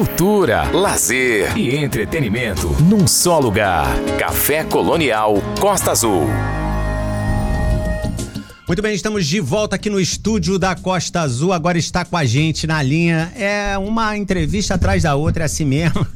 cultura, 0.00 0.62
lazer 0.70 1.54
e 1.58 1.76
entretenimento 1.76 2.68
num 2.84 3.06
só 3.06 3.38
lugar. 3.38 3.86
Café 4.18 4.64
Colonial 4.64 5.34
Costa 5.60 5.90
Azul. 5.90 6.26
Muito 8.66 8.80
bem, 8.80 8.94
estamos 8.94 9.26
de 9.26 9.40
volta 9.40 9.76
aqui 9.76 9.90
no 9.90 10.00
estúdio 10.00 10.58
da 10.58 10.74
Costa 10.74 11.20
Azul. 11.20 11.52
Agora 11.52 11.76
está 11.76 12.02
com 12.02 12.16
a 12.16 12.24
gente 12.24 12.66
na 12.66 12.82
linha. 12.82 13.30
É 13.36 13.76
uma 13.76 14.16
entrevista 14.16 14.76
atrás 14.76 15.02
da 15.02 15.14
outra, 15.16 15.42
é 15.42 15.44
assim 15.44 15.66
mesmo. 15.66 16.06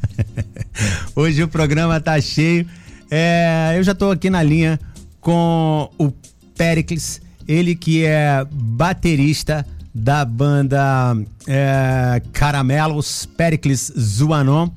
Hoje 1.15 1.43
o 1.43 1.47
programa 1.47 2.01
tá 2.01 2.19
cheio. 2.19 2.65
É, 3.11 3.75
eu 3.77 3.83
já 3.83 3.91
estou 3.91 4.09
aqui 4.09 4.31
na 4.31 4.41
linha 4.41 4.79
com 5.21 5.91
o 5.99 6.11
Pericles, 6.57 7.21
ele 7.47 7.75
que 7.75 8.03
é 8.03 8.43
baterista 8.51 9.63
da 9.95 10.25
banda 10.25 11.15
é, 11.47 12.21
Caramelos, 12.33 13.25
Pericles 13.25 13.93
Zuanon. 13.97 14.69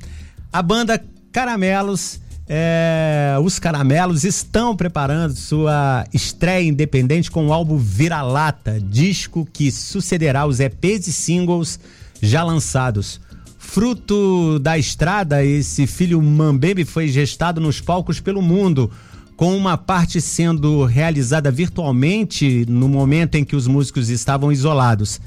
A 0.53 0.63
banda 0.63 1.03
Caramelos 1.33 2.21
é, 2.51 3.37
os 3.45 3.59
Caramelos 3.59 4.25
estão 4.25 4.75
preparando 4.75 5.37
sua 5.37 6.07
estreia 6.15 6.67
independente 6.67 7.31
com 7.31 7.49
o 7.49 7.53
álbum 7.53 7.77
Vira-Lata, 7.77 8.81
disco 8.81 9.47
que 9.53 9.71
sucederá 9.71 10.47
os 10.47 10.59
EPs 10.59 11.09
e 11.09 11.13
singles 11.13 11.79
já 12.23 12.43
lançados. 12.43 13.21
Fruto 13.59 14.59
da 14.61 14.79
estrada, 14.79 15.45
esse 15.45 15.87
filho 15.87 16.23
Mambembe 16.23 16.87
foi 16.87 17.09
gestado 17.09 17.61
nos 17.61 17.83
palcos 17.83 18.19
pelo 18.19 18.41
mundo, 18.41 18.91
com 19.39 19.57
uma 19.57 19.79
parte 19.79 20.21
sendo 20.21 20.85
realizada 20.85 21.49
virtualmente 21.49 22.67
no 22.69 22.89
momento 22.89 23.37
em 23.37 23.45
que 23.45 23.55
os 23.55 23.69
músicos 23.69 24.11
estavam 24.11 24.51
isolados. 24.51 25.21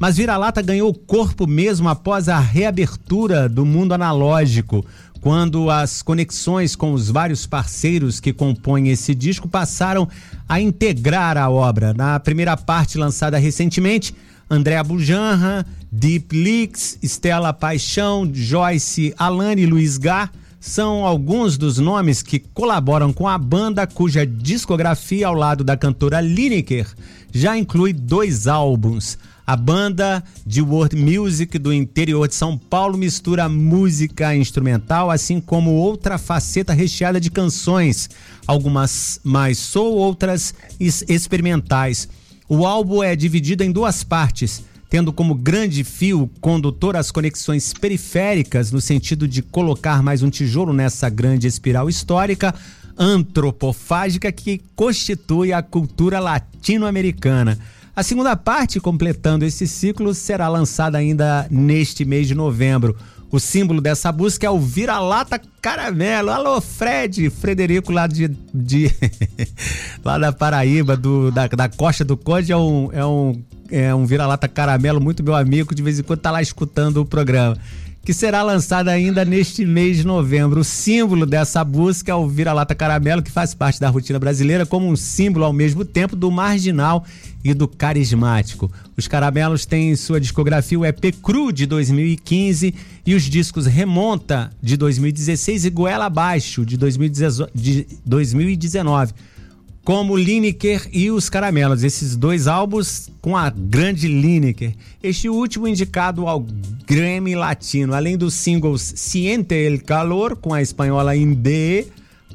Mas 0.00 0.16
Vira-Lata 0.16 0.60
ganhou 0.60 0.92
corpo 0.92 1.46
mesmo 1.46 1.88
após 1.88 2.28
a 2.28 2.40
reabertura 2.40 3.48
do 3.48 3.64
mundo 3.64 3.92
analógico, 3.92 4.84
quando 5.20 5.70
as 5.70 6.02
conexões 6.02 6.74
com 6.74 6.92
os 6.92 7.08
vários 7.08 7.46
parceiros 7.46 8.18
que 8.18 8.32
compõem 8.32 8.88
esse 8.88 9.14
disco 9.14 9.46
passaram 9.46 10.08
a 10.48 10.60
integrar 10.60 11.38
a 11.38 11.48
obra. 11.48 11.94
Na 11.94 12.18
primeira 12.18 12.56
parte 12.56 12.98
lançada 12.98 13.38
recentemente, 13.38 14.12
Andréa 14.50 14.82
Bujanra, 14.82 15.64
Deep 15.90 16.36
Leaks, 16.36 16.98
Estela 17.00 17.52
Paixão, 17.52 18.28
Joyce 18.34 19.14
Alane 19.16 19.62
e 19.62 19.66
Luiz 19.66 19.98
Gar 19.98 20.32
são 20.62 21.04
alguns 21.04 21.58
dos 21.58 21.78
nomes 21.78 22.22
que 22.22 22.38
colaboram 22.38 23.12
com 23.12 23.26
a 23.26 23.36
banda, 23.36 23.84
cuja 23.84 24.24
discografia 24.24 25.26
ao 25.26 25.34
lado 25.34 25.64
da 25.64 25.76
cantora 25.76 26.20
Lineker 26.20 26.86
já 27.32 27.58
inclui 27.58 27.92
dois 27.92 28.46
álbuns. 28.46 29.18
A 29.44 29.56
banda 29.56 30.22
de 30.46 30.62
world 30.62 30.94
music 30.94 31.58
do 31.58 31.72
interior 31.72 32.28
de 32.28 32.36
São 32.36 32.56
Paulo 32.56 32.96
mistura 32.96 33.48
música 33.48 34.36
instrumental, 34.36 35.10
assim 35.10 35.40
como 35.40 35.72
outra 35.72 36.16
faceta 36.16 36.72
recheada 36.72 37.20
de 37.20 37.28
canções, 37.28 38.08
algumas 38.46 39.18
mais 39.24 39.58
soul, 39.58 39.96
outras 39.96 40.54
experimentais. 40.78 42.08
O 42.48 42.64
álbum 42.64 43.02
é 43.02 43.16
dividido 43.16 43.64
em 43.64 43.72
duas 43.72 44.04
partes, 44.04 44.62
tendo 44.92 45.10
como 45.10 45.34
grande 45.34 45.84
fio 45.84 46.30
condutor 46.38 46.96
as 46.96 47.10
conexões 47.10 47.72
periféricas, 47.72 48.70
no 48.70 48.78
sentido 48.78 49.26
de 49.26 49.40
colocar 49.40 50.02
mais 50.02 50.22
um 50.22 50.28
tijolo 50.28 50.74
nessa 50.74 51.08
grande 51.08 51.46
espiral 51.46 51.88
histórica 51.88 52.54
antropofágica 52.98 54.30
que 54.30 54.60
constitui 54.76 55.50
a 55.50 55.62
cultura 55.62 56.20
latino-americana. 56.20 57.58
A 57.96 58.02
segunda 58.02 58.36
parte, 58.36 58.78
completando 58.80 59.46
esse 59.46 59.66
ciclo, 59.66 60.12
será 60.12 60.46
lançada 60.46 60.98
ainda 60.98 61.46
neste 61.50 62.04
mês 62.04 62.28
de 62.28 62.34
novembro. 62.34 62.94
O 63.30 63.40
símbolo 63.40 63.80
dessa 63.80 64.12
busca 64.12 64.46
é 64.46 64.50
o 64.50 64.60
vira-lata 64.60 65.40
caramelo. 65.62 66.28
Alô, 66.28 66.60
Fred, 66.60 67.30
Frederico 67.30 67.92
lá 67.92 68.06
de, 68.06 68.28
de 68.52 68.90
lá 70.04 70.18
da 70.18 70.30
Paraíba, 70.34 70.98
do, 70.98 71.30
da, 71.30 71.46
da 71.46 71.66
Costa 71.70 72.04
do 72.04 72.14
Conde, 72.14 72.52
é 72.52 72.56
um, 72.58 72.90
é 72.92 73.06
um, 73.06 73.42
é 73.72 73.94
um 73.94 74.04
vira-lata 74.04 74.46
caramelo, 74.46 75.00
muito 75.00 75.22
meu 75.22 75.34
amigo, 75.34 75.74
de 75.74 75.82
vez 75.82 75.98
em 75.98 76.02
quando 76.02 76.20
tá 76.20 76.30
lá 76.30 76.42
escutando 76.42 76.98
o 76.98 77.06
programa 77.06 77.56
que 78.04 78.12
será 78.12 78.42
lançada 78.42 78.90
ainda 78.90 79.24
neste 79.24 79.64
mês 79.64 79.98
de 79.98 80.04
novembro. 80.04 80.60
O 80.60 80.64
símbolo 80.64 81.24
dessa 81.24 81.62
busca 81.62 82.10
é 82.10 82.14
o 82.14 82.26
vira-lata 82.26 82.74
caramelo, 82.74 83.22
que 83.22 83.30
faz 83.30 83.54
parte 83.54 83.78
da 83.78 83.88
rotina 83.88 84.18
brasileira 84.18 84.66
como 84.66 84.88
um 84.88 84.96
símbolo 84.96 85.44
ao 85.44 85.52
mesmo 85.52 85.84
tempo 85.84 86.16
do 86.16 86.28
marginal 86.28 87.04
e 87.44 87.54
do 87.54 87.68
carismático. 87.68 88.68
Os 88.96 89.06
caramelos 89.06 89.64
têm 89.64 89.90
em 89.90 89.96
sua 89.96 90.20
discografia 90.20 90.78
o 90.78 90.84
EP 90.84 91.14
Cru 91.22 91.52
de 91.52 91.64
2015 91.64 92.74
e 93.06 93.14
os 93.14 93.22
discos 93.22 93.66
Remonta 93.66 94.50
de 94.60 94.76
2016 94.76 95.64
e 95.64 95.70
Goela 95.70 96.06
Abaixo 96.06 96.66
de 96.66 96.76
2019 96.76 99.14
como 99.84 100.16
Lineker 100.16 100.88
e 100.92 101.10
os 101.10 101.28
Caramelos, 101.28 101.82
esses 101.82 102.14
dois 102.14 102.46
álbuns 102.46 103.10
com 103.20 103.36
a 103.36 103.50
grande 103.50 104.06
Lineker. 104.06 104.74
Este 105.02 105.28
último 105.28 105.66
indicado 105.66 106.28
ao 106.28 106.46
Grammy 106.86 107.34
Latino, 107.34 107.94
além 107.94 108.16
dos 108.16 108.34
singles 108.34 108.92
Siente 108.96 109.54
el 109.54 109.82
Calor 109.82 110.36
com 110.36 110.54
a 110.54 110.62
espanhola 110.62 111.16
Inde, 111.16 111.86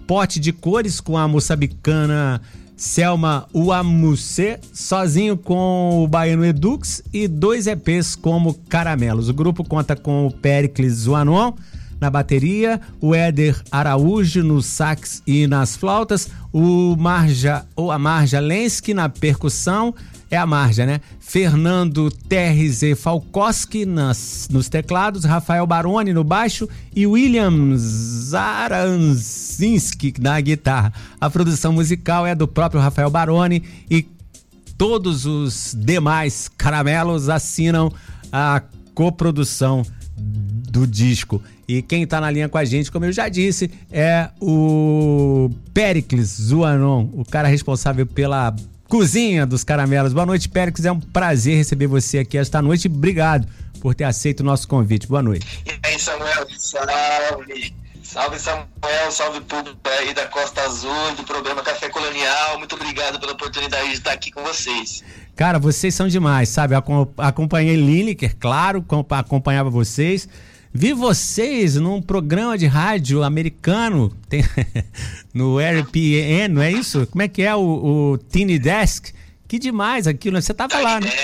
Pote 0.06 0.40
de 0.40 0.52
Cores 0.52 1.00
com 1.00 1.18
a 1.18 1.28
moçambicana 1.28 2.42
Selma 2.76 3.48
Uamuse, 3.56 4.60
sozinho 4.72 5.36
com 5.36 6.04
o 6.04 6.08
baiano 6.08 6.46
Edux 6.46 7.02
e 7.12 7.28
dois 7.28 7.66
EPs 7.66 8.16
como 8.16 8.54
Caramelos. 8.70 9.30
O 9.30 9.34
grupo 9.34 9.64
conta 9.64 9.96
com 9.96 10.28
o 10.28 10.32
Pericles 10.32 10.94
Zuanon, 10.94 11.54
na 12.00 12.10
bateria, 12.10 12.80
o 13.02 13.16
Éder 13.16 13.60
Araújo 13.72 14.44
no 14.44 14.62
sax 14.62 15.24
e 15.26 15.48
nas 15.48 15.76
flautas, 15.76 16.30
o 16.60 16.96
Marja 16.98 17.64
ou 17.76 17.92
a 17.92 18.00
Marja 18.00 18.40
Lensky 18.40 18.92
na 18.92 19.08
percussão, 19.08 19.94
é 20.32 20.36
a 20.36 20.46
Marja, 20.48 20.88
né? 20.88 21.02
Fernando 21.20 22.12
e 22.82 22.96
Falkowski 22.96 23.86
nas, 23.86 24.50
nos 24.52 24.68
teclados, 24.68 25.24
Rafael 25.24 25.68
Baroni 25.68 26.14
no 26.14 26.24
baixo 26.24 26.68
e 26.96 27.06
William 27.06 27.78
Zaranzinski 27.78 29.36
na 30.20 30.42
guitarra. 30.42 30.92
A 31.22 31.30
produção 31.30 31.72
musical 31.72 32.26
é 32.26 32.34
do 32.34 32.48
próprio 32.48 32.82
Rafael 32.82 33.12
Baroni 33.12 33.62
e 33.88 34.02
todos 34.76 35.28
os 35.28 35.76
demais 35.78 36.50
caramelos 36.58 37.30
assinam 37.30 37.94
a 38.32 38.64
coprodução 38.96 39.84
do 40.78 40.88
disco. 40.88 41.42
E 41.68 41.82
quem 41.82 42.04
está 42.04 42.22
na 42.22 42.30
linha 42.30 42.48
com 42.48 42.58
a 42.58 42.66
gente, 42.66 42.92
como 42.92 43.06
eu 43.06 43.12
já 43.12 43.28
disse, 43.28 43.70
é 43.92 44.30
o 44.40 45.50
Pericles 45.74 46.28
Zuanon, 46.28 47.10
o 47.14 47.26
cara 47.26 47.48
responsável 47.48 48.06
pela 48.06 48.56
cozinha 48.88 49.46
dos 49.46 49.64
caramelos. 49.64 50.14
Boa 50.14 50.26
noite, 50.26 50.48
Pericles. 50.48 50.86
É 50.86 50.92
um 50.92 51.00
prazer 51.00 51.58
receber 51.58 51.88
você 51.88 52.20
aqui 52.20 52.38
esta 52.38 52.62
noite. 52.62 52.88
Obrigado 52.88 53.48
por 53.82 53.94
ter 53.94 54.06
aceito 54.06 54.42
o 54.42 54.44
nosso 54.44 54.68
convite. 54.68 55.08
Boa 55.08 55.22
noite. 55.22 55.46
E 55.66 55.72
aí, 55.84 56.00
Samuel, 56.00 56.48
salve! 56.58 57.76
Salve 58.04 58.40
Samuel, 58.40 59.12
salve 59.12 59.42
público 59.42 59.78
aí 60.00 60.14
da 60.14 60.26
Costa 60.28 60.62
Azul, 60.62 61.14
do 61.18 61.26
programa 61.26 61.62
Café 61.62 61.90
Colonial. 61.90 62.58
Muito 62.58 62.74
obrigado 62.74 63.20
pela 63.20 63.34
oportunidade 63.34 63.90
de 63.90 63.96
estar 63.96 64.14
aqui 64.14 64.32
com 64.32 64.42
vocês. 64.44 65.04
Cara, 65.36 65.60
vocês 65.60 65.94
são 65.94 66.08
demais, 66.08 66.48
sabe? 66.48 66.74
Acompanhei 67.18 67.76
Lineker, 67.76 68.38
claro, 68.38 68.84
acompanhava 69.10 69.70
vocês. 69.70 70.28
Vi 70.80 70.94
vocês 70.94 71.74
num 71.74 72.00
programa 72.00 72.56
de 72.56 72.68
rádio 72.68 73.24
americano, 73.24 74.16
tem, 74.30 74.44
no 75.34 75.58
RPN, 75.58 76.54
não 76.54 76.62
é 76.62 76.72
isso? 76.72 77.08
Como 77.08 77.24
é 77.24 77.28
que 77.28 77.42
é 77.42 77.56
o, 77.56 78.12
o 78.12 78.18
Tiny 78.20 78.60
Desk? 78.60 79.12
Que 79.48 79.58
demais 79.58 80.06
aquilo, 80.06 80.40
você 80.40 80.54
tava 80.54 80.78
lá, 80.78 81.00
né? 81.00 81.10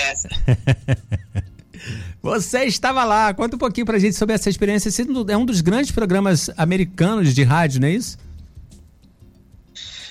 Você 2.20 2.64
estava 2.64 3.04
lá. 3.04 3.32
Conta 3.34 3.54
um 3.54 3.58
pouquinho 3.58 3.84
pra 3.84 3.98
gente 3.98 4.16
sobre 4.16 4.34
essa 4.34 4.48
experiência. 4.48 4.88
Esse 4.88 5.06
é 5.28 5.36
um 5.36 5.44
dos 5.44 5.60
grandes 5.60 5.92
programas 5.92 6.48
americanos 6.56 7.34
de 7.34 7.42
rádio, 7.42 7.82
não 7.82 7.88
é 7.88 7.92
isso? 7.92 8.16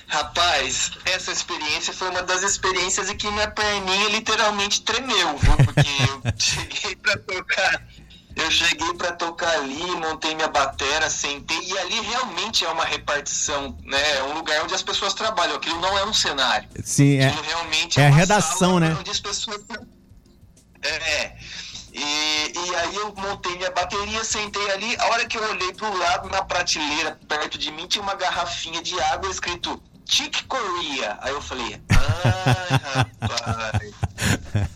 Rapaz, 0.07 0.91
essa 1.05 1.31
experiência 1.31 1.91
foi 1.91 2.11
uma 2.11 2.21
das 2.21 2.43
experiências 2.43 3.09
em 3.09 3.17
que 3.17 3.27
minha 3.31 3.49
perninha 3.49 4.09
literalmente 4.09 4.83
tremeu, 4.83 5.35
viu? 5.39 5.57
Porque 5.57 5.81
eu 5.81 6.31
cheguei 6.37 6.95
pra 6.97 7.17
tocar. 7.17 7.83
Eu 8.35 8.49
cheguei 8.49 8.93
para 8.95 9.11
tocar 9.11 9.51
ali, 9.59 9.85
montei 9.97 10.33
minha 10.33 10.47
batera, 10.47 11.09
sentei, 11.09 11.59
e 11.59 11.77
ali 11.77 11.99
realmente 12.01 12.65
é 12.65 12.69
uma 12.69 12.83
repartição, 12.83 13.77
né? 13.83 14.17
É 14.17 14.23
um 14.23 14.33
lugar 14.33 14.63
onde 14.63 14.73
as 14.73 14.81
pessoas 14.81 15.13
trabalham. 15.13 15.55
Aquilo 15.55 15.79
não 15.79 15.97
é 15.97 16.05
um 16.05 16.13
cenário. 16.13 16.67
Sim, 16.83 17.17
é. 17.17 17.27
realmente 17.27 17.99
é, 17.99 18.03
é 18.03 18.07
a 18.07 18.11
redação, 18.11 18.79
né? 18.79 18.95
Onde 18.99 19.11
as 19.11 19.19
pessoas. 19.19 19.61
É. 20.81 21.35
E, 21.93 22.53
e 22.55 22.75
aí 22.75 22.95
eu 22.95 23.13
montei 23.15 23.55
minha 23.55 23.69
bateria, 23.69 24.23
sentei 24.23 24.71
ali. 24.71 24.95
A 24.97 25.05
hora 25.09 25.25
que 25.27 25.37
eu 25.37 25.49
olhei 25.49 25.71
pro 25.73 25.95
lado, 25.95 26.27
na 26.29 26.43
prateleira, 26.43 27.19
perto 27.27 27.57
de 27.57 27.71
mim, 27.71 27.85
tinha 27.87 28.01
uma 28.01 28.15
garrafinha 28.15 28.81
de 28.81 28.99
água 28.99 29.29
escrito 29.29 29.81
Chick 30.05 30.43
Corea. 30.45 31.19
Aí 31.21 31.31
eu 31.31 31.41
falei, 31.41 31.79
ai, 31.89 33.09
rapaz. 33.21 33.93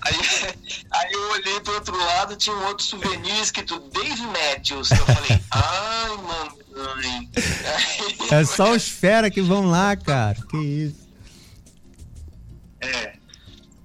Aí, 0.02 0.16
aí 0.92 1.12
eu 1.12 1.32
olhei 1.32 1.60
pro 1.62 1.74
outro 1.74 1.98
lado, 1.98 2.36
tinha 2.36 2.56
um 2.56 2.66
outro 2.66 2.84
souvenir 2.86 3.42
escrito 3.42 3.80
Dave 3.92 4.22
Matthews. 4.22 4.92
Eu 4.92 5.06
falei, 5.06 5.42
ai, 5.52 6.18
mamãe. 6.18 7.30
é 8.32 8.46
só 8.46 8.72
os 8.72 8.88
fera 8.88 9.30
que 9.30 9.42
vão 9.42 9.70
lá, 9.70 9.96
cara. 9.96 10.38
Que 10.50 10.58
isso. 10.58 11.08
É. 12.82 13.14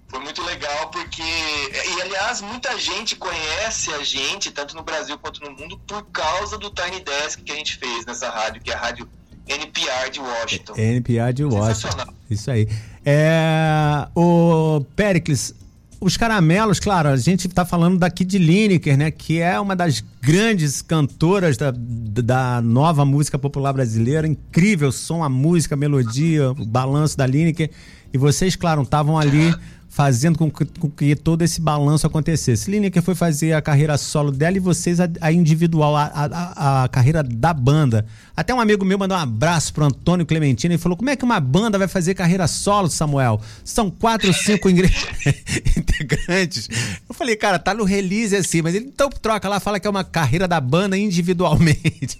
Foi 0.08 0.20
muito 0.20 0.42
legal 0.42 0.90
porque. 0.90 1.22
E 1.22 2.02
aliás, 2.02 2.42
muita 2.42 2.78
gente 2.78 3.16
conhece 3.16 3.90
a 3.94 4.04
gente, 4.04 4.50
tanto 4.50 4.76
no 4.76 4.82
Brasil 4.82 5.18
quanto 5.18 5.40
no 5.40 5.50
mundo, 5.52 5.78
por 5.86 6.04
causa 6.10 6.58
do 6.58 6.70
Tiny 6.70 7.00
Desk 7.00 7.42
que 7.42 7.50
a 7.50 7.54
gente 7.54 7.78
fez 7.78 8.04
nessa 8.04 8.28
rádio, 8.28 8.60
que 8.60 8.70
é 8.70 8.74
a 8.74 8.78
rádio 8.78 9.08
NPR 9.48 10.10
de 10.10 10.20
Washington. 10.20 10.74
NPR 10.76 11.32
de 11.32 11.44
Washington. 11.44 12.12
Isso 12.30 12.50
aí. 12.50 12.68
É, 13.04 14.06
o 14.14 14.84
Pericles, 14.94 15.54
os 16.02 16.16
caramelos, 16.16 16.80
claro, 16.80 17.08
a 17.08 17.16
gente 17.16 17.46
está 17.46 17.64
falando 17.64 17.96
daqui 17.96 18.24
de 18.24 18.36
Lineker, 18.36 18.98
né? 18.98 19.10
Que 19.10 19.40
é 19.40 19.58
uma 19.60 19.76
das 19.76 20.04
grandes 20.20 20.82
cantoras 20.82 21.56
da, 21.56 21.72
da 21.72 22.60
nova 22.60 23.04
música 23.04 23.38
popular 23.38 23.72
brasileira. 23.72 24.26
Incrível 24.26 24.90
som, 24.90 25.22
a 25.22 25.28
música, 25.28 25.76
a 25.76 25.78
melodia, 25.78 26.50
o 26.50 26.66
balanço 26.66 27.16
da 27.16 27.24
Lineker. 27.24 27.70
E 28.12 28.18
vocês, 28.18 28.56
claro, 28.56 28.82
estavam 28.82 29.16
ali 29.16 29.54
fazendo 29.92 30.38
com 30.38 30.50
que, 30.50 30.64
com 30.64 30.88
que, 30.88 31.14
todo 31.14 31.42
esse 31.42 31.60
balanço 31.60 32.06
acontecesse. 32.06 32.70
Lineker 32.70 33.02
foi 33.02 33.14
fazer 33.14 33.52
a 33.52 33.60
carreira 33.60 33.98
solo 33.98 34.32
dela 34.32 34.56
e 34.56 34.60
vocês 34.60 34.98
a, 34.98 35.06
a 35.20 35.30
individual, 35.30 35.94
a, 35.94 36.04
a, 36.14 36.84
a, 36.84 36.88
carreira 36.88 37.22
da 37.22 37.52
banda. 37.52 38.06
Até 38.34 38.54
um 38.54 38.60
amigo 38.60 38.86
meu 38.86 38.98
mandou 38.98 39.18
um 39.18 39.20
abraço 39.20 39.70
pro 39.74 39.84
Antônio 39.84 40.24
Clementino 40.24 40.72
e 40.72 40.78
falou: 40.78 40.96
como 40.96 41.10
é 41.10 41.16
que 41.16 41.22
uma 41.22 41.38
banda 41.38 41.78
vai 41.78 41.88
fazer 41.88 42.14
carreira 42.14 42.48
solo, 42.48 42.88
Samuel? 42.88 43.38
São 43.62 43.90
quatro 43.90 44.28
ou 44.28 44.34
cinco 44.34 44.70
integrantes. 45.76 46.70
Eu 47.06 47.14
falei, 47.14 47.36
cara, 47.36 47.58
tá 47.58 47.74
no 47.74 47.84
release 47.84 48.34
assim, 48.34 48.62
mas 48.62 48.74
ele 48.74 48.86
então 48.86 49.10
troca 49.10 49.46
lá, 49.46 49.60
fala 49.60 49.78
que 49.78 49.86
é 49.86 49.90
uma 49.90 50.04
carreira 50.04 50.48
da 50.48 50.58
banda 50.58 50.96
individualmente. 50.96 52.18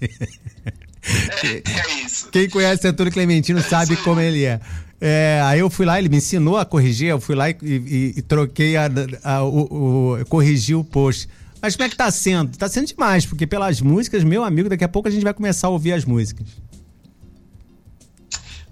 É, 1.42 1.62
é 1.64 2.04
isso. 2.04 2.28
Quem 2.30 2.50
conhece 2.50 2.86
Antônio 2.86 3.10
Clementino 3.10 3.62
sabe 3.62 3.96
como 3.96 4.20
ele 4.20 4.44
é. 4.44 4.60
É, 5.04 5.40
aí 5.42 5.58
eu 5.58 5.68
fui 5.68 5.84
lá, 5.84 5.98
ele 5.98 6.08
me 6.08 6.18
ensinou 6.18 6.56
a 6.56 6.64
corrigir, 6.64 7.08
eu 7.08 7.20
fui 7.20 7.34
lá 7.34 7.50
e, 7.50 7.56
e, 7.60 8.14
e 8.18 8.22
troquei 8.22 8.76
a, 8.76 8.88
a, 9.24 9.42
o, 9.42 10.20
o, 10.20 10.26
corrigi 10.26 10.76
o 10.76 10.84
post. 10.84 11.28
Mas 11.60 11.74
como 11.74 11.86
é 11.86 11.88
que 11.88 11.96
tá 11.96 12.08
sendo? 12.08 12.56
Tá 12.56 12.68
sendo 12.68 12.86
demais, 12.86 13.26
porque 13.26 13.44
pelas 13.44 13.80
músicas, 13.80 14.22
meu 14.22 14.44
amigo, 14.44 14.68
daqui 14.68 14.84
a 14.84 14.88
pouco 14.88 15.08
a 15.08 15.10
gente 15.10 15.24
vai 15.24 15.34
começar 15.34 15.66
a 15.66 15.70
ouvir 15.70 15.92
as 15.92 16.04
músicas. 16.04 16.46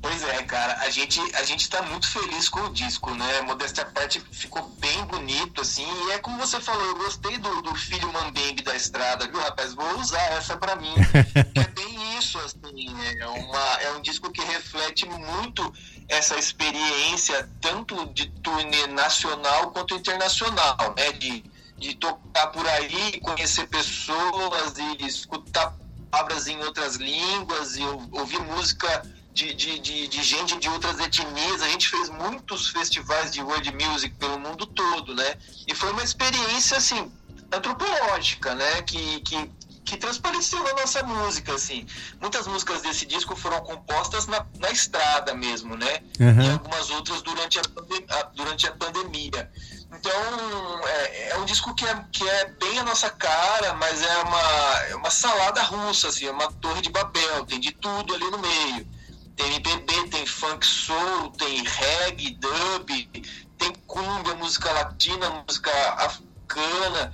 Pois 0.02 0.22
é, 0.22 0.42
cara, 0.44 0.78
a 0.80 0.88
gente, 0.88 1.20
a 1.36 1.44
gente 1.44 1.68
tá 1.68 1.82
muito 1.82 2.08
feliz 2.08 2.48
com 2.48 2.60
o 2.60 2.72
disco, 2.72 3.10
né? 3.14 3.42
Modéstia 3.42 3.82
à 3.82 3.86
parte 3.86 4.18
ficou 4.32 4.62
bem 4.78 5.04
bonito, 5.04 5.60
assim, 5.60 5.86
e 6.06 6.12
é 6.12 6.18
como 6.18 6.38
você 6.38 6.58
falou, 6.58 6.82
eu 6.86 6.96
gostei 6.96 7.36
do, 7.36 7.60
do 7.60 7.74
filho 7.74 8.10
Mambembe 8.10 8.62
da 8.62 8.74
estrada, 8.74 9.28
viu, 9.28 9.38
rapaz? 9.38 9.74
Vou 9.74 9.98
usar 9.98 10.22
essa 10.32 10.56
pra 10.56 10.74
mim. 10.74 10.94
é 11.54 11.64
bem 11.64 12.18
isso, 12.18 12.38
assim, 12.38 12.86
é, 13.18 13.26
uma, 13.26 13.74
é 13.82 13.92
um 13.92 14.00
disco 14.00 14.32
que 14.32 14.42
reflete 14.42 15.06
muito 15.06 15.70
essa 16.08 16.36
experiência, 16.38 17.46
tanto 17.60 18.06
de 18.14 18.26
turnê 18.40 18.86
nacional 18.86 19.70
quanto 19.70 19.94
internacional, 19.94 20.94
né? 20.96 21.12
De, 21.12 21.44
de 21.76 21.94
tocar 21.96 22.46
por 22.46 22.66
aí, 22.66 23.20
conhecer 23.20 23.66
pessoas 23.66 24.78
e 24.78 25.06
escutar 25.06 25.74
palavras 26.10 26.46
em 26.46 26.58
outras 26.62 26.96
línguas 26.96 27.76
e 27.76 27.82
ouvir 28.12 28.40
música 28.40 29.19
de, 29.32 29.54
de, 29.54 29.78
de, 29.78 30.08
de, 30.08 30.22
gente 30.22 30.58
de 30.58 30.68
outras 30.68 30.98
etnias. 30.98 31.62
A 31.62 31.68
gente 31.68 31.88
fez 31.88 32.08
muitos 32.08 32.68
festivais 32.68 33.30
de 33.30 33.42
world 33.42 33.72
music 33.72 34.14
pelo 34.16 34.38
mundo 34.38 34.66
todo, 34.66 35.14
né? 35.14 35.34
E 35.66 35.74
foi 35.74 35.90
uma 35.92 36.02
experiência, 36.02 36.76
assim, 36.76 37.10
antropológica, 37.52 38.54
né? 38.54 38.82
Que, 38.82 39.20
que, 39.20 39.50
que 39.84 39.96
transpareceu 39.96 40.62
na 40.62 40.72
nossa 40.74 41.02
música, 41.02 41.54
assim. 41.54 41.86
Muitas 42.20 42.46
músicas 42.46 42.82
desse 42.82 43.06
disco 43.06 43.36
foram 43.36 43.60
compostas 43.60 44.26
na, 44.26 44.44
na 44.58 44.70
estrada 44.70 45.32
mesmo, 45.34 45.76
né? 45.76 46.00
Uhum. 46.18 46.42
E 46.42 46.50
algumas 46.50 46.90
outras 46.90 47.22
durante 47.22 47.58
a, 47.58 48.22
durante 48.34 48.66
a 48.66 48.72
pandemia. 48.72 49.50
Então, 49.92 50.86
é, 50.86 51.30
é, 51.30 51.38
um 51.38 51.44
disco 51.44 51.74
que 51.74 51.84
é, 51.84 52.04
que 52.12 52.28
é 52.28 52.44
bem 52.52 52.78
a 52.78 52.84
nossa 52.84 53.10
cara, 53.10 53.74
mas 53.74 54.02
é 54.02 54.18
uma, 54.18 54.78
é 54.88 54.94
uma 54.96 55.10
salada 55.10 55.62
russa, 55.62 56.08
assim, 56.08 56.26
é 56.26 56.30
uma 56.30 56.50
torre 56.52 56.80
de 56.80 56.90
Babel, 56.90 57.44
tem 57.44 57.60
de 57.60 57.72
tudo 57.72 58.14
ali 58.14 58.30
no 58.30 58.38
meio 58.38 58.99
tem 59.40 59.54
MPB, 59.54 60.08
tem 60.10 60.26
funk 60.26 60.66
soul, 60.66 61.30
tem 61.30 61.64
reggae, 61.64 62.36
dub, 62.38 63.24
tem 63.56 63.72
cumbia, 63.86 64.34
música 64.34 64.70
latina, 64.70 65.30
música 65.48 65.70
africana. 65.94 67.12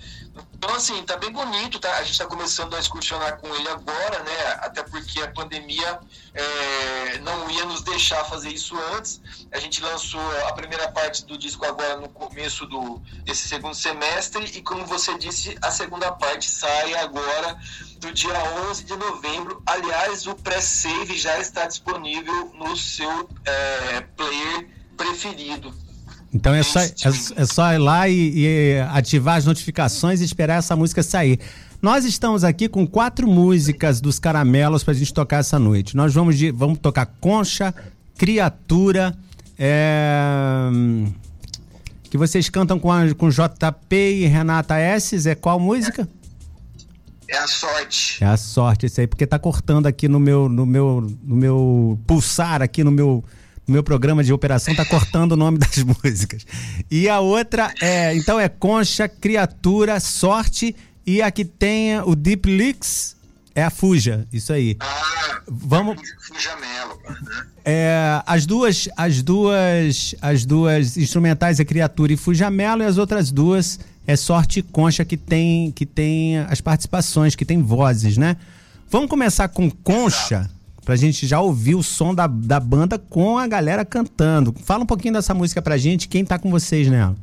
Então, 0.57 0.75
assim, 0.75 1.03
tá 1.05 1.17
bem 1.17 1.31
bonito, 1.31 1.79
tá? 1.79 1.97
A 1.99 2.03
gente 2.03 2.19
tá 2.19 2.27
começando 2.27 2.75
a 2.75 2.79
excursionar 2.79 3.39
com 3.39 3.55
ele 3.55 3.69
agora, 3.69 4.23
né? 4.25 4.59
Até 4.61 4.83
porque 4.83 5.23
a 5.23 5.31
pandemia 5.31 6.01
é, 6.35 7.19
não 7.19 7.49
ia 7.51 7.65
nos 7.67 7.83
deixar 7.83 8.25
fazer 8.25 8.51
isso 8.51 8.77
antes. 8.95 9.21
A 9.53 9.59
gente 9.59 9.81
lançou 9.83 10.21
a 10.49 10.53
primeira 10.55 10.91
parte 10.91 11.25
do 11.25 11.39
disco 11.39 11.65
agora 11.65 11.97
no 11.99 12.09
começo 12.09 12.67
do, 12.67 12.99
desse 13.25 13.49
segundo 13.49 13.75
semestre 13.75 14.45
e, 14.55 14.63
como 14.63 14.85
você 14.87 15.17
disse, 15.19 15.57
a 15.63 15.71
segunda 15.71 16.11
parte 16.13 16.51
sai 16.51 16.95
agora 16.95 17.59
do 17.99 18.13
dia 18.13 18.35
11 18.69 18.85
de 18.85 18.97
novembro. 18.97 19.63
Aliás, 19.67 20.27
o 20.27 20.35
pré-save 20.35 21.17
já 21.17 21.39
está 21.39 21.67
disponível 21.67 22.53
no 22.55 22.77
seu 22.77 23.29
é, 23.45 24.01
player 24.17 24.69
preferido. 24.97 25.86
Então 26.37 26.55
é 26.55 26.63
só, 26.63 26.81
é, 26.81 26.93
é 27.37 27.47
só 27.47 27.73
ir 27.73 27.79
lá 27.79 28.07
e, 28.09 28.33
e, 28.37 28.81
ativar 28.91 29.37
as 29.37 29.47
notificações 29.47 30.21
e 30.21 30.25
esperar 30.25 30.59
essa 30.59 30.77
música 30.77 31.03
sair. 31.03 31.41
Nós 31.81 32.05
estamos 32.05 32.45
aqui 32.45 32.69
com 32.69 32.87
quatro 32.87 33.27
músicas 33.27 34.03
dos 34.03 34.19
Caramelos 34.19 34.85
para 34.85 34.93
a 34.93 34.97
gente 34.97 35.15
tocar 35.15 35.39
essa 35.39 35.59
noite. 35.59 35.97
Nós 35.97 36.13
vamos, 36.13 36.37
de, 36.37 36.51
vamos 36.51 36.79
tocar 36.79 37.07
Concha, 37.21 37.75
Criatura, 38.19 39.17
é, 39.59 40.69
que 42.11 42.19
vocês 42.19 42.51
cantam 42.51 42.79
com, 42.79 42.93
a, 42.93 43.15
com 43.15 43.31
JP 43.31 43.97
e 43.97 44.27
Renata 44.27 44.77
S. 44.77 45.29
É 45.29 45.35
qual 45.35 45.59
música? 45.59 46.07
É 47.29 47.39
a 47.39 47.47
sorte. 47.47 48.23
É 48.23 48.27
a 48.27 48.37
sorte, 48.37 48.87
isso 48.87 49.01
aí, 49.01 49.07
porque 49.07 49.27
tá 49.27 49.39
cortando 49.39 49.87
aqui 49.87 50.07
no 50.07 50.21
meu, 50.21 50.51
no 50.51 50.67
meu, 50.67 51.01
no 51.23 51.35
meu 51.35 51.99
pulsar 52.07 52.61
aqui 52.61 52.85
no 52.85 52.91
meu, 52.91 53.25
meu 53.67 53.83
programa 53.83 54.23
de 54.23 54.33
operação, 54.33 54.75
tá 54.75 54.85
cortando 54.85 55.33
o 55.33 55.37
nome 55.37 55.59
das 55.61 55.83
músicas. 55.83 56.47
E 56.91 57.09
a 57.09 57.21
outra 57.21 57.73
é, 57.81 58.15
então 58.15 58.39
é 58.39 58.49
Concha, 58.49 59.09
Criatura, 59.09 59.99
Sorte 60.01 60.75
e 61.07 61.23
a 61.23 61.31
que 61.31 61.45
tem 61.45 62.01
o 62.01 62.15
Deep 62.15 62.49
Leaks 62.49 63.17
é 63.55 63.63
a 63.63 63.71
Fuja, 63.71 64.27
isso 64.31 64.53
aí. 64.53 64.77
Ah, 64.81 65.41
vamos 65.49 65.97
Fuja 66.21 66.55
Melo. 66.57 67.01
É, 67.65 68.23
as 68.27 68.45
duas, 68.45 68.89
as 68.97 69.23
duas, 69.23 70.15
as 70.21 70.45
duas 70.45 70.97
instrumentais 70.97 71.59
é 71.59 71.65
Criatura 71.65 72.13
e 72.13 72.17
Fuja 72.17 72.51
Melo 72.51 72.83
e 72.83 72.87
as 72.87 72.99
outras 72.99 73.33
duas 73.33 73.81
é 74.07 74.15
Sorte 74.15 74.61
e 74.61 74.63
Concha 74.63 75.05
que 75.05 75.17
tem, 75.17 75.73
que 75.73 75.87
tem 75.87 76.39
as 76.39 76.61
participações, 76.61 77.35
que 77.35 77.45
tem 77.45 77.63
vozes, 77.63 78.17
né? 78.19 78.37
Vamos 78.91 79.09
começar 79.09 79.49
com 79.49 79.71
Concha, 79.71 80.49
pra 80.87 80.95
gente 80.95 81.27
já 81.27 81.41
ouvir 81.41 81.75
o 81.75 81.83
som 81.83 82.15
da, 82.15 82.29
da 82.29 82.61
banda 82.61 82.97
com 82.97 83.37
a 83.37 83.47
galera 83.49 83.85
cantando. 83.85 84.55
Fala 84.65 84.85
um 84.85 84.87
pouquinho 84.87 85.15
dessa 85.15 85.35
música 85.35 85.61
pra 85.61 85.77
gente, 85.77 86.07
quem 86.07 86.25
tá 86.25 86.39
com 86.39 86.49
vocês 86.49 86.89
nela? 86.89 87.17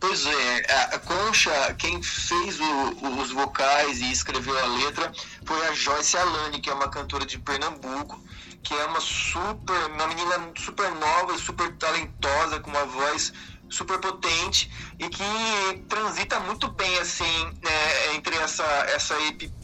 Pois 0.00 0.26
é, 0.26 0.66
a 0.94 0.98
Concha, 0.98 1.52
quem 1.78 2.02
fez 2.02 2.58
o, 2.58 3.20
os 3.20 3.30
vocais 3.30 4.00
e 4.00 4.10
escreveu 4.10 4.58
a 4.58 4.66
letra 4.78 5.12
foi 5.44 5.64
a 5.68 5.74
Joyce 5.74 6.16
Alane, 6.16 6.60
que 6.60 6.68
é 6.68 6.74
uma 6.74 6.88
cantora 6.88 7.24
de 7.24 7.38
Pernambuco, 7.38 8.20
que 8.64 8.74
é 8.74 8.84
uma 8.86 9.00
super, 9.00 9.86
uma 9.92 10.08
menina 10.08 10.50
super 10.58 10.90
nova, 10.96 11.38
super 11.38 11.72
talentosa, 11.76 12.58
com 12.58 12.70
uma 12.70 12.84
voz 12.84 13.32
super 13.70 14.00
potente 14.00 14.68
e 14.98 15.08
que 15.08 15.84
transita 15.88 16.40
muito 16.40 16.68
bem 16.72 16.98
assim 16.98 17.44
né, 17.62 18.14
entre 18.16 18.36
essa 18.36 18.64
essa 18.94 19.14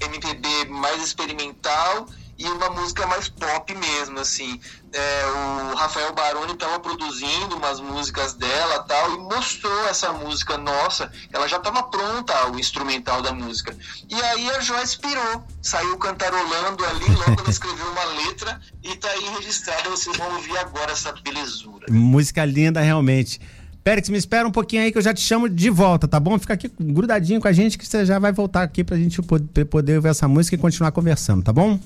MPB 0.01 0.67
mais 0.71 1.03
experimental 1.03 2.07
e 2.39 2.47
uma 2.47 2.71
música 2.71 3.07
mais 3.07 3.29
pop 3.29 3.75
mesmo 3.75 4.21
assim. 4.21 4.61
É, 4.93 5.27
o 5.73 5.75
Rafael 5.75 6.15
Baroni 6.15 6.53
estava 6.53 6.79
produzindo 6.81 7.57
umas 7.57 7.81
músicas 7.81 8.35
dela 8.35 8.85
tal 8.85 9.15
e 9.15 9.19
mostrou 9.19 9.89
essa 9.89 10.13
música 10.13 10.57
nossa. 10.57 11.11
Ela 11.33 11.49
já 11.49 11.57
estava 11.57 11.83
pronta 11.83 12.51
o 12.51 12.59
instrumental 12.59 13.21
da 13.21 13.33
música. 13.33 13.77
E 14.09 14.15
aí 14.15 14.51
a 14.51 14.61
Joyce 14.61 14.99
pirou 14.99 15.45
saiu 15.61 15.99
cantarolando 15.99 16.85
ali 16.85 17.07
logo 17.07 17.41
ela 17.41 17.51
escreveu 17.51 17.91
uma 17.91 18.05
letra 18.05 18.61
e 18.83 18.95
tá 18.97 19.09
aí 19.11 19.29
registrada 19.37 19.91
vocês 19.91 20.17
vão 20.17 20.35
ouvir 20.37 20.57
agora 20.59 20.93
essa 20.93 21.13
belezura. 21.13 21.87
Música 21.91 22.45
linda 22.45 22.81
realmente. 22.81 23.41
Pérez, 23.83 24.09
me 24.09 24.19
espera 24.19 24.47
um 24.47 24.51
pouquinho 24.51 24.83
aí 24.83 24.93
que 24.93 24.99
eu 24.99 25.03
já 25.03 25.15
te 25.15 25.21
chamo 25.21 25.49
de 25.49 25.71
volta, 25.71 26.07
tá 26.07 26.21
bom? 26.21 26.39
Fica 26.39 26.55
aqui 26.55 26.71
grudadinho 26.79 27.41
com 27.41 27.49
a 27.49 27.53
gente 27.53 27.79
que 27.79 27.87
você 27.87 28.05
já 28.05 28.19
vai 28.19 28.33
voltar 28.33 28.63
aqui 28.63 28.85
pra 28.85 28.97
gente 28.97 29.21
poder 29.23 30.01
ver 30.01 30.11
essa 30.11 30.29
música 30.29 30.55
e 30.55 30.59
continuar 30.59 30.93
conversando, 30.93 31.43
tá 31.43 31.53
bom? 31.53 31.79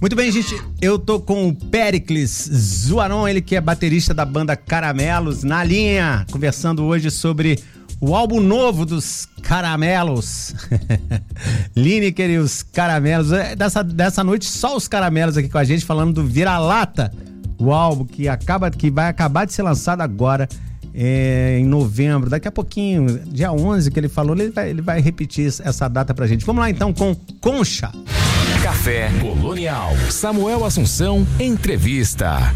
Muito 0.00 0.16
bem, 0.16 0.32
gente. 0.32 0.58
Eu 0.80 0.98
tô 0.98 1.20
com 1.20 1.48
o 1.48 1.54
Pericles 1.54 2.48
Zuaron, 2.50 3.28
ele 3.28 3.42
que 3.42 3.54
é 3.54 3.60
baterista 3.60 4.14
da 4.14 4.24
banda 4.24 4.56
Caramelos, 4.56 5.44
na 5.44 5.62
linha, 5.62 6.24
conversando 6.32 6.84
hoje 6.84 7.10
sobre 7.10 7.58
o 8.00 8.16
álbum 8.16 8.40
novo 8.40 8.86
dos 8.86 9.28
Caramelos. 9.42 10.54
Lineker 11.76 12.30
e 12.30 12.38
os 12.38 12.62
Caramelos. 12.62 13.30
É, 13.30 13.54
dessa, 13.54 13.84
dessa 13.84 14.24
noite, 14.24 14.46
só 14.46 14.74
os 14.74 14.88
Caramelos 14.88 15.36
aqui 15.36 15.50
com 15.50 15.58
a 15.58 15.64
gente, 15.64 15.84
falando 15.84 16.14
do 16.14 16.24
Vira-Lata, 16.24 17.12
o 17.58 17.70
álbum 17.70 18.06
que, 18.06 18.26
acaba, 18.26 18.70
que 18.70 18.90
vai 18.90 19.06
acabar 19.06 19.44
de 19.44 19.52
ser 19.52 19.62
lançado 19.62 20.00
agora. 20.00 20.48
É, 21.02 21.56
em 21.58 21.64
novembro, 21.64 22.28
daqui 22.28 22.46
a 22.46 22.52
pouquinho, 22.52 23.20
dia 23.26 23.50
11 23.50 23.90
que 23.90 23.98
ele 23.98 24.08
falou, 24.10 24.36
ele 24.36 24.50
vai, 24.50 24.68
ele 24.68 24.82
vai 24.82 25.00
repetir 25.00 25.46
essa 25.46 25.88
data 25.88 26.12
pra 26.12 26.26
gente. 26.26 26.44
Vamos 26.44 26.60
lá 26.60 26.68
então 26.68 26.92
com 26.92 27.16
Concha. 27.40 27.90
Café 28.62 29.10
Colonial. 29.18 29.96
Samuel 30.10 30.62
Assunção, 30.62 31.26
entrevista. 31.38 32.52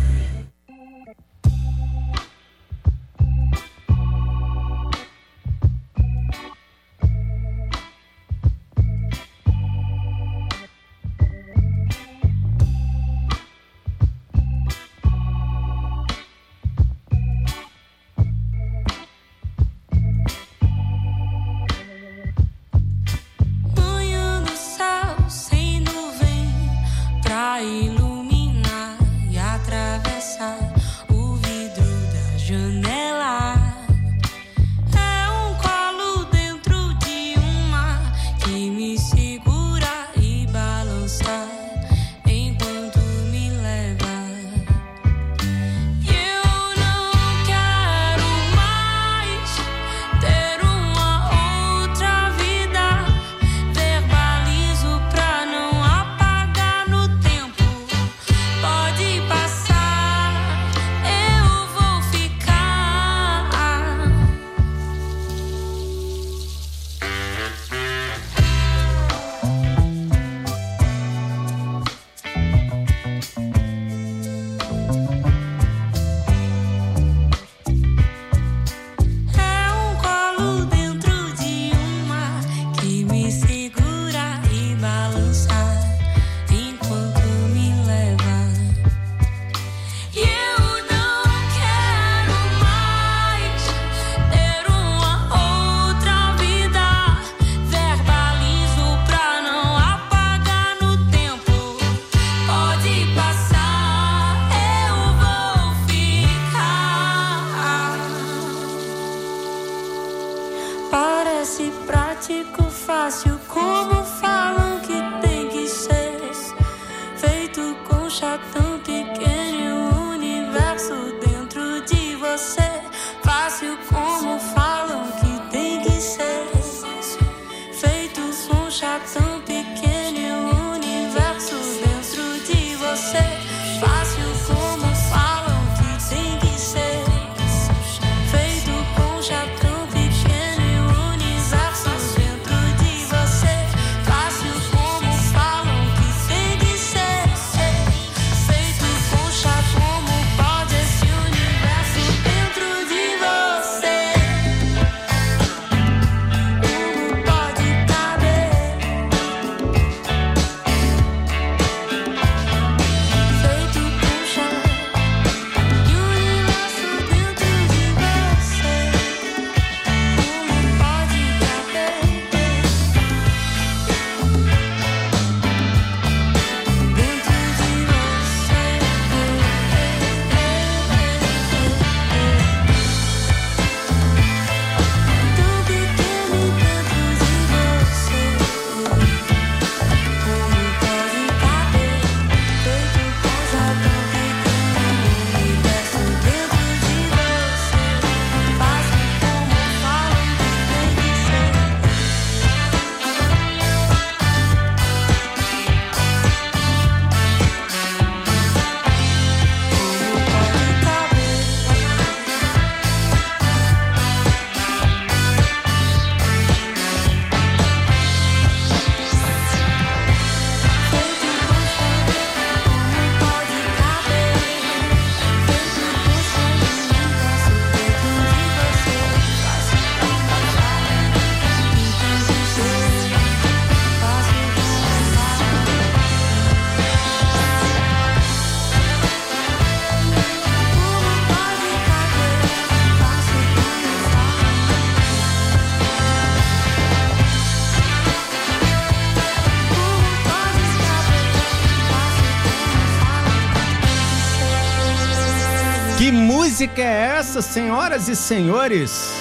Música 256.65 256.83
é 256.83 257.19
essa, 257.19 257.43
senhoras 257.43 258.09
e 258.09 258.17
senhores? 258.17 259.13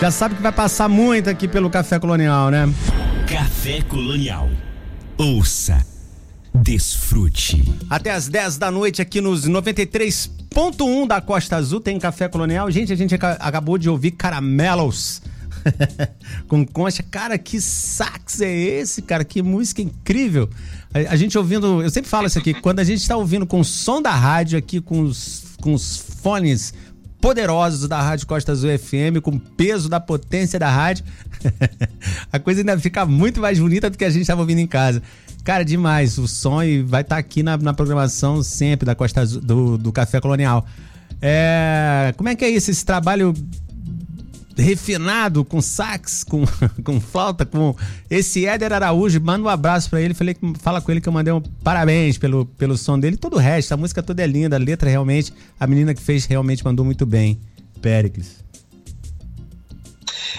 Já 0.00 0.10
sabe 0.10 0.34
que 0.34 0.40
vai 0.42 0.52
passar 0.52 0.88
muito 0.88 1.28
aqui 1.28 1.46
pelo 1.46 1.68
Café 1.68 1.98
Colonial, 1.98 2.50
né? 2.50 2.66
Café 3.28 3.82
Colonial. 3.82 4.48
Ouça 5.18 5.84
Desfrute. 6.54 7.62
Até 7.90 8.10
as 8.12 8.26
10 8.28 8.56
da 8.56 8.70
noite 8.70 9.02
aqui 9.02 9.20
nos 9.20 9.46
93.1 9.46 11.06
da 11.06 11.20
Costa 11.20 11.56
Azul 11.56 11.78
tem 11.78 11.98
Café 11.98 12.26
Colonial. 12.26 12.70
Gente, 12.70 12.90
a 12.90 12.96
gente 12.96 13.14
acabou 13.14 13.76
de 13.76 13.90
ouvir 13.90 14.12
Caramelos. 14.12 15.20
com 16.48 16.64
concha. 16.66 17.02
Cara, 17.02 17.38
que 17.38 17.60
sax 17.60 18.40
é 18.40 18.52
esse, 18.52 19.02
cara? 19.02 19.24
Que 19.24 19.42
música 19.42 19.82
incrível. 19.82 20.48
A, 20.92 21.12
a, 21.12 21.16
gente 21.16 21.36
ouvindo, 21.36 21.82
eu 21.82 21.90
sempre 21.90 22.10
falo 22.10 22.26
isso 22.26 22.38
aqui, 22.38 22.54
quando 22.54 22.80
a 22.80 22.84
gente 22.84 23.00
está 23.00 23.16
ouvindo 23.16 23.46
com 23.46 23.60
o 23.60 23.64
som 23.64 24.00
da 24.02 24.10
rádio 24.10 24.58
aqui, 24.58 24.80
com 24.80 25.02
os, 25.02 25.44
com 25.60 25.74
os 25.74 25.96
fones 25.96 26.74
poderosos 27.20 27.86
da 27.86 28.00
Rádio 28.00 28.26
Costa 28.26 28.52
Azul 28.52 28.70
FM, 28.78 29.20
com 29.22 29.32
o 29.32 29.40
peso 29.40 29.88
da 29.88 30.00
potência 30.00 30.58
da 30.58 30.70
rádio, 30.70 31.04
a 32.32 32.38
coisa 32.38 32.62
ainda 32.62 32.78
fica 32.78 33.04
muito 33.04 33.40
mais 33.40 33.58
bonita 33.58 33.90
do 33.90 33.98
que 33.98 34.04
a 34.04 34.10
gente 34.10 34.22
estava 34.22 34.40
ouvindo 34.40 34.58
em 34.58 34.66
casa. 34.66 35.02
Cara, 35.44 35.64
demais. 35.64 36.18
O 36.18 36.26
som 36.26 36.58
vai 36.84 37.02
estar 37.02 37.16
tá 37.16 37.16
aqui 37.16 37.42
na, 37.42 37.56
na, 37.56 37.72
programação 37.72 38.42
sempre 38.42 38.86
da 38.86 38.94
Costa 38.94 39.20
Azul, 39.20 39.40
do, 39.40 39.78
do 39.78 39.92
Café 39.92 40.20
Colonial. 40.20 40.66
É, 41.20 42.14
como 42.16 42.28
é 42.28 42.34
que 42.34 42.44
é 42.44 42.48
isso? 42.48 42.70
Esse 42.70 42.84
trabalho 42.84 43.34
refinado, 44.60 45.44
com 45.44 45.60
sax, 45.60 46.24
com, 46.24 46.44
com 46.84 47.00
flauta, 47.00 47.44
com 47.44 47.74
esse 48.08 48.46
Éder 48.46 48.72
Araújo. 48.72 49.20
Manda 49.20 49.44
um 49.44 49.48
abraço 49.48 49.90
para 49.90 50.00
ele. 50.00 50.14
Falei, 50.14 50.36
fala 50.60 50.80
com 50.80 50.90
ele 50.90 51.00
que 51.00 51.08
eu 51.08 51.12
mandei 51.12 51.32
um 51.32 51.40
parabéns 51.40 52.18
pelo, 52.18 52.46
pelo 52.46 52.76
som 52.76 52.98
dele. 52.98 53.16
Todo 53.16 53.34
o 53.34 53.38
resto, 53.38 53.72
a 53.72 53.76
música 53.76 54.02
toda 54.02 54.22
é 54.22 54.26
linda, 54.26 54.56
a 54.56 54.58
letra 54.58 54.88
realmente, 54.88 55.32
a 55.58 55.66
menina 55.66 55.94
que 55.94 56.02
fez 56.02 56.26
realmente 56.26 56.64
mandou 56.64 56.84
muito 56.84 57.04
bem. 57.04 57.40
Péricles. 57.80 58.44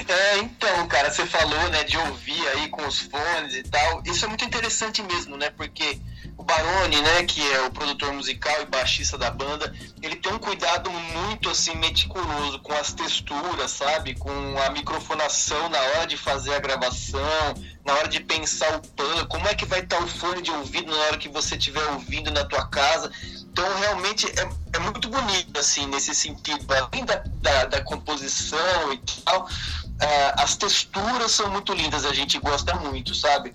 É, 0.08 0.38
então, 0.40 0.88
cara, 0.88 1.12
você 1.12 1.26
falou, 1.26 1.70
né, 1.70 1.84
de 1.84 1.98
ouvir 1.98 2.48
aí 2.50 2.70
com 2.70 2.86
os 2.88 3.00
fones 3.00 3.56
e 3.56 3.64
tal. 3.64 4.02
Isso 4.06 4.26
é 4.26 4.28
muito 4.28 4.46
interessante 4.46 5.02
mesmo, 5.04 5.38
né? 5.38 5.50
Porque 5.50 6.00
o 6.38 6.44
Baroni, 6.44 7.02
né, 7.02 7.24
que 7.24 7.42
é 7.54 7.62
o 7.62 7.72
produtor 7.72 8.14
musical 8.14 8.62
e 8.62 8.66
baixista 8.66 9.18
da 9.18 9.30
banda, 9.30 9.74
ele 10.02 10.16
tem 10.16 10.34
um 10.34 10.40
cuidado 10.40 10.90
muito 10.90 11.50
assim 11.50 11.76
meticuloso 11.76 12.60
com 12.60 12.74
as 12.74 12.94
texturas, 12.94 13.72
sabe? 13.72 14.16
Com 14.16 14.32
a 14.66 14.70
microfonação 14.72 15.70
na 15.70 15.80
hora 15.80 16.08
de 16.08 16.18
fazer 16.18 16.56
a 16.56 16.60
gravação, 16.60 17.54
na 17.86 17.94
hora 17.94 18.08
de 18.08 18.20
pensar 18.20 18.76
o 18.76 18.82
pan, 18.90 19.26
como 19.28 19.48
é 19.48 19.56
que 19.56 19.66
vai 19.66 19.80
estar 19.80 20.02
o 20.04 20.08
fone 20.08 20.42
de 20.42 20.52
ouvido 20.52 20.92
na 20.92 20.98
hora 21.04 21.18
que 21.18 21.30
você 21.30 21.56
estiver 21.56 21.84
ouvindo 21.92 22.32
na 22.32 22.44
tua 22.46 22.66
casa. 22.68 23.12
Então, 23.52 23.66
realmente 23.80 24.26
é, 24.28 24.50
é 24.74 24.80
muito 24.80 25.10
bonito, 25.10 25.60
assim, 25.60 25.86
nesse 25.88 26.16
sentido, 26.16 26.66
além 26.74 27.04
da, 27.06 27.22
da, 27.42 27.66
da 27.66 27.82
composição 27.82 28.94
e 28.94 28.98
tal, 29.24 29.48
uh, 30.02 30.42
as 30.42 30.56
texturas 30.56 31.32
são 31.32 31.50
muito 31.50 31.74
lindas, 31.74 32.06
a 32.06 32.14
gente 32.14 32.40
gosta 32.40 32.76
muito, 32.76 33.14
sabe? 33.14 33.54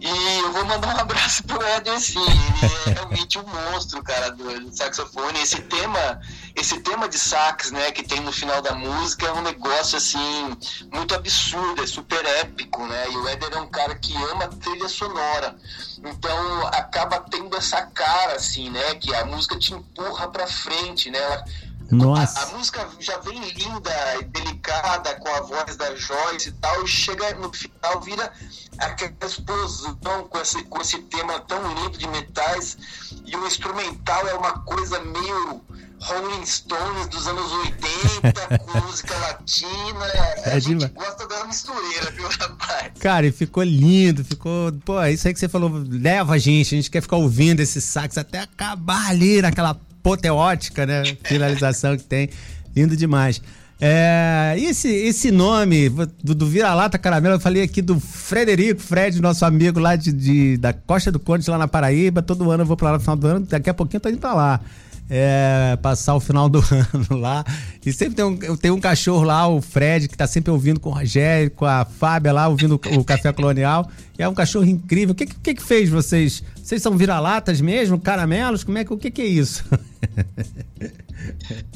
E 0.00 0.38
eu 0.40 0.52
vou 0.52 0.64
mandar 0.64 0.94
um 0.94 0.98
abraço 1.00 1.42
pro 1.44 1.62
Eden, 1.66 1.98
sim. 1.98 2.18
Ele 2.20 2.72
é 2.86 2.90
realmente 2.90 3.38
um 3.38 3.44
monstro, 3.46 4.02
cara, 4.02 4.30
do, 4.30 4.76
saxofone. 4.76 5.40
Esse 5.40 5.62
tema, 5.62 6.20
esse 6.54 6.80
tema 6.80 7.08
de 7.08 7.18
sax, 7.18 7.70
né, 7.70 7.90
que 7.90 8.02
tem 8.02 8.20
no 8.20 8.32
final 8.32 8.60
da 8.60 8.74
música 8.74 9.26
é 9.26 9.32
um 9.32 9.42
negócio, 9.42 9.96
assim, 9.96 10.56
muito 10.92 11.14
absurdo, 11.14 11.82
é 11.82 11.86
super 11.86 12.24
épico, 12.24 12.86
né? 12.86 13.06
E 13.10 13.16
o 13.16 13.28
Eder 13.28 13.52
é 13.52 13.60
um 13.60 13.68
cara 13.68 13.94
que 13.94 14.14
ama 14.30 14.48
trilha 14.48 14.88
sonora. 14.88 15.56
Então, 16.04 16.66
acaba 16.66 17.20
tendo 17.20 17.56
essa 17.56 17.80
cara, 17.82 18.34
assim, 18.34 18.68
né, 18.68 18.96
que 18.96 19.14
a 19.14 19.24
música 19.24 19.58
te 19.58 19.72
empurra 19.72 20.28
pra 20.28 20.46
frente, 20.46 21.10
né? 21.10 21.18
Ela, 21.18 21.44
nossa. 21.90 22.40
A, 22.40 22.42
a, 22.44 22.56
música 22.56 22.88
já 22.98 23.18
vem 23.18 23.38
linda 23.50 23.92
e 24.20 24.24
delicada 24.24 25.14
com 25.16 25.28
a 25.28 25.40
voz 25.40 25.76
da 25.76 25.94
Joyce 25.94 26.48
e 26.48 26.52
tal, 26.52 26.84
e 26.84 26.88
chega 26.88 27.34
no 27.34 27.52
final, 27.52 28.00
vira 28.00 28.32
aquela 28.78 29.12
explosão 29.22 29.96
com 30.28 30.38
esse, 30.38 30.62
com 30.64 30.80
esse 30.80 30.98
tema 31.02 31.40
tão 31.40 31.60
lindo 31.74 31.98
de 31.98 32.06
metais, 32.08 32.76
e 33.24 33.36
o 33.36 33.46
instrumental 33.46 34.26
é 34.28 34.34
uma 34.34 34.60
coisa 34.60 35.00
meio 35.00 35.62
Rolling 36.00 36.44
Stones 36.44 37.06
dos 37.08 37.26
anos 37.26 37.50
80, 37.50 38.58
com 38.58 38.80
música 38.80 39.16
latina. 39.16 40.04
É 40.44 40.52
a 40.52 40.58
gente 40.58 40.86
gosta 40.88 41.26
da 41.26 41.44
mistureira, 41.46 42.10
viu, 42.10 42.28
rapaz? 42.28 42.92
Cara, 43.00 43.26
e 43.26 43.32
ficou 43.32 43.62
lindo, 43.62 44.24
ficou. 44.24 44.72
Pô, 44.84 45.02
isso 45.04 45.26
aí 45.26 45.32
que 45.32 45.40
você 45.40 45.48
falou, 45.48 45.70
leva 45.88 46.34
a 46.34 46.38
gente, 46.38 46.74
a 46.74 46.76
gente 46.76 46.90
quer 46.90 47.00
ficar 47.00 47.16
ouvindo 47.16 47.60
esse 47.60 47.80
sax 47.80 48.18
até 48.18 48.40
acabar 48.40 49.08
ali 49.08 49.40
naquela 49.40 49.78
apoteótica, 50.04 50.84
né? 50.84 51.02
Finalização 51.24 51.96
que 51.96 52.04
tem. 52.04 52.28
Lindo 52.76 52.94
demais. 52.94 53.40
É, 53.80 54.54
esse, 54.58 54.88
esse 54.88 55.30
nome 55.30 55.88
do, 56.22 56.34
do 56.34 56.46
Vira-Lata 56.46 56.98
Caramelo, 56.98 57.36
eu 57.36 57.40
falei 57.40 57.62
aqui 57.62 57.82
do 57.82 57.98
Frederico, 57.98 58.80
Fred, 58.80 59.20
nosso 59.20 59.44
amigo 59.44 59.80
lá 59.80 59.96
de, 59.96 60.12
de, 60.12 60.56
da 60.58 60.72
Costa 60.72 61.10
do 61.10 61.18
Conde, 61.18 61.48
lá 61.50 61.58
na 61.58 61.66
Paraíba. 61.66 62.22
Todo 62.22 62.50
ano 62.50 62.62
eu 62.62 62.66
vou 62.66 62.76
pra 62.76 62.90
lá 62.90 62.94
no 62.94 63.00
final 63.00 63.16
do 63.16 63.26
ano, 63.26 63.46
daqui 63.46 63.70
a 63.70 63.74
pouquinho 63.74 63.96
eu 63.96 64.02
tô 64.02 64.08
indo 64.10 64.18
pra 64.18 64.34
lá. 64.34 64.60
É, 65.08 65.78
passar 65.82 66.14
o 66.14 66.20
final 66.20 66.48
do 66.48 66.58
ano 66.92 67.20
lá. 67.20 67.44
E 67.84 67.92
sempre 67.92 68.14
tem 68.14 68.24
um, 68.24 68.56
tenho 68.56 68.74
um 68.74 68.80
cachorro 68.80 69.22
lá, 69.22 69.46
o 69.46 69.60
Fred, 69.60 70.08
que 70.08 70.16
tá 70.16 70.26
sempre 70.26 70.50
ouvindo 70.50 70.80
com 70.80 70.88
o 70.88 70.92
Rogério, 70.92 71.50
com 71.50 71.66
a 71.66 71.84
Fábia 71.84 72.32
lá, 72.32 72.48
ouvindo 72.48 72.76
o 72.76 73.04
Café 73.04 73.32
Colonial. 73.32 73.88
E 74.18 74.22
é 74.22 74.28
um 74.28 74.34
cachorro 74.34 74.64
incrível. 74.64 75.12
O 75.12 75.14
que, 75.14 75.26
que, 75.26 75.54
que 75.54 75.62
fez 75.62 75.90
vocês? 75.90 76.42
Vocês 76.56 76.80
são 76.80 76.96
vira-latas 76.96 77.60
mesmo? 77.60 77.98
Caramelos? 77.98 78.64
Como 78.64 78.78
é 78.78 78.84
que, 78.84 78.92
o 78.92 78.96
que, 78.96 79.10
que 79.10 79.22
é 79.22 79.26
isso? 79.26 79.64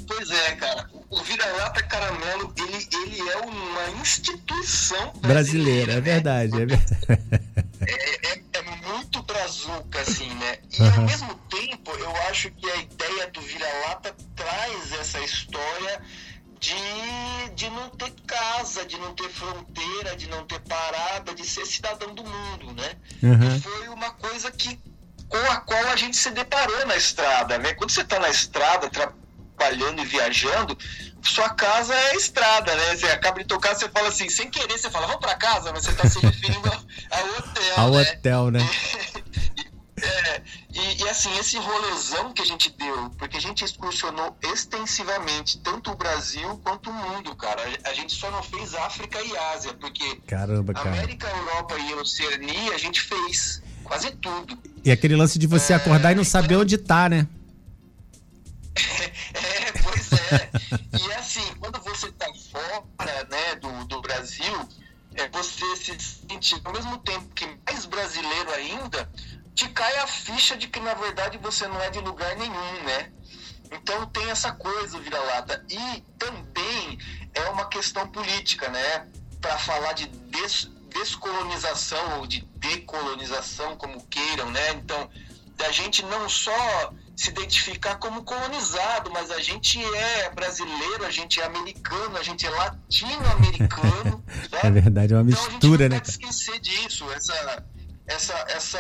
Pois 0.07 0.31
é, 0.31 0.53
cara. 0.57 0.87
O 1.11 1.23
vira-lata 1.23 1.83
caramelo, 1.85 2.53
ele, 2.57 2.89
ele 2.93 3.31
é 3.31 3.37
uma 3.39 3.91
instituição 4.01 5.13
brasileira. 5.17 5.23
brasileira 5.23 5.93
é 5.93 5.95
né? 5.95 6.01
verdade, 6.01 6.63
é 6.63 6.67
verdade. 6.67 7.49
É, 7.81 8.33
é, 8.33 8.43
é, 8.55 8.63
muito 8.89 9.23
brazuca, 9.23 10.01
assim, 10.01 10.29
né? 10.35 10.59
E 10.77 10.83
uhum. 10.83 10.95
ao 10.95 11.03
mesmo 11.03 11.35
tempo, 11.49 11.93
eu 11.93 12.17
acho 12.29 12.51
que 12.51 12.69
a 12.69 12.77
ideia 12.77 13.29
do 13.29 13.41
vira-lata 13.41 14.15
traz 14.35 14.93
essa 14.93 15.21
história 15.21 16.03
de, 16.59 16.75
de 17.55 17.71
não 17.71 17.89
ter 17.91 18.13
casa, 18.27 18.85
de 18.85 18.99
não 18.99 19.15
ter 19.15 19.29
fronteira, 19.31 20.17
de 20.17 20.29
não 20.29 20.45
ter 20.45 20.61
parada, 20.61 21.35
de 21.35 21.47
ser 21.47 21.65
cidadão 21.67 22.15
do 22.15 22.25
mundo, 22.25 22.73
né? 22.75 22.97
Uhum. 23.23 23.57
E 23.57 23.61
foi 23.61 23.89
uma 23.89 24.11
coisa 24.11 24.51
que 24.51 24.79
com 25.29 25.37
a 25.37 25.57
qual 25.59 25.87
a 25.89 25.97
gente 25.97 26.17
se 26.17 26.31
deparou 26.31 26.87
na 26.87 26.97
estrada, 26.97 27.59
né? 27.59 27.75
Quando 27.75 27.91
você 27.91 28.01
está 28.01 28.19
na 28.19 28.31
estrada 28.31 28.91
trabalhando 29.59 30.01
e 30.01 30.05
viajando, 30.05 30.79
sua 31.21 31.51
casa 31.51 31.93
é 31.93 32.11
a 32.13 32.15
estrada, 32.15 32.75
né? 32.75 32.97
Você 32.97 33.07
acaba 33.07 33.41
de 33.41 33.47
tocar, 33.47 33.75
você 33.75 33.89
fala 33.89 34.09
assim, 34.09 34.31
sem 34.31 34.49
querer, 34.49 34.79
você 34.79 34.89
fala, 34.89 35.07
vamos 35.07 35.21
para 35.21 35.35
casa, 35.35 35.73
mas 35.73 35.83
você 35.83 35.91
está 35.91 36.09
se 36.09 36.21
referindo 36.21 36.71
ao 37.11 37.27
hotel, 37.27 37.75
ao 37.77 37.91
né? 37.91 38.01
hotel, 38.01 38.51
né? 38.51 38.61
É, 40.01 40.43
e, 40.73 41.03
e, 41.03 41.09
assim, 41.09 41.37
esse 41.41 41.57
rolezão 41.57 42.33
que 42.33 42.41
a 42.41 42.45
gente 42.45 42.71
deu, 42.79 43.11
porque 43.19 43.37
a 43.37 43.41
gente 43.41 43.65
excursionou 43.65 44.39
extensivamente 44.45 45.59
tanto 45.59 45.91
o 45.91 45.97
Brasil 45.97 46.57
quanto 46.63 46.89
o 46.89 46.93
mundo, 46.93 47.35
cara. 47.35 47.61
A, 47.85 47.91
a 47.91 47.93
gente 47.93 48.15
só 48.15 48.31
não 48.31 48.41
fez 48.41 48.77
África 48.77 49.19
e 49.21 49.37
Ásia, 49.37 49.75
porque 49.75 50.21
Caramba, 50.25 50.73
cara. 50.73 50.91
América, 50.91 51.27
Europa 51.27 51.75
e 51.81 51.95
Oceania 51.95 52.77
a 52.77 52.79
gente 52.79 53.01
fez 53.01 53.61
quase 53.83 54.13
tudo. 54.13 54.57
E 54.85 54.93
aquele 54.93 55.17
lance 55.17 55.37
de 55.37 55.49
você 55.49 55.73
é, 55.73 55.77
acordar 55.77 56.13
e 56.13 56.15
não 56.15 56.23
saber 56.23 56.55
onde 56.55 56.79
tá, 56.79 57.09
né? 57.09 57.27
Pois 60.09 60.33
é. 60.33 60.51
e 61.07 61.13
assim, 61.15 61.55
quando 61.61 61.81
você 61.81 62.11
tá 62.13 62.27
fora 62.51 63.25
né, 63.31 63.55
do, 63.57 63.85
do 63.85 64.01
Brasil, 64.01 64.69
é, 65.15 65.29
você 65.29 65.77
se 65.77 65.99
sente, 65.99 66.61
ao 66.65 66.73
mesmo 66.73 66.99
tempo 66.99 67.29
que 67.35 67.47
mais 67.67 67.85
brasileiro 67.87 68.51
ainda, 68.53 69.11
te 69.55 69.69
cai 69.71 69.97
a 69.99 70.07
ficha 70.07 70.57
de 70.57 70.69
que 70.69 70.81
na 70.81 70.95
verdade 70.95 71.39
você 71.39 71.67
não 71.67 71.81
é 71.81 71.91
de 71.91 71.99
lugar 72.01 72.37
nenhum, 72.37 72.83
né? 72.85 73.13
Então 73.71 74.07
tem 74.07 74.31
essa 74.31 74.53
coisa, 74.53 75.01
vira-lata. 75.01 75.65
E 75.69 76.01
também 76.19 76.99
é 77.35 77.49
uma 77.51 77.67
questão 77.67 78.09
política, 78.09 78.69
né? 78.69 79.09
Para 79.41 79.59
falar 79.59 79.93
de 79.93 80.07
des 80.07 80.71
descolonização 80.89 82.19
ou 82.19 82.27
de 82.27 82.41
decolonização, 82.57 83.77
como 83.77 84.07
queiram, 84.07 84.51
né? 84.51 84.71
Então, 84.71 85.11
da 85.57 85.71
gente 85.71 86.03
não 86.05 86.29
só 86.29 86.93
se 87.19 87.31
identificar 87.31 87.97
como 87.97 88.23
colonizado, 88.23 89.11
mas 89.11 89.33
a 89.33 89.41
gente 89.41 89.85
é 89.97 90.31
brasileiro, 90.31 91.05
a 91.05 91.11
gente 91.11 91.41
é 91.41 91.45
americano, 91.45 92.17
a 92.17 92.23
gente 92.23 92.47
é 92.47 92.51
latino-americano. 92.51 94.25
é 94.63 94.71
verdade, 94.71 95.13
é 95.13 95.17
uma 95.17 95.25
mistura, 95.25 95.57
então, 95.57 95.69
a 95.69 95.73
gente 95.73 95.81
não 95.81 95.89
né? 95.89 95.99
pode 95.99 96.11
esquecer 96.11 96.61
disso, 96.61 97.11
essa, 97.11 97.65
essa, 98.07 98.35
essa, 98.51 98.79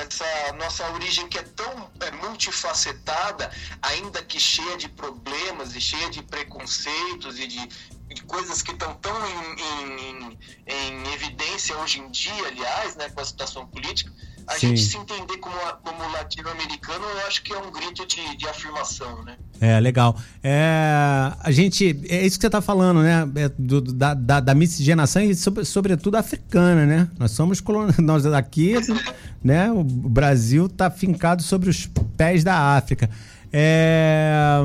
essa 0.00 0.52
nossa 0.52 0.88
origem 0.92 1.28
que 1.28 1.36
é 1.38 1.42
tão 1.42 1.90
é, 1.98 2.12
multifacetada, 2.24 3.50
ainda 3.82 4.22
que 4.22 4.38
cheia 4.38 4.76
de 4.76 4.88
problemas 4.88 5.74
e 5.74 5.80
cheia 5.80 6.08
de 6.08 6.22
preconceitos 6.22 7.40
e 7.40 7.48
de, 7.48 7.66
de 8.14 8.22
coisas 8.22 8.62
que 8.62 8.70
estão 8.70 8.94
tão 8.94 9.12
em, 9.26 9.60
em, 9.60 10.38
em, 10.68 11.02
tendência 11.42 11.76
hoje 11.78 11.98
em 11.98 12.10
dia, 12.10 12.46
aliás, 12.46 12.94
né, 12.96 13.08
com 13.10 13.20
a 13.20 13.24
situação 13.24 13.66
política, 13.66 14.12
a 14.46 14.54
Sim. 14.54 14.68
gente 14.68 14.82
se 14.82 14.96
entender 14.96 15.36
como, 15.38 15.54
como 15.82 16.12
latino-americano, 16.12 17.04
eu 17.04 17.26
acho 17.26 17.42
que 17.42 17.52
é 17.52 17.58
um 17.58 17.70
grito 17.70 18.06
de, 18.06 18.36
de 18.36 18.48
afirmação, 18.48 19.22
né? 19.24 19.36
É, 19.60 19.78
legal. 19.78 20.16
É, 20.42 21.32
a 21.40 21.50
gente, 21.50 22.00
é 22.08 22.26
isso 22.26 22.36
que 22.36 22.42
você 22.42 22.48
está 22.48 22.60
falando, 22.60 23.02
né? 23.02 23.28
É 23.36 23.48
do, 23.56 23.80
da, 23.80 24.14
da, 24.14 24.40
da, 24.40 24.54
miscigenação 24.54 25.22
e 25.22 25.34
sobre, 25.34 25.64
sobretudo 25.64 26.16
africana, 26.16 26.84
né? 26.84 27.08
Nós 27.18 27.30
somos 27.30 27.60
colon... 27.60 27.88
nós 28.02 28.26
aqui, 28.26 28.74
né? 29.42 29.70
O 29.70 29.84
Brasil 29.84 30.66
está 30.66 30.90
fincado 30.90 31.42
sobre 31.42 31.70
os 31.70 31.88
pés 32.16 32.42
da 32.42 32.76
África. 32.76 33.08
É, 33.52 34.62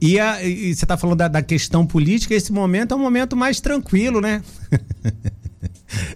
e, 0.00 0.18
a, 0.18 0.42
e 0.42 0.74
você 0.74 0.84
está 0.84 0.96
falando 0.96 1.18
da, 1.18 1.28
da 1.28 1.42
questão 1.42 1.86
política, 1.86 2.34
esse 2.34 2.52
momento 2.52 2.92
é 2.92 2.96
um 2.96 3.00
momento 3.00 3.36
mais 3.36 3.60
tranquilo, 3.60 4.20
né? 4.20 4.42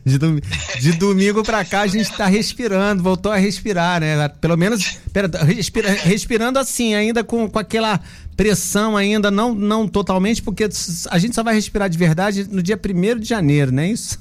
De, 0.04 0.18
dom, 0.18 0.36
de 0.80 0.92
domingo 0.92 1.42
para 1.44 1.64
cá 1.64 1.82
a 1.82 1.86
gente 1.86 2.10
está 2.10 2.26
respirando, 2.26 3.02
voltou 3.02 3.30
a 3.30 3.36
respirar, 3.36 4.00
né? 4.00 4.28
Pelo 4.40 4.56
menos 4.56 4.98
pera, 5.12 5.28
respira, 5.44 5.90
respirando 5.90 6.58
assim, 6.58 6.94
ainda 6.94 7.22
com, 7.22 7.48
com 7.48 7.58
aquela 7.58 8.00
pressão 8.36 8.96
ainda, 8.96 9.30
não, 9.30 9.54
não 9.54 9.86
totalmente, 9.86 10.42
porque 10.42 10.68
a 11.10 11.18
gente 11.18 11.34
só 11.34 11.42
vai 11.42 11.54
respirar 11.54 11.88
de 11.88 11.96
verdade 11.96 12.48
no 12.50 12.62
dia 12.62 12.78
1 12.78 13.18
de 13.20 13.28
janeiro, 13.28 13.70
não 13.70 13.82
é 13.82 13.88
isso? 13.88 14.18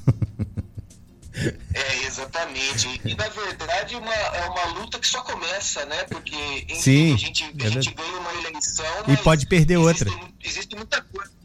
É, 1.72 2.04
exatamente. 2.04 3.00
E 3.04 3.14
na 3.14 3.28
verdade 3.28 3.94
uma, 3.96 4.14
é 4.14 4.48
uma 4.48 4.80
luta 4.80 4.98
que 4.98 5.06
só 5.06 5.22
começa, 5.22 5.84
né? 5.86 6.04
Porque 6.04 6.36
enfim, 6.68 6.80
Sim, 6.80 7.14
a, 7.14 7.16
gente, 7.16 7.44
a 7.44 7.66
é 7.66 7.70
gente 7.70 7.94
ganha 7.94 8.18
uma 8.18 8.34
eleição. 8.34 8.84
E 9.08 9.16
pode 9.16 9.46
perder 9.46 9.78
existe, 9.78 10.04
outra. 10.04 10.30
Existe 10.44 10.76
muita 10.76 11.00
coisa 11.02 11.40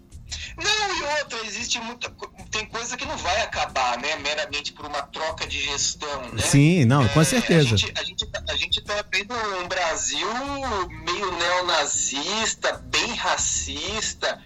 não, 0.57 0.97
e 0.97 1.19
outra, 1.19 1.45
existe 1.45 1.79
muita. 1.79 2.09
Tem 2.55 2.65
coisa 2.67 2.95
que 2.95 3.05
não 3.05 3.17
vai 3.17 3.41
acabar, 3.41 3.97
né? 3.97 4.15
Meramente 4.15 4.71
por 4.71 4.85
uma 4.85 5.01
troca 5.01 5.45
de 5.45 5.59
gestão, 5.59 6.21
né? 6.31 6.41
Sim, 6.41 6.85
não, 6.85 7.05
com 7.09 7.19
é, 7.19 7.25
certeza. 7.25 7.75
A 7.75 7.77
gente, 7.77 7.93
a, 7.99 8.03
gente, 8.05 8.25
tá, 8.27 8.43
a 8.47 8.55
gente 8.55 8.81
tá 8.81 9.05
vendo 9.11 9.35
um 9.61 9.67
Brasil 9.67 10.25
meio 11.03 11.31
neonazista, 11.33 12.81
bem 12.85 13.13
racista. 13.15 14.41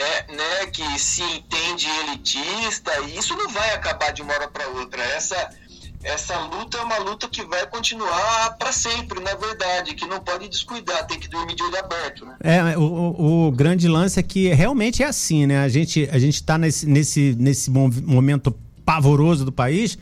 É, 0.00 0.32
né, 0.32 0.66
que 0.66 0.96
se 0.96 1.24
entende 1.24 1.88
elitista, 1.88 3.00
e 3.00 3.18
isso 3.18 3.36
não 3.36 3.48
vai 3.48 3.74
acabar 3.74 4.12
de 4.12 4.22
uma 4.22 4.32
hora 4.32 4.46
para 4.46 4.68
outra. 4.68 5.02
Essa, 5.02 5.50
essa 6.02 6.38
luta 6.38 6.78
é 6.78 6.80
uma 6.82 6.98
luta 6.98 7.28
que 7.28 7.42
vai 7.44 7.66
continuar 7.66 8.56
para 8.58 8.70
sempre, 8.72 9.20
na 9.20 9.34
verdade, 9.34 9.94
que 9.94 10.06
não 10.06 10.20
pode 10.20 10.48
descuidar, 10.48 11.06
tem 11.06 11.18
que 11.18 11.28
dormir 11.28 11.54
de 11.54 11.62
olho 11.62 11.78
aberto. 11.78 12.24
Né? 12.24 12.36
É, 12.40 12.78
o, 12.78 13.46
o 13.48 13.52
grande 13.52 13.88
lance 13.88 14.18
é 14.18 14.22
que 14.22 14.48
realmente 14.48 15.02
é 15.02 15.06
assim, 15.06 15.46
né? 15.46 15.58
A 15.62 15.68
gente 15.68 16.08
a 16.12 16.18
está 16.18 16.56
nesse, 16.56 16.86
nesse, 16.86 17.36
nesse 17.38 17.70
momento 17.70 18.54
pavoroso 18.84 19.44
do 19.44 19.52
país, 19.52 19.98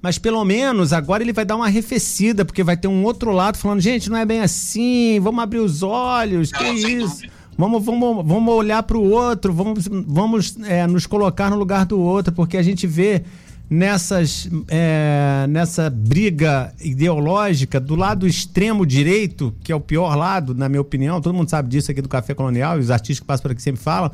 mas 0.00 0.18
pelo 0.18 0.44
menos 0.44 0.92
agora 0.92 1.22
ele 1.22 1.32
vai 1.32 1.44
dar 1.44 1.56
uma 1.56 1.66
arrefecida, 1.66 2.44
porque 2.44 2.62
vai 2.62 2.76
ter 2.76 2.88
um 2.88 3.04
outro 3.04 3.32
lado 3.32 3.58
falando, 3.58 3.80
gente, 3.80 4.08
não 4.08 4.16
é 4.16 4.24
bem 4.24 4.40
assim, 4.40 5.18
vamos 5.20 5.42
abrir 5.42 5.58
os 5.58 5.82
olhos, 5.82 6.52
não, 6.52 6.58
que 6.60 6.68
isso. 6.68 7.22
Vamos, 7.58 7.84
vamos, 7.84 8.26
vamos 8.26 8.54
olhar 8.54 8.82
para 8.84 8.96
o 8.96 9.10
outro, 9.10 9.52
vamos, 9.52 9.86
vamos 9.86 10.56
é, 10.64 10.86
nos 10.86 11.06
colocar 11.06 11.50
no 11.50 11.56
lugar 11.56 11.84
do 11.84 12.00
outro, 12.00 12.32
porque 12.32 12.56
a 12.56 12.62
gente 12.62 12.86
vê 12.86 13.22
nessas, 13.70 14.48
é, 14.66 15.46
nessa 15.48 15.88
briga 15.88 16.74
ideológica 16.80 17.78
do 17.78 17.94
lado 17.94 18.26
extremo 18.26 18.84
direito, 18.84 19.54
que 19.62 19.70
é 19.70 19.74
o 19.74 19.80
pior 19.80 20.16
lado, 20.16 20.52
na 20.52 20.68
minha 20.68 20.80
opinião, 20.80 21.20
todo 21.20 21.32
mundo 21.32 21.48
sabe 21.48 21.68
disso 21.68 21.88
aqui 21.88 22.02
do 22.02 22.08
Café 22.08 22.34
Colonial, 22.34 22.78
e 22.78 22.80
os 22.80 22.90
artistas 22.90 23.20
que 23.20 23.26
passam 23.26 23.42
por 23.42 23.52
aqui 23.52 23.62
sempre 23.62 23.80
falam, 23.80 24.10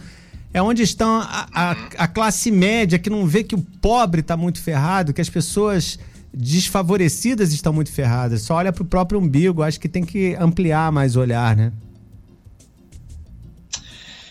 é 0.52 0.60
onde 0.60 0.82
estão 0.82 1.20
a, 1.22 1.48
a, 1.52 1.70
a 1.96 2.06
classe 2.06 2.50
média 2.50 2.98
que 2.98 3.08
não 3.08 3.26
vê 3.26 3.42
que 3.42 3.54
o 3.54 3.62
pobre 3.80 4.20
está 4.20 4.36
muito 4.36 4.60
ferrado, 4.60 5.14
que 5.14 5.22
as 5.22 5.30
pessoas 5.30 5.98
desfavorecidas 6.32 7.54
estão 7.54 7.72
muito 7.72 7.90
ferradas, 7.90 8.42
só 8.42 8.56
olha 8.56 8.70
para 8.70 8.82
o 8.82 8.86
próprio 8.86 9.18
umbigo, 9.18 9.62
acho 9.62 9.80
que 9.80 9.88
tem 9.88 10.04
que 10.04 10.36
ampliar 10.38 10.92
mais 10.92 11.16
o 11.16 11.20
olhar, 11.20 11.56
né? 11.56 11.72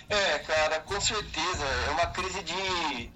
É, 0.08 0.38
cara, 0.38 0.80
com 0.82 1.02
certeza. 1.02 1.66
É 1.88 1.92
uma 1.92 2.06
crise 2.08 2.44
de 2.44 3.10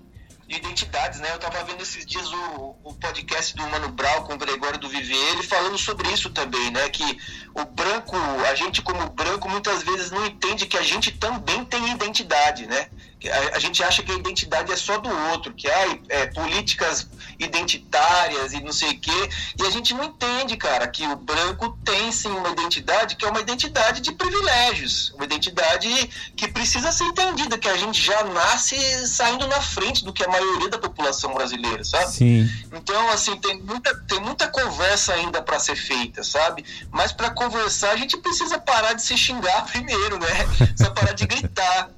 de 0.49 0.55
identidades, 0.55 1.19
né? 1.19 1.29
Eu 1.29 1.35
estava 1.35 1.63
vendo 1.63 1.81
esses 1.83 2.03
dias 2.03 2.27
o, 2.33 2.75
o 2.83 2.93
podcast 2.95 3.55
do 3.55 3.61
Mano 3.67 3.89
Brown 3.89 4.23
com 4.23 4.33
o 4.33 4.37
Gregório 4.37 4.79
do 4.79 4.89
Viver, 4.89 5.15
ele 5.33 5.43
falando 5.43 5.77
sobre 5.77 6.11
isso 6.11 6.31
também, 6.31 6.71
né? 6.71 6.89
Que 6.89 7.19
o 7.53 7.63
branco, 7.65 8.15
a 8.49 8.55
gente 8.55 8.81
como 8.81 9.07
branco 9.11 9.47
muitas 9.47 9.83
vezes 9.83 10.09
não 10.09 10.25
entende 10.25 10.65
que 10.65 10.75
a 10.75 10.81
gente 10.81 11.11
também 11.11 11.63
tem 11.65 11.91
identidade, 11.91 12.65
né? 12.65 12.89
A, 13.27 13.57
a 13.57 13.59
gente 13.59 13.83
acha 13.83 14.01
que 14.01 14.11
a 14.11 14.15
identidade 14.15 14.71
é 14.71 14.75
só 14.75 14.97
do 14.97 15.09
outro, 15.31 15.53
que 15.53 15.69
há 15.69 15.97
é, 16.09 16.27
políticas 16.27 17.07
identitárias 17.37 18.53
e 18.53 18.61
não 18.61 18.71
sei 18.71 18.91
o 18.91 18.99
quê, 18.99 19.29
e 19.59 19.65
a 19.65 19.69
gente 19.69 19.93
não 19.93 20.03
entende, 20.03 20.55
cara, 20.57 20.87
que 20.87 21.05
o 21.05 21.15
branco 21.15 21.77
tem 21.83 22.11
sim 22.11 22.29
uma 22.29 22.49
identidade 22.49 23.15
que 23.15 23.25
é 23.25 23.29
uma 23.29 23.39
identidade 23.39 24.01
de 24.01 24.11
privilégios, 24.11 25.11
uma 25.15 25.25
identidade 25.25 25.87
que 26.35 26.47
precisa 26.47 26.91
ser 26.91 27.05
entendida, 27.05 27.57
que 27.57 27.67
a 27.67 27.77
gente 27.77 28.01
já 28.01 28.23
nasce 28.23 28.77
saindo 29.07 29.47
na 29.47 29.61
frente 29.61 30.03
do 30.03 30.13
que 30.13 30.23
a 30.23 30.27
maioria 30.27 30.69
da 30.69 30.77
população 30.77 31.33
brasileira, 31.33 31.83
sabe? 31.83 32.11
Sim. 32.11 32.49
Então, 32.73 33.09
assim, 33.09 33.37
tem 33.37 33.61
muita, 33.61 33.95
tem 34.07 34.19
muita 34.19 34.47
conversa 34.47 35.13
ainda 35.13 35.41
para 35.41 35.59
ser 35.59 35.75
feita, 35.75 36.23
sabe? 36.23 36.63
Mas 36.91 37.11
para 37.11 37.29
conversar 37.29 37.91
a 37.91 37.97
gente 37.97 38.17
precisa 38.17 38.59
parar 38.59 38.93
de 38.93 39.01
se 39.01 39.17
xingar 39.17 39.65
primeiro, 39.71 40.19
né? 40.19 40.45
Precisa 40.57 40.91
parar 40.91 41.13
de 41.13 41.25
gritar. 41.25 41.89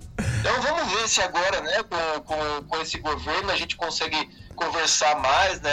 Então 0.41 0.59
vamos 0.59 0.91
ver 0.91 1.07
se 1.07 1.21
agora, 1.21 1.61
né, 1.61 1.83
com, 1.83 2.21
com, 2.21 2.63
com 2.67 2.81
esse 2.81 2.97
governo 2.97 3.51
a 3.51 3.55
gente 3.55 3.75
consegue 3.75 4.27
conversar 4.55 5.19
mais, 5.19 5.61
né? 5.61 5.71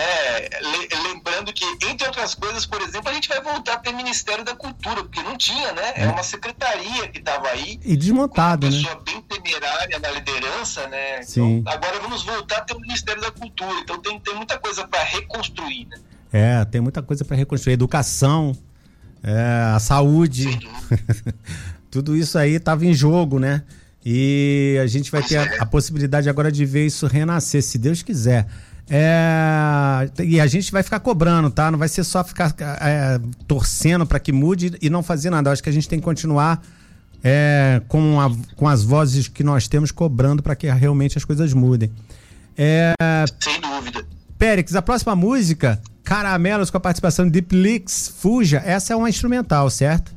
Lembrando 1.04 1.52
que, 1.54 1.64
entre 1.87 2.07
outras 2.07 2.35
coisas, 2.35 2.66
por 2.66 2.81
exemplo, 2.83 3.09
a 3.09 3.14
gente 3.14 3.28
vai 3.28 3.40
voltar 3.40 3.74
a 3.74 3.78
ter 3.78 3.92
Ministério 3.92 4.44
da 4.44 4.54
Cultura, 4.54 5.02
porque 5.02 5.22
não 5.22 5.38
tinha, 5.38 5.72
né? 5.72 5.92
É, 5.94 6.04
é 6.04 6.09
uma 6.09 6.22
secretaria 6.22 7.09
que 7.09 7.18
estava 7.18 7.48
aí. 7.48 7.81
E 7.83 7.96
desmontado, 7.96 8.66
uma 8.66 8.72
pessoa 8.72 8.94
né? 8.94 9.00
bem 9.04 9.22
temerária 9.22 9.98
na 9.98 10.11
liderança, 10.11 10.87
né? 10.88 11.22
Sim. 11.22 11.59
Então, 11.59 11.72
agora 11.72 11.98
vamos 12.00 12.22
voltar 12.22 12.59
a 12.59 12.61
ter 12.61 12.74
o 12.74 12.81
Ministério 12.81 13.22
da 13.22 13.31
Cultura. 13.31 13.81
Então 13.81 13.98
tem, 14.00 14.20
tem 14.20 14.35
muita 14.35 14.59
coisa 14.59 14.87
para 14.87 15.02
reconstruir, 15.02 15.87
né? 15.87 15.98
É, 16.31 16.64
tem 16.66 16.81
muita 16.81 17.02
coisa 17.02 17.24
para 17.24 17.37
reconstruir. 17.37 17.72
Educação, 17.72 18.57
é, 19.22 19.72
a 19.74 19.78
saúde. 19.78 20.59
Tudo 21.90 22.14
isso 22.14 22.38
aí 22.38 22.52
estava 22.52 22.85
em 22.85 22.92
jogo, 22.92 23.38
né? 23.38 23.64
E 24.10 24.78
a 24.82 24.86
gente 24.86 25.10
vai 25.10 25.22
ter 25.22 25.36
a, 25.36 25.42
a, 25.60 25.66
possibilidade 25.66 26.30
agora 26.30 26.50
de 26.50 26.64
ver 26.64 26.86
isso 26.86 27.06
renascer, 27.06 27.62
se 27.62 27.76
Deus 27.76 28.00
quiser. 28.00 28.46
É, 28.88 30.10
e 30.24 30.40
a 30.40 30.46
gente 30.46 30.72
vai 30.72 30.82
ficar 30.82 30.98
cobrando, 31.00 31.50
tá? 31.50 31.70
Não 31.70 31.78
vai 31.78 31.88
ser 31.88 32.02
só 32.04 32.24
ficar 32.24 32.56
é, 32.80 33.20
torcendo 33.46 34.06
para 34.06 34.18
que 34.18 34.32
mude 34.32 34.72
e 34.80 34.88
não 34.88 35.02
fazer 35.02 35.28
nada. 35.28 35.50
Eu 35.50 35.52
acho 35.52 35.62
que 35.62 35.68
a 35.68 35.72
gente 35.72 35.86
tem 35.86 35.98
que 35.98 36.06
continuar 36.06 36.62
é, 37.22 37.82
com, 37.86 38.18
a, 38.18 38.30
com 38.56 38.66
as 38.66 38.82
vozes 38.82 39.28
que 39.28 39.44
nós 39.44 39.68
temos 39.68 39.92
cobrando 39.92 40.42
para 40.42 40.56
que 40.56 40.66
realmente 40.70 41.18
as 41.18 41.24
coisas 41.26 41.52
mudem. 41.52 41.90
É, 42.56 42.94
Sem 43.38 43.60
dúvida. 43.60 44.06
Périx, 44.38 44.74
a 44.74 44.80
próxima 44.80 45.14
música, 45.14 45.78
Caramelos, 46.02 46.70
com 46.70 46.78
a 46.78 46.80
participação 46.80 47.26
de 47.26 47.32
Deep 47.32 47.54
Leaks, 47.54 48.10
Fuja, 48.18 48.62
essa 48.64 48.94
é 48.94 48.96
uma 48.96 49.10
instrumental, 49.10 49.68
certo? 49.68 50.16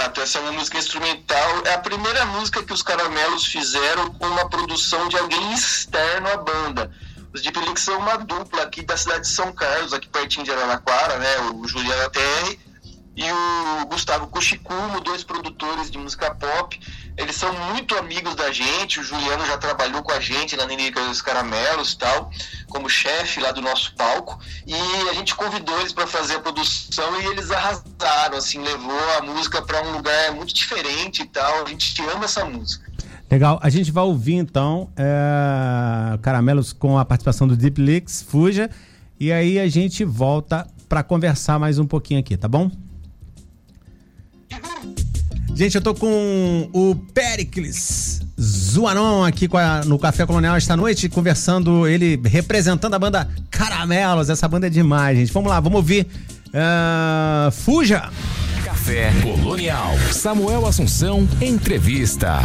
Exato, 0.00 0.22
essa 0.22 0.38
é 0.38 0.40
uma 0.40 0.52
música 0.52 0.78
instrumental. 0.78 1.62
É 1.66 1.74
a 1.74 1.78
primeira 1.78 2.24
música 2.24 2.62
que 2.62 2.72
os 2.72 2.82
Caramelos 2.82 3.44
fizeram 3.44 4.10
com 4.14 4.26
uma 4.28 4.48
produção 4.48 5.08
de 5.08 5.18
alguém 5.18 5.52
externo 5.52 6.26
à 6.26 6.38
banda. 6.38 6.90
Os 7.34 7.42
Deep 7.42 7.58
são 7.78 7.98
uma 7.98 8.16
dupla 8.16 8.62
aqui 8.62 8.80
da 8.80 8.96
cidade 8.96 9.20
de 9.20 9.28
São 9.28 9.52
Carlos, 9.52 9.92
aqui 9.92 10.08
pertinho 10.08 10.46
de 10.46 10.52
Araraquara, 10.52 11.18
né? 11.18 11.38
O 11.52 11.68
Juliano 11.68 12.08
TR 12.08 12.56
e 13.14 13.30
o 13.30 13.86
Gustavo 13.88 14.28
Cuchicumo, 14.28 15.02
dois 15.02 15.22
produtores 15.22 15.90
de 15.90 15.98
música 15.98 16.34
pop. 16.34 16.80
Eles 17.16 17.36
são 17.36 17.52
muito 17.70 17.96
amigos 17.96 18.34
da 18.34 18.50
gente, 18.50 19.00
o 19.00 19.04
Juliano 19.04 19.44
já 19.46 19.58
trabalhou 19.58 20.02
com 20.02 20.12
a 20.12 20.20
gente 20.20 20.56
na 20.56 20.64
Ninica 20.66 21.00
dos 21.06 21.20
Caramelos 21.20 21.94
tal, 21.94 22.30
como 22.68 22.88
chefe 22.88 23.40
lá 23.40 23.52
do 23.52 23.60
nosso 23.60 23.94
palco. 23.94 24.38
E 24.66 24.74
a 25.10 25.14
gente 25.14 25.34
convidou 25.34 25.78
eles 25.80 25.92
para 25.92 26.06
fazer 26.06 26.36
a 26.36 26.40
produção 26.40 27.20
e 27.20 27.26
eles 27.26 27.50
arrasaram, 27.50 28.36
assim, 28.36 28.62
levou 28.62 29.10
a 29.18 29.22
música 29.22 29.60
para 29.62 29.82
um 29.82 29.92
lugar 29.92 30.32
muito 30.32 30.54
diferente 30.54 31.22
e 31.22 31.26
tal. 31.26 31.64
A 31.64 31.68
gente 31.68 32.02
ama 32.02 32.24
essa 32.24 32.44
música. 32.44 32.90
Legal, 33.30 33.60
a 33.62 33.70
gente 33.70 33.92
vai 33.92 34.02
ouvir 34.02 34.34
então 34.34 34.90
é, 34.96 36.18
Caramelos 36.18 36.72
com 36.72 36.98
a 36.98 37.04
participação 37.04 37.46
do 37.46 37.56
Deep 37.56 37.80
Leaks, 37.80 38.22
Fuja, 38.22 38.68
e 39.20 39.30
aí 39.30 39.58
a 39.58 39.68
gente 39.68 40.04
volta 40.04 40.66
para 40.88 41.04
conversar 41.04 41.56
mais 41.56 41.78
um 41.78 41.86
pouquinho 41.86 42.18
aqui, 42.18 42.36
tá 42.36 42.48
bom? 42.48 42.68
Gente, 45.60 45.74
eu 45.74 45.82
tô 45.82 45.94
com 45.94 46.70
o 46.72 46.96
Pericles 47.12 48.22
Zuanon 48.40 49.24
aqui 49.24 49.46
a, 49.52 49.84
no 49.84 49.98
Café 49.98 50.24
Colonial 50.24 50.56
esta 50.56 50.74
noite, 50.74 51.06
conversando, 51.06 51.86
ele 51.86 52.18
representando 52.24 52.94
a 52.94 52.98
banda 52.98 53.28
Caramelos. 53.50 54.30
Essa 54.30 54.48
banda 54.48 54.68
é 54.68 54.70
demais, 54.70 55.18
gente. 55.18 55.30
Vamos 55.34 55.50
lá, 55.50 55.60
vamos 55.60 55.76
ouvir. 55.76 56.06
Uh, 56.46 57.50
Fuja! 57.50 58.08
Café 58.64 59.12
Colonial. 59.22 59.98
Samuel 60.10 60.64
Assunção, 60.64 61.28
entrevista. 61.42 62.40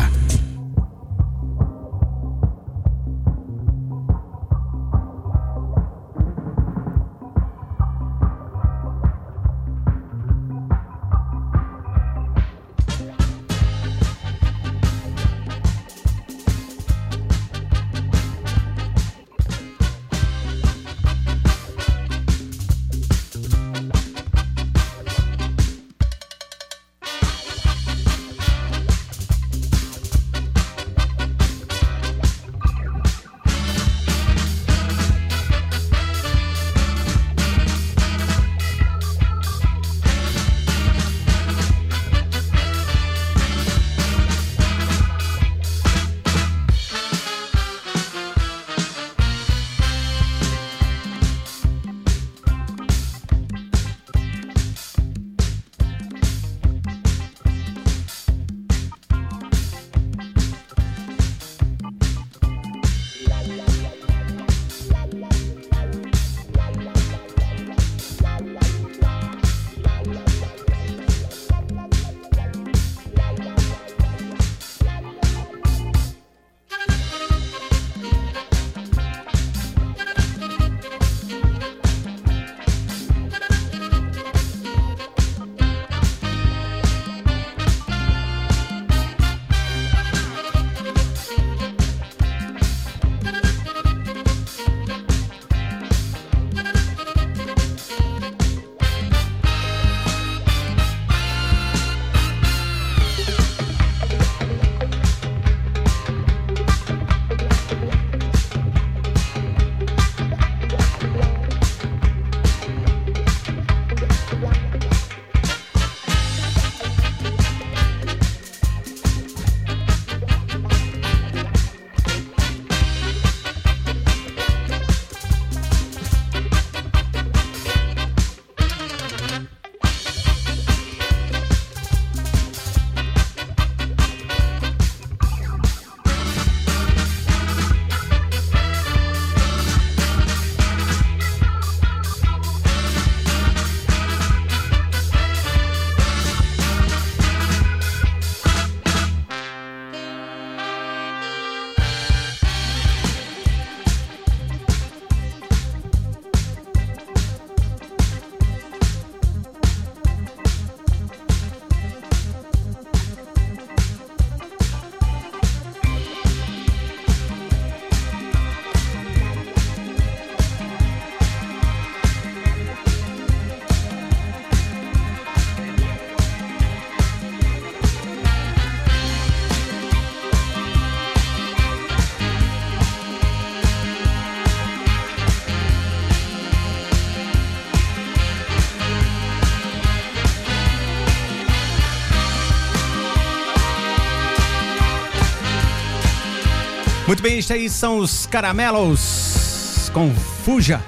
Muito 197.08 197.22
bem, 197.22 197.38
isso 197.38 197.54
aí 197.54 197.70
são 197.70 198.00
os 198.00 198.26
caramelos 198.26 199.92
com 199.94 200.14
Fuja. 200.44 200.82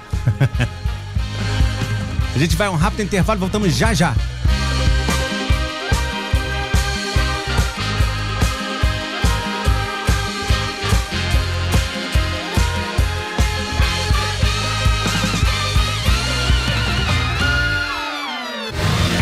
A 2.34 2.38
gente 2.38 2.56
vai 2.56 2.66
a 2.66 2.70
um 2.70 2.76
rápido 2.76 3.02
intervalo, 3.02 3.38
voltamos 3.38 3.74
já 3.74 3.94
já. 3.94 4.14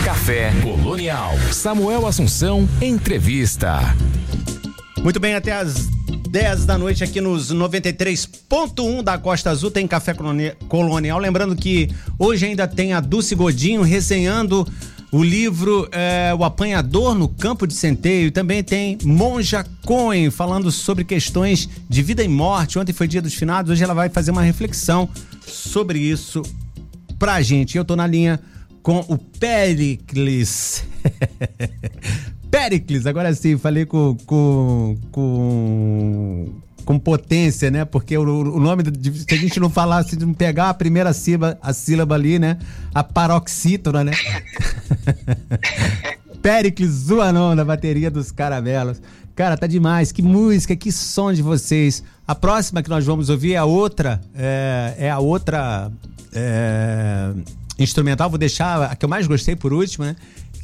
Café 0.02 0.50
Colonial. 0.62 1.34
Samuel 1.52 2.06
Assunção, 2.06 2.66
entrevista. 2.80 3.94
Muito 5.02 5.20
bem, 5.20 5.34
até 5.34 5.52
as 5.52 5.95
10 6.36 6.66
da 6.66 6.76
noite 6.76 7.02
aqui 7.02 7.18
nos 7.18 7.50
93.1 7.50 9.02
da 9.02 9.16
Costa 9.16 9.48
Azul 9.48 9.70
tem 9.70 9.88
Café 9.88 10.14
Colonial. 10.68 11.18
Lembrando 11.18 11.56
que 11.56 11.88
hoje 12.18 12.44
ainda 12.44 12.68
tem 12.68 12.92
a 12.92 13.00
Dulce 13.00 13.34
Godinho 13.34 13.80
resenhando 13.80 14.68
o 15.10 15.24
livro 15.24 15.88
é, 15.90 16.34
O 16.38 16.44
Apanhador 16.44 17.14
no 17.14 17.26
Campo 17.26 17.66
de 17.66 17.72
Centeio. 17.72 18.30
Também 18.30 18.62
tem 18.62 18.98
Monja 19.02 19.64
Cohen 19.86 20.30
falando 20.30 20.70
sobre 20.70 21.04
questões 21.04 21.70
de 21.88 22.02
vida 22.02 22.22
e 22.22 22.28
morte. 22.28 22.78
Ontem 22.78 22.92
foi 22.92 23.08
dia 23.08 23.22
dos 23.22 23.32
finados, 23.32 23.72
hoje 23.72 23.82
ela 23.82 23.94
vai 23.94 24.10
fazer 24.10 24.30
uma 24.30 24.42
reflexão 24.42 25.08
sobre 25.46 25.98
isso 25.98 26.42
pra 27.18 27.40
gente. 27.40 27.78
Eu 27.78 27.84
tô 27.84 27.96
na 27.96 28.06
linha 28.06 28.38
com 28.86 29.04
o 29.08 29.18
Pericles. 29.18 30.84
Pericles, 32.48 33.04
agora 33.04 33.34
sim, 33.34 33.58
falei 33.58 33.84
com, 33.84 34.16
com, 34.24 34.96
com, 35.10 36.52
com 36.84 36.96
potência, 36.96 37.68
né? 37.68 37.84
Porque 37.84 38.16
o, 38.16 38.22
o 38.22 38.60
nome, 38.60 38.84
se 39.12 39.34
a 39.34 39.38
gente 39.38 39.58
não 39.58 39.68
falar, 39.68 40.04
se 40.04 40.16
não 40.16 40.32
pegar 40.32 40.68
a 40.70 40.74
primeira 40.74 41.12
sílaba, 41.12 41.58
a 41.60 41.72
sílaba 41.72 42.14
ali, 42.14 42.38
né? 42.38 42.58
A 42.94 43.02
paroxítona, 43.02 44.04
né? 44.04 44.12
Pericles 46.40 46.90
Zuanon, 46.90 47.56
da 47.56 47.64
bateria 47.64 48.08
dos 48.08 48.30
caramelos. 48.30 49.02
Cara, 49.34 49.56
tá 49.56 49.66
demais. 49.66 50.12
Que 50.12 50.22
música, 50.22 50.76
que 50.76 50.92
som 50.92 51.32
de 51.32 51.42
vocês. 51.42 52.04
A 52.24 52.36
próxima 52.36 52.84
que 52.84 52.88
nós 52.88 53.04
vamos 53.04 53.30
ouvir 53.30 53.54
é 53.54 53.56
a 53.56 53.64
outra. 53.64 54.20
É, 54.32 54.94
é 54.96 55.10
a 55.10 55.18
outra. 55.18 55.90
É, 56.32 57.32
instrumental. 57.78 58.28
Vou 58.30 58.38
deixar 58.38 58.90
a 58.90 58.96
que 58.96 59.04
eu 59.04 59.08
mais 59.08 59.26
gostei 59.26 59.56
por 59.56 59.72
último, 59.72 60.04
né? 60.04 60.16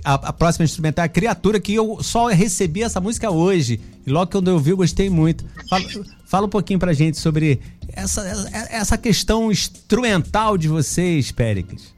a, 0.04 0.14
a, 0.14 0.32
próxima 0.32 0.64
instrumental 0.64 1.04
é 1.04 1.06
a 1.06 1.08
Criatura, 1.08 1.60
que 1.60 1.74
eu 1.74 2.02
só 2.02 2.26
recebi 2.26 2.82
essa 2.82 3.00
música 3.00 3.30
hoje. 3.30 3.80
E 4.06 4.10
logo 4.10 4.26
que 4.30 4.36
eu 4.36 4.54
ouvi, 4.54 4.70
eu 4.70 4.76
gostei 4.76 5.08
muito. 5.08 5.44
Fala, 5.68 5.84
fala 6.24 6.46
um 6.46 6.50
pouquinho 6.50 6.78
pra 6.78 6.92
gente 6.92 7.18
sobre 7.18 7.60
essa, 7.88 8.22
essa 8.70 8.98
questão 8.98 9.50
instrumental 9.50 10.58
de 10.58 10.68
vocês, 10.68 11.30
Péricles. 11.30 11.94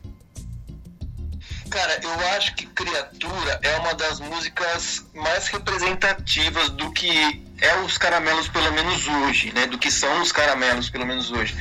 Cara, 1.75 1.99
eu 2.05 2.37
acho 2.37 2.55
que 2.55 2.67
Criatura 2.67 3.59
é 3.61 3.77
uma 3.79 3.95
das 3.95 4.21
músicas 4.21 5.05
mais 5.13 5.49
representativas 5.49 6.71
do 6.71 6.93
que 6.93 7.43
é 7.61 7.81
os 7.81 7.99
caramelos, 7.99 8.47
pelo 8.47 8.73
menos 8.73 9.09
hoje, 9.09 9.53
né? 9.53 9.67
Do 9.67 9.77
que 9.77 9.91
são 9.91 10.23
os 10.23 10.31
caramelos, 10.31 10.89
pelo 10.89 11.05
menos 11.05 11.33
hoje. 11.33 11.53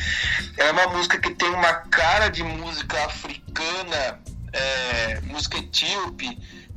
É 0.56 0.70
uma 0.70 0.86
música 0.90 1.18
que 1.18 1.32
tem 1.32 1.50
uma 1.50 1.74
cara 1.74 2.30
de 2.30 2.44
música 2.44 3.04
africana 3.06 4.20
é, 4.54 5.20
música 5.22 5.58
etíope, 5.58 6.28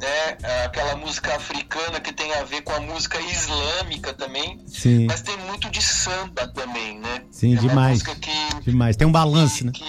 né? 0.00 0.38
Aquela 0.64 0.96
música 0.96 1.36
africana 1.36 2.00
que 2.00 2.14
tem 2.14 2.32
a 2.34 2.42
ver 2.42 2.62
com 2.62 2.72
a 2.72 2.80
música 2.80 3.20
islâmica 3.20 4.14
também. 4.14 4.58
Sim. 4.66 5.06
Mas 5.06 5.20
tem 5.20 5.36
muito 5.36 5.68
de 5.68 5.82
samba 5.82 6.48
também, 6.48 6.98
né? 6.98 7.22
Sim, 7.30 7.54
é 7.54 7.60
demais. 7.60 8.02
Que, 8.02 8.60
demais. 8.62 8.96
Tem 8.96 9.06
um 9.06 9.12
balanço, 9.12 9.66
né? 9.66 9.72
Que, 9.74 9.84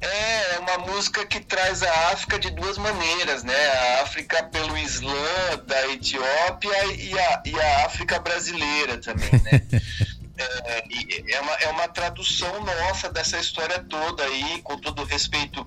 é, 0.00 0.54
é 0.54 0.58
uma 0.60 0.78
música 0.78 1.26
que 1.26 1.40
traz 1.40 1.82
a 1.82 2.12
África 2.12 2.38
de 2.38 2.50
duas 2.50 2.78
maneiras, 2.78 3.42
né? 3.42 3.68
A 3.68 4.02
África 4.02 4.42
pelo 4.44 4.76
Islã 4.76 5.58
da 5.66 5.88
Etiópia 5.88 6.84
e 6.94 7.18
a, 7.18 7.42
e 7.44 7.60
a 7.60 7.86
África 7.86 8.18
brasileira 8.20 8.98
também, 8.98 9.30
né? 9.42 9.62
é, 10.38 11.34
é, 11.34 11.40
uma, 11.40 11.52
é 11.54 11.68
uma 11.68 11.88
tradução 11.88 12.64
nossa 12.64 13.10
dessa 13.10 13.38
história 13.38 13.80
toda 13.80 14.22
aí, 14.24 14.60
com 14.62 14.78
todo 14.78 15.04
respeito 15.04 15.66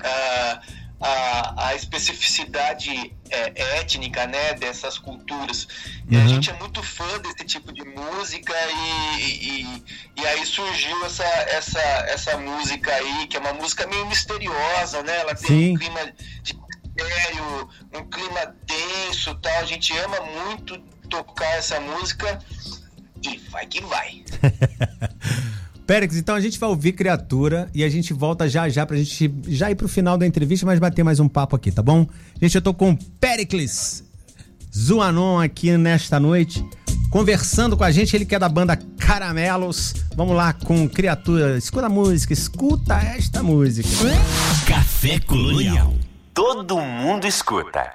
a, 0.00 0.62
a, 1.02 1.66
a 1.68 1.74
especificidade 1.74 3.12
é, 3.28 3.78
étnica 3.80 4.24
né, 4.26 4.54
dessas 4.54 4.96
culturas. 4.98 5.66
E 6.08 6.16
uhum. 6.16 6.24
a 6.24 6.28
gente 6.28 6.48
é 6.48 6.52
muito 6.54 6.80
fã 6.82 7.18
desse 7.18 7.44
tipo 7.44 7.72
de 7.72 7.84
música 7.84 8.54
e, 9.18 9.62
e, 9.62 9.84
e, 10.16 10.26
aí 10.26 10.46
surgiu 10.46 11.04
essa, 11.04 11.24
essa, 11.24 11.80
essa 11.80 12.38
música 12.38 12.92
aí, 12.94 13.26
que 13.26 13.36
é 13.36 13.40
uma 13.40 13.52
música 13.52 13.86
meio 13.86 14.06
misteriosa, 14.06 15.02
né? 15.02 15.18
Ela 15.18 15.34
tem 15.34 15.46
Sim. 15.46 15.74
um 15.74 15.78
clima 15.78 16.12
de 16.42 16.54
mistério, 16.54 17.68
um 17.94 18.04
clima 18.08 18.54
denso 18.64 19.34
tal. 19.36 19.58
A 19.58 19.64
gente 19.64 19.96
ama 19.98 20.20
muito 20.20 20.78
tocar 21.10 21.56
essa 21.56 21.80
música 21.80 22.38
e 23.22 23.38
vai 23.50 23.66
que 23.66 23.80
vai. 23.82 24.24
Pérez, 25.92 26.16
então 26.16 26.34
a 26.34 26.40
gente 26.40 26.58
vai 26.58 26.70
ouvir 26.70 26.92
Criatura 26.92 27.68
e 27.74 27.84
a 27.84 27.88
gente 27.90 28.14
volta 28.14 28.48
já 28.48 28.66
já 28.66 28.86
pra 28.86 28.96
gente 28.96 29.30
já 29.46 29.70
ir 29.70 29.74
pro 29.74 29.86
final 29.86 30.16
da 30.16 30.26
entrevista, 30.26 30.64
mas 30.64 30.78
bater 30.78 31.02
mais 31.02 31.20
um 31.20 31.28
papo 31.28 31.54
aqui, 31.54 31.70
tá 31.70 31.82
bom? 31.82 32.08
Gente, 32.40 32.54
eu 32.54 32.62
tô 32.62 32.72
com 32.72 32.96
Pericles 32.96 34.02
Zuanon 34.74 35.38
aqui 35.38 35.76
nesta 35.76 36.18
noite, 36.18 36.64
conversando 37.10 37.76
com 37.76 37.84
a 37.84 37.90
gente, 37.90 38.16
ele 38.16 38.24
que 38.24 38.34
é 38.34 38.38
da 38.38 38.48
banda 38.48 38.74
Caramelos. 38.98 39.94
Vamos 40.16 40.34
lá 40.34 40.54
com 40.54 40.88
Criatura. 40.88 41.58
Escuta 41.58 41.84
a 41.84 41.90
música, 41.90 42.32
escuta 42.32 42.94
esta 42.94 43.42
música. 43.42 43.86
Café 44.66 45.18
Colonial. 45.18 45.94
Todo 46.32 46.80
mundo 46.80 47.26
escuta. 47.26 47.92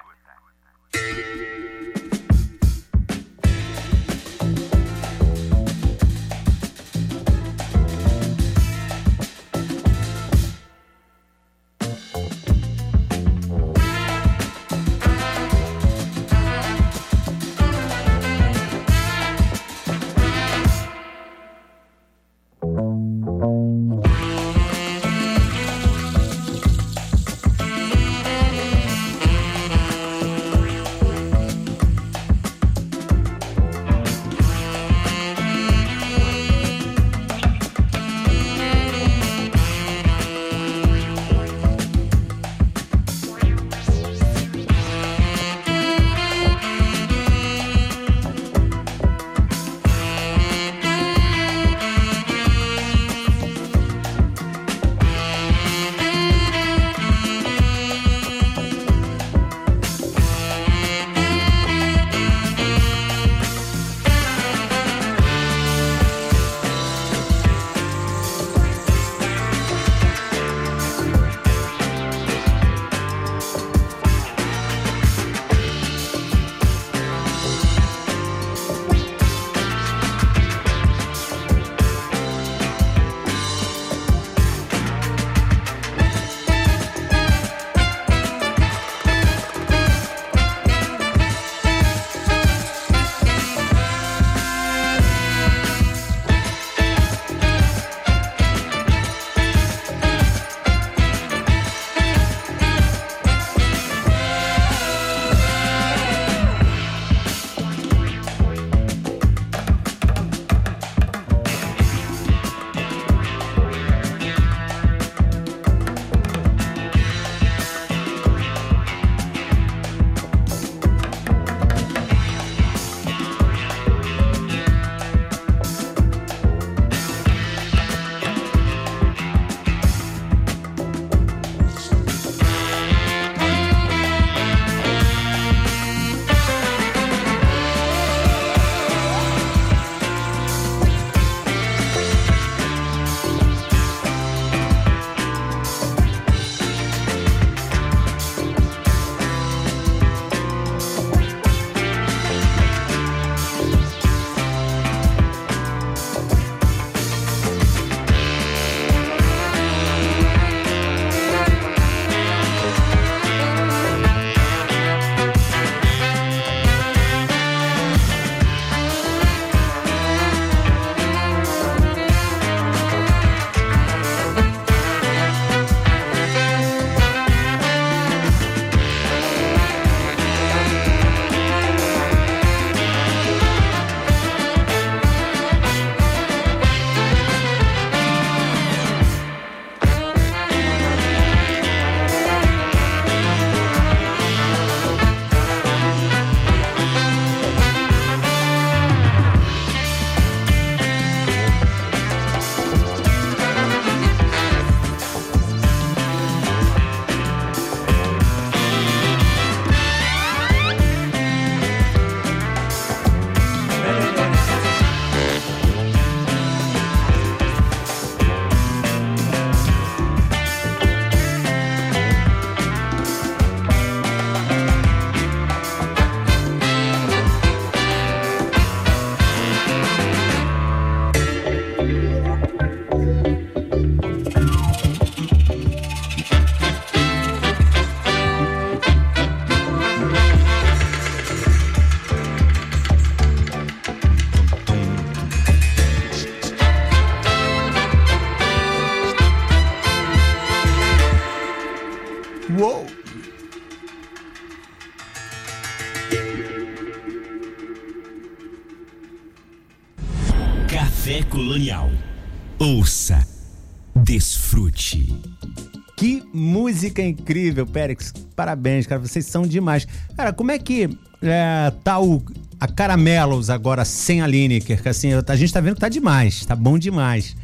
Música 266.88 267.02
incrível, 267.02 267.66
Périx. 267.66 268.14
Parabéns, 268.36 268.88
cara. 268.88 269.00
Vocês 269.00 269.26
são 269.26 269.44
demais. 269.44 269.88
Cara, 270.16 270.32
como 270.32 270.52
é 270.52 270.58
que 270.58 270.90
é, 271.22 271.72
tá 271.84 272.00
o, 272.00 272.22
a 272.60 272.68
Caramelos 272.68 273.50
agora 273.50 273.84
sem 273.84 274.22
a 274.22 274.28
Lineker? 274.28 274.82
Que 274.82 274.90
assim, 274.90 275.10
a 275.14 275.36
gente 275.36 275.54
tá 275.54 275.60
vendo 275.60 275.76
que 275.76 275.82
tá 275.82 275.90
demais, 275.90 276.46
tá 276.46 276.56
bom 276.56 276.78
demais. 276.78 277.36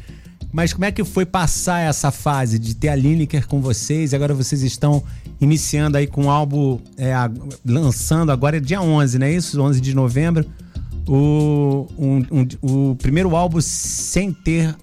Mas 0.51 0.71
como 0.71 0.85
é 0.85 0.91
que 0.91 1.03
foi 1.03 1.25
passar 1.25 1.79
essa 1.79 2.11
fase 2.11 2.59
de 2.59 2.75
ter 2.75 2.89
a 2.89 2.95
Lineker 2.95 3.47
com 3.47 3.59
vocês? 3.59 4.13
Agora 4.13 4.33
vocês 4.33 4.61
estão 4.61 5.03
iniciando 5.41 5.97
aí 5.97 6.05
com 6.07 6.25
o 6.25 6.29
álbum, 6.29 6.79
é, 6.95 7.13
lançando 7.65 8.31
agora 8.31 8.57
é 8.57 8.59
dia 8.59 8.81
11, 8.81 9.19
não 9.19 9.27
é 9.27 9.33
isso? 9.33 9.59
11 9.59 9.81
de 9.81 9.95
novembro. 9.95 10.45
O, 11.07 11.87
um, 11.97 12.17
um, 12.31 12.91
o 12.91 12.95
primeiro 12.95 13.35
álbum 13.35 13.59
sem 13.59 14.31
ter 14.31 14.73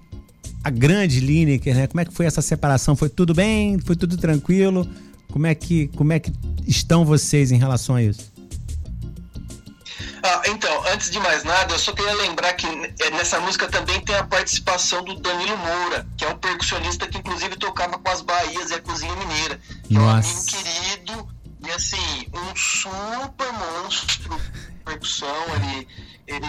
a 0.63 0.71
grande 0.71 1.21
Lineker, 1.21 1.75
né? 1.75 1.87
Como 1.87 2.01
é 2.01 2.05
que 2.05 2.13
foi 2.13 2.27
essa 2.27 2.43
separação? 2.43 2.95
Foi 2.95 3.09
tudo 3.09 3.35
bem? 3.35 3.79
Foi 3.79 3.97
tudo 3.97 4.17
tranquilo? 4.17 4.89
Como 5.33 5.47
é 5.47 5.55
que, 5.55 5.89
como 5.89 6.13
é 6.13 6.19
que 6.19 6.33
estão 6.67 7.05
vocês 7.05 7.53
em 7.53 7.59
relação 7.59 7.95
a 7.97 8.03
isso? 8.03 8.31
Ah, 10.23 10.43
então, 10.49 10.87
antes 10.93 11.11
de 11.11 11.19
mais 11.19 11.45
nada, 11.45 11.73
eu 11.73 11.79
só 11.79 11.93
queria 11.93 12.15
lembrar 12.15 12.53
que 12.53 12.67
é, 12.67 13.11
nessa 13.11 13.41
música 13.41 13.69
também 13.69 14.01
tem 14.01 14.15
a 14.15 14.25
participação 14.25 15.03
do 15.03 15.15
Danilo 15.19 15.57
Moura, 15.57 16.07
que 16.17 16.25
é 16.25 16.29
um 16.29 16.37
percussionista 16.37 17.07
que 17.07 17.19
inclusive 17.19 17.57
tocava 17.57 17.99
com 17.99 18.11
as 18.11 18.21
Bahias 18.21 18.71
e 18.71 18.75
a 18.75 18.81
Cozinha 18.81 19.15
Mineira. 19.17 19.61
Nossa. 19.89 19.97
é 19.97 20.03
um 20.03 20.09
amigo 20.11 20.47
querido 20.47 21.29
e 21.67 21.71
assim, 21.71 22.27
um 22.35 22.57
super 22.57 23.53
monstro 23.53 24.41
percussão, 24.85 25.45
ele, 25.57 25.89
ele, 26.27 26.47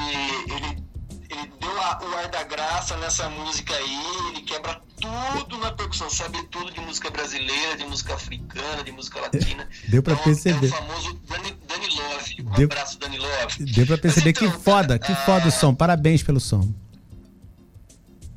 ele 0.55 0.83
ele 1.31 1.51
deu 1.59 1.81
a, 1.81 1.99
o 2.03 2.17
ar 2.17 2.27
da 2.27 2.43
graça 2.43 2.97
nessa 2.97 3.29
música 3.29 3.73
aí, 3.73 4.01
ele 4.29 4.41
quebra 4.41 4.81
tudo 4.99 5.57
na 5.57 5.71
percussão, 5.71 6.09
sabe 6.09 6.43
tudo 6.47 6.71
de 6.71 6.79
música 6.81 7.09
brasileira, 7.09 7.77
de 7.77 7.85
música 7.85 8.13
africana, 8.13 8.83
de 8.83 8.91
música 8.91 9.21
latina. 9.21 9.67
Deu 9.87 10.03
pra 10.03 10.13
então, 10.13 10.25
perceber. 10.25 10.67
É 10.67 10.69
o 10.69 10.73
famoso 10.73 11.13
Dani, 11.27 11.57
Dani 11.67 11.87
Love. 11.87 12.35
Um 12.41 12.51
deu, 12.51 12.65
abraço, 12.65 12.99
Dani 12.99 13.17
Love. 13.17 13.65
Deu 13.65 13.87
pra 13.87 13.97
perceber 13.97 14.31
então, 14.31 14.51
que 14.51 14.59
foda, 14.59 14.99
que 14.99 15.15
foda 15.25 15.47
o 15.47 15.51
som. 15.51 15.73
Parabéns 15.73 16.21
pelo 16.21 16.39
som. 16.39 16.69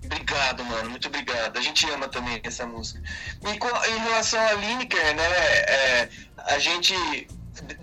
Obrigado, 0.05 0.65
mano, 0.65 0.91
muito 0.91 1.09
obrigado. 1.09 1.57
A 1.59 1.61
gente 1.61 1.91
ama 1.91 2.09
também 2.09 2.41
essa 2.45 2.67
música. 2.67 3.03
E 3.43 3.59
com, 3.59 3.69
em 3.69 3.99
relação 3.99 4.41
a 4.41 4.53
Lineker, 4.53 5.17
né, 5.17 5.23
é, 5.23 6.09
a 6.37 6.59
gente 6.59 6.95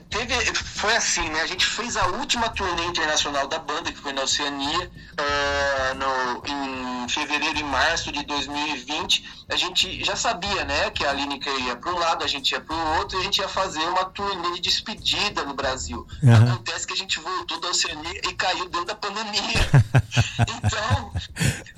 teve, 0.10 0.54
foi 0.56 0.96
assim, 0.96 1.28
né? 1.30 1.42
A 1.42 1.48
gente 1.48 1.66
fez 1.66 1.96
a 1.98 2.08
última 2.08 2.50
turnê 2.50 2.86
internacional 2.86 3.48
da 3.48 3.60
banda, 3.60 3.92
que 3.92 3.98
foi 3.98 4.14
na 4.14 4.24
Oceania, 4.24 4.92
uh, 5.14 5.96
no, 5.96 7.04
em 7.06 7.10
fevereiro 7.10 7.60
e 7.60 7.64
março 7.64 8.12
de 8.12 8.24
2020. 8.26 9.46
A 9.50 9.56
gente 9.56 10.04
já 10.04 10.16
sabia, 10.16 10.64
né, 10.64 10.90
que 10.92 11.06
a 11.06 11.14
Lineker 11.14 11.54
ia 11.62 11.76
para 11.76 11.92
um 11.92 11.98
lado, 11.98 12.24
a 12.24 12.28
gente 12.28 12.52
ia 12.52 12.62
para 12.62 12.76
o 12.76 12.98
outro, 12.98 13.18
e 13.18 13.22
a 13.22 13.24
gente 13.24 13.40
ia 13.40 13.48
fazer 13.48 13.82
uma 13.82 14.06
turnê 14.06 14.54
de 14.56 14.62
despedida 14.62 15.44
no 15.44 15.54
Brasil. 15.54 16.08
Uhum. 16.24 16.36
Acontece 16.36 16.88
que 16.88 16.94
a 16.94 16.98
gente 16.98 17.20
voltou 17.20 17.60
da 17.60 17.70
Oceania 17.70 18.22
e 18.28 18.34
caiu 18.34 18.70
dentro 18.70 18.86
da 18.86 18.96
pandemia. 18.96 19.70
então, 20.40 21.14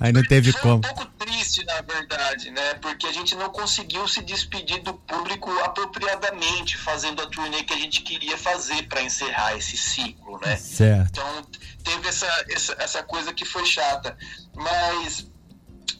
aí 0.00 0.12
não 0.12 0.22
teve 0.22 0.52
foi 0.52 0.60
como. 0.60 0.74
um 0.76 0.80
pouco 0.80 1.06
triste, 1.18 1.64
na 1.64 1.80
verdade, 1.80 2.50
né? 2.50 2.74
Porque 2.74 3.06
a 3.06 3.12
gente 3.12 3.34
não 3.34 3.50
conseguiu 3.50 4.06
se 4.06 4.22
despedir 4.22 4.82
do 4.82 4.94
público 4.94 5.50
apropriadamente, 5.60 6.76
fazendo 6.76 7.22
a 7.22 7.26
turnê 7.26 7.62
que 7.64 7.72
a 7.72 7.76
gente 7.76 7.83
queria 7.88 8.36
fazer 8.36 8.82
para 8.88 9.02
encerrar 9.02 9.56
esse 9.56 9.76
ciclo, 9.76 10.38
né? 10.40 10.56
Certo. 10.56 11.10
Então 11.10 11.46
teve 11.82 12.08
essa, 12.08 12.44
essa, 12.48 12.76
essa 12.78 13.02
coisa 13.02 13.32
que 13.32 13.44
foi 13.44 13.64
chata. 13.64 14.16
Mas 14.54 15.26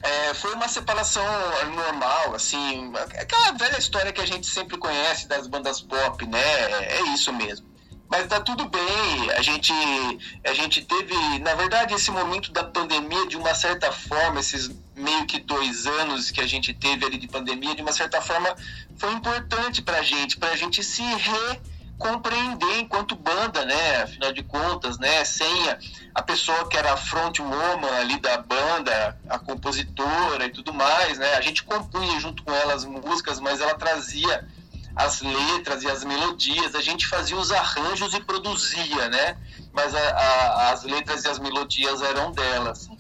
é, 0.02 0.34
foi 0.34 0.54
uma 0.54 0.68
separação 0.68 1.24
normal, 1.74 2.34
assim, 2.34 2.92
aquela 3.18 3.52
velha 3.52 3.78
história 3.78 4.12
que 4.12 4.20
a 4.20 4.26
gente 4.26 4.46
sempre 4.46 4.76
conhece 4.76 5.26
das 5.26 5.46
bandas 5.46 5.80
pop, 5.80 6.26
né? 6.26 6.42
É, 6.82 7.02
isso 7.14 7.32
mesmo. 7.32 7.74
Mas 8.10 8.26
tá 8.26 8.38
tudo 8.38 8.68
bem, 8.68 9.30
a 9.34 9.40
gente, 9.40 9.72
a 10.44 10.52
gente 10.52 10.84
teve, 10.84 11.38
na 11.38 11.54
verdade, 11.54 11.94
esse 11.94 12.10
momento 12.10 12.52
da 12.52 12.62
pandemia, 12.62 13.26
de 13.26 13.36
uma 13.36 13.54
certa 13.54 13.90
forma, 13.90 14.40
esses 14.40 14.70
meio 14.94 15.26
que 15.26 15.40
dois 15.40 15.86
anos 15.86 16.30
que 16.30 16.40
a 16.40 16.46
gente 16.46 16.72
teve 16.74 17.04
ali 17.04 17.16
de 17.16 17.26
pandemia, 17.26 17.74
de 17.74 17.82
uma 17.82 17.92
certa 17.92 18.20
forma, 18.20 18.54
foi 18.98 19.12
importante 19.12 19.80
pra 19.80 20.02
gente, 20.02 20.36
pra 20.36 20.54
gente 20.54 20.82
se 20.84 21.02
recompreender 21.98 22.80
enquanto 22.80 23.14
banda, 23.14 23.64
né? 23.64 24.02
Afinal 24.02 24.32
de 24.32 24.42
contas, 24.42 24.98
né? 24.98 25.24
Sem 25.24 25.70
a, 25.70 25.78
a 26.14 26.22
pessoa 26.22 26.68
que 26.68 26.76
era 26.76 26.92
a 26.92 26.96
frontwoman 26.96 27.90
ali 27.98 28.18
da 28.20 28.38
banda, 28.38 29.16
a 29.28 29.38
compositora 29.38 30.46
e 30.46 30.50
tudo 30.50 30.72
mais, 30.72 31.18
né? 31.18 31.34
A 31.34 31.40
gente 31.40 31.62
compunha 31.62 32.20
junto 32.20 32.42
com 32.42 32.52
ela 32.52 32.74
as 32.74 32.84
músicas, 32.84 33.40
mas 33.40 33.60
ela 33.60 33.74
trazia 33.74 34.46
as 34.94 35.22
letras 35.22 35.82
e 35.82 35.90
as 35.90 36.04
melodias, 36.04 36.74
a 36.76 36.80
gente 36.80 37.06
fazia 37.06 37.36
os 37.36 37.50
arranjos 37.50 38.14
e 38.14 38.20
produzia, 38.20 39.08
né? 39.08 39.36
Mas 39.72 39.92
a, 39.94 39.98
a, 39.98 40.70
as 40.72 40.84
letras 40.84 41.24
e 41.24 41.28
as 41.28 41.38
melodias 41.38 42.00
eram 42.00 42.30
delas. 42.30 42.82
Assim. 42.82 42.98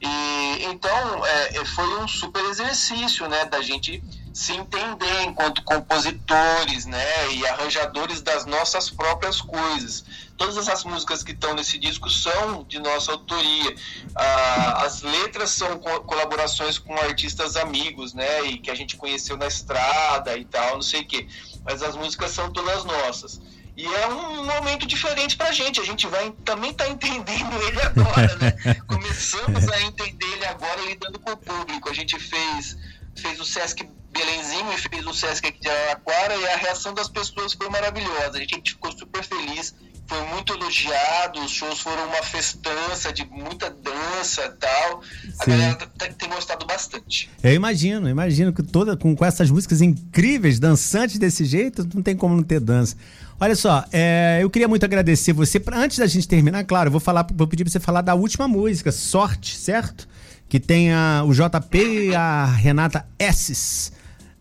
E 0.00 0.64
então 0.64 1.26
é, 1.26 1.64
foi 1.64 1.98
um 1.98 2.08
super 2.08 2.42
exercício, 2.46 3.28
né, 3.28 3.44
da 3.46 3.60
gente 3.60 4.02
se 4.36 4.52
entender 4.52 5.22
enquanto 5.22 5.62
compositores, 5.62 6.84
né, 6.84 7.32
e 7.32 7.46
arranjadores 7.46 8.20
das 8.20 8.44
nossas 8.44 8.90
próprias 8.90 9.40
coisas. 9.40 10.04
Todas 10.36 10.58
essas 10.58 10.84
músicas 10.84 11.22
que 11.22 11.32
estão 11.32 11.54
nesse 11.54 11.78
disco 11.78 12.10
são 12.10 12.62
de 12.64 12.78
nossa 12.78 13.12
autoria. 13.12 13.74
Ah, 14.14 14.82
as 14.84 15.00
letras 15.00 15.52
são 15.52 15.78
co 15.78 16.00
colaborações 16.00 16.76
com 16.78 16.94
artistas 16.98 17.56
amigos, 17.56 18.12
né, 18.12 18.42
e 18.42 18.58
que 18.58 18.70
a 18.70 18.74
gente 18.74 18.98
conheceu 18.98 19.38
na 19.38 19.46
estrada 19.46 20.36
e 20.36 20.44
tal, 20.44 20.74
não 20.74 20.82
sei 20.82 21.00
o 21.00 21.08
quê. 21.08 21.26
Mas 21.64 21.82
as 21.82 21.96
músicas 21.96 22.30
são 22.32 22.52
todas 22.52 22.84
nossas. 22.84 23.40
E 23.76 23.84
é 23.84 24.06
um 24.08 24.44
momento 24.44 24.86
diferente 24.86 25.36
pra 25.36 25.52
gente. 25.52 25.80
A 25.80 25.84
gente 25.84 26.06
vai 26.06 26.30
também 26.44 26.72
tá 26.72 26.88
entendendo 26.88 27.52
ele 27.68 27.80
agora, 27.82 28.36
né? 28.36 28.74
Começamos 28.86 29.68
a 29.68 29.82
entender 29.82 30.26
ele 30.26 30.46
agora 30.46 30.80
lidando 30.80 31.18
com 31.18 31.32
o 31.32 31.36
público. 31.36 31.90
A 31.90 31.94
gente 31.94 32.18
fez, 32.18 32.76
fez 33.16 33.40
o 33.40 33.44
Sesc 33.44 33.88
Belenzinho 34.12 34.72
e 34.72 34.78
fez 34.78 35.06
o 35.06 35.12
Sesc 35.12 35.46
aqui 35.46 35.60
de 35.60 35.68
Araraquara 35.68 36.36
e 36.36 36.46
a 36.46 36.56
reação 36.56 36.94
das 36.94 37.08
pessoas 37.08 37.52
foi 37.52 37.68
maravilhosa. 37.68 38.38
A 38.38 38.40
gente 38.40 38.72
ficou 38.72 38.92
super 38.92 39.22
feliz 39.22 39.74
foi 40.06 40.22
muito 40.28 40.52
elogiado, 40.52 41.40
os 41.40 41.50
shows 41.50 41.80
foram 41.80 42.06
uma 42.06 42.22
festança 42.22 43.12
de 43.12 43.24
muita 43.26 43.68
dança 43.70 44.44
e 44.44 44.50
tal. 44.50 45.02
A 45.40 45.44
Sim. 45.44 45.50
galera 45.50 45.74
tem, 45.98 46.12
tem 46.12 46.28
gostado 46.28 46.64
bastante. 46.64 47.28
Eu 47.42 47.52
imagino, 47.52 48.08
imagino 48.08 48.52
que 48.52 48.62
toda 48.62 48.96
com, 48.96 49.14
com 49.16 49.24
essas 49.24 49.50
músicas 49.50 49.82
incríveis, 49.82 50.58
dançantes 50.58 51.18
desse 51.18 51.44
jeito, 51.44 51.86
não 51.92 52.02
tem 52.02 52.16
como 52.16 52.36
não 52.36 52.42
ter 52.42 52.60
dança. 52.60 52.96
Olha 53.38 53.56
só, 53.56 53.84
é, 53.92 54.38
eu 54.40 54.48
queria 54.48 54.68
muito 54.68 54.84
agradecer 54.84 55.32
você. 55.32 55.58
Pra, 55.58 55.76
antes 55.76 55.98
da 55.98 56.06
gente 56.06 56.26
terminar, 56.26 56.64
claro, 56.64 56.86
eu 56.86 56.92
vou 56.92 57.00
falar, 57.00 57.26
vou 57.34 57.46
pedir 57.46 57.64
pra 57.64 57.72
você 57.72 57.80
falar 57.80 58.00
da 58.00 58.14
última 58.14 58.46
música, 58.46 58.92
Sorte, 58.92 59.56
certo? 59.56 60.08
Que 60.48 60.60
tem 60.60 60.92
a, 60.92 61.22
o 61.24 61.32
JP 61.32 61.78
e 61.78 62.14
a 62.14 62.44
Renata 62.44 63.06
Esses. 63.18 63.92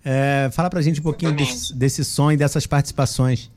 É, 0.04 0.50
fala 0.52 0.70
pra 0.70 0.82
gente 0.82 1.00
um 1.00 1.04
pouquinho 1.04 1.32
desse, 1.32 1.74
desse 1.74 2.06
som 2.06 2.32
e 2.32 2.38
dessas 2.38 2.68
participações. 2.68 3.50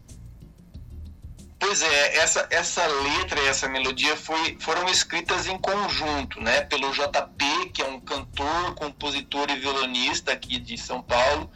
Pois 1.59 1.83
é, 1.83 2.17
essa, 2.19 2.47
essa 2.51 2.87
letra 2.87 3.41
e 3.41 3.47
essa 3.49 3.69
melodia 3.69 4.17
foi, 4.17 4.57
foram 4.61 4.89
escritas 4.89 5.47
em 5.47 5.59
conjunto, 5.59 6.41
né? 6.41 6.63
Pelo 6.63 6.91
JP, 6.93 7.71
que 7.75 7.83
é 7.83 7.85
um 7.85 8.01
cantor, 8.01 8.75
compositor 8.75 9.51
e 9.51 9.57
violonista 9.59 10.33
aqui 10.33 10.59
de 10.59 10.79
São 10.79 11.03
Paulo, 11.03 11.51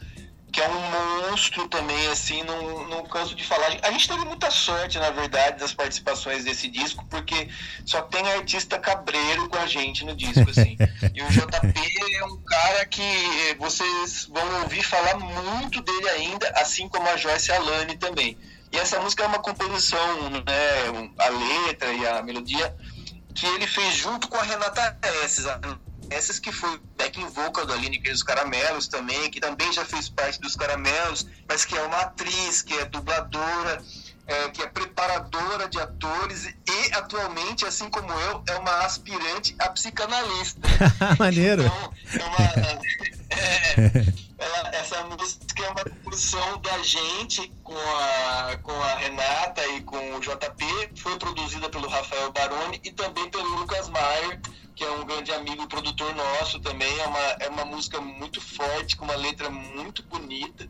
que 0.53 0.61
é 0.61 0.68
um 0.68 1.30
monstro 1.30 1.66
também, 1.66 2.07
assim, 2.09 2.42
não, 2.42 2.86
não 2.86 3.03
canso 3.05 3.34
de 3.34 3.42
falar. 3.42 3.74
A 3.82 3.90
gente 3.90 4.07
teve 4.07 4.22
muita 4.26 4.50
sorte, 4.50 4.98
na 4.98 5.11
verdade, 5.11 5.59
das 5.59 5.72
participações 5.72 6.44
desse 6.44 6.68
disco, 6.68 7.07
porque 7.09 7.48
só 7.86 8.03
tem 8.03 8.30
artista 8.30 8.78
cabreiro 8.78 9.48
com 9.48 9.57
a 9.57 9.66
gente 9.66 10.05
no 10.05 10.14
disco, 10.14 10.50
assim. 10.50 10.76
e 11.14 11.22
o 11.22 11.28
JP 11.28 12.16
é 12.16 12.24
um 12.26 12.36
cara 12.42 12.84
que 12.84 13.57
vocês 13.59 14.26
vão 14.26 14.62
ouvir 14.62 14.82
falar 14.82 15.18
muito 15.18 15.80
dele 15.80 16.09
ainda, 16.11 16.46
assim 16.57 16.86
como 16.86 17.09
a 17.09 17.16
Joyce 17.16 17.50
Alane 17.50 17.96
também. 17.96 18.36
E 18.70 18.76
essa 18.76 19.00
música 19.00 19.24
é 19.24 19.26
uma 19.26 19.38
composição, 19.38 20.30
né, 20.30 21.12
a 21.18 21.28
letra 21.30 21.92
e 21.94 22.07
a 22.07 22.22
melodia, 22.22 22.76
que 23.34 23.46
ele 23.46 23.66
fez 23.66 23.94
junto 23.94 24.28
com 24.28 24.36
a 24.36 24.42
Renata 24.42 24.98
Esses. 25.24 25.46
A 25.46 25.59
Esses 26.16 26.38
que 26.38 26.52
foi 26.52 26.80
backing 26.96 27.26
vocal 27.28 27.66
da 27.66 27.74
Aline 27.74 27.98
dos 27.98 28.22
Caramelos 28.22 28.88
também, 28.88 29.30
que 29.30 29.40
também 29.40 29.72
já 29.72 29.84
fez 29.84 30.08
parte 30.08 30.40
dos 30.40 30.54
Caramelos, 30.56 31.26
mas 31.48 31.64
que 31.64 31.76
é 31.76 31.82
uma 31.82 32.00
atriz, 32.00 32.62
que 32.62 32.74
é 32.74 32.84
dubladora, 32.84 33.82
é, 34.26 34.48
que 34.50 34.62
é 34.62 34.66
preparadora 34.66 35.68
de 35.68 35.80
atores 35.80 36.46
e 36.46 36.94
atualmente, 36.94 37.64
assim 37.66 37.90
como 37.90 38.12
eu, 38.12 38.42
é 38.46 38.56
uma 38.56 38.84
aspirante 38.84 39.54
a 39.58 39.68
psicanalista. 39.70 40.60
Maneiro. 41.18 41.62
Então, 41.62 41.92
é 42.20 42.24
uma, 42.24 43.02
é, 43.30 44.22
ela, 44.38 44.68
essa 44.72 45.02
música 45.04 45.64
é 45.64 45.68
uma 45.68 45.84
produção 45.84 46.58
da 46.58 46.78
gente 46.82 47.52
com 47.62 47.76
a, 47.76 48.58
com 48.62 48.72
a 48.82 48.94
Renata 48.96 49.66
e 49.68 49.82
com 49.82 50.16
o 50.16 50.20
JP. 50.20 50.90
Foi 50.96 51.16
produzida 51.18 51.68
pelo 51.70 51.88
Rafael 51.88 52.32
Baroni 52.32 52.80
e 52.84 52.90
também 52.90 53.30
pelo 53.30 53.48
Lucas 53.56 53.88
Maier, 53.88 54.40
que 54.74 54.84
é 54.84 54.90
um 54.90 55.04
grande 55.04 55.32
amigo 55.32 55.62
e 55.62 55.66
produtor 55.66 56.14
nosso 56.14 56.60
também. 56.60 56.98
É 57.00 57.06
uma, 57.06 57.18
é 57.18 57.48
uma 57.48 57.64
música 57.64 58.00
muito 58.00 58.40
forte, 58.40 58.96
com 58.96 59.04
uma 59.04 59.16
letra 59.16 59.50
muito 59.50 60.02
bonita. 60.04 60.68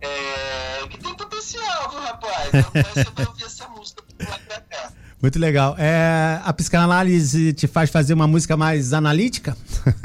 É, 0.00 0.88
que 0.88 0.98
tem 0.98 1.14
potencial, 1.14 1.90
viu, 1.90 2.00
rapaz? 2.00 2.50
Você 2.94 3.04
vai 3.14 3.26
ouvir 3.26 3.44
essa 3.44 3.68
música 3.76 4.02
lá 4.20 4.38
pra 4.38 4.60
cá. 4.62 4.92
Muito 5.20 5.38
legal. 5.38 5.76
É, 5.78 6.40
a 6.42 6.52
psicanálise 6.54 7.52
te 7.52 7.66
faz 7.66 7.90
fazer 7.90 8.14
uma 8.14 8.26
música 8.26 8.56
mais 8.56 8.94
analítica? 8.94 9.54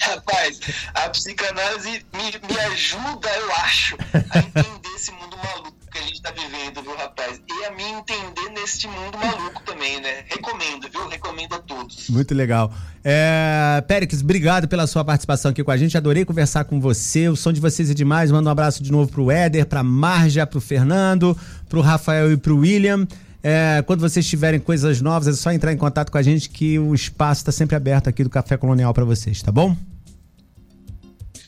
Rapaz, 0.00 0.58
a 0.92 1.08
psicanálise 1.10 2.04
me, 2.12 2.32
me 2.48 2.60
ajuda, 2.72 3.28
eu 3.28 3.52
acho, 3.52 3.96
a 4.30 4.38
entender 4.38 4.88
esse 4.96 5.12
mundo 5.12 5.36
maluco 5.36 5.79
que 5.90 5.98
a 5.98 6.02
gente 6.02 6.22
tá 6.22 6.30
vivendo, 6.30 6.82
viu, 6.82 6.96
rapaz? 6.96 7.40
E 7.48 7.64
a 7.64 7.70
mim 7.72 7.98
entender 7.98 8.50
neste 8.50 8.86
mundo 8.86 9.18
maluco 9.18 9.62
também, 9.64 10.00
né? 10.00 10.24
Recomendo, 10.28 10.88
viu? 10.90 11.08
Recomendo 11.08 11.54
a 11.54 11.58
todos. 11.58 12.08
Muito 12.08 12.34
legal. 12.34 12.72
É, 13.02 13.82
Périx, 13.86 14.22
obrigado 14.22 14.68
pela 14.68 14.86
sua 14.86 15.04
participação 15.04 15.50
aqui 15.50 15.64
com 15.64 15.70
a 15.70 15.76
gente. 15.76 15.96
Adorei 15.96 16.24
conversar 16.24 16.64
com 16.64 16.80
você. 16.80 17.28
O 17.28 17.36
som 17.36 17.52
de 17.52 17.60
vocês 17.60 17.90
é 17.90 17.94
demais. 17.94 18.30
Manda 18.30 18.48
um 18.48 18.52
abraço 18.52 18.82
de 18.82 18.92
novo 18.92 19.10
pro 19.10 19.30
Éder, 19.30 19.66
pra 19.66 19.82
Marja, 19.82 20.46
pro 20.46 20.60
Fernando, 20.60 21.36
pro 21.68 21.80
Rafael 21.80 22.32
e 22.32 22.36
pro 22.36 22.58
William. 22.58 23.06
É, 23.42 23.82
quando 23.86 24.00
vocês 24.00 24.26
tiverem 24.26 24.60
coisas 24.60 25.00
novas, 25.00 25.26
é 25.26 25.32
só 25.32 25.50
entrar 25.50 25.72
em 25.72 25.76
contato 25.76 26.12
com 26.12 26.18
a 26.18 26.22
gente 26.22 26.48
que 26.50 26.78
o 26.78 26.94
espaço 26.94 27.40
está 27.40 27.52
sempre 27.52 27.74
aberto 27.74 28.08
aqui 28.08 28.22
do 28.22 28.30
Café 28.30 28.56
Colonial 28.56 28.92
para 28.92 29.04
vocês, 29.04 29.42
tá 29.42 29.50
bom? 29.50 29.76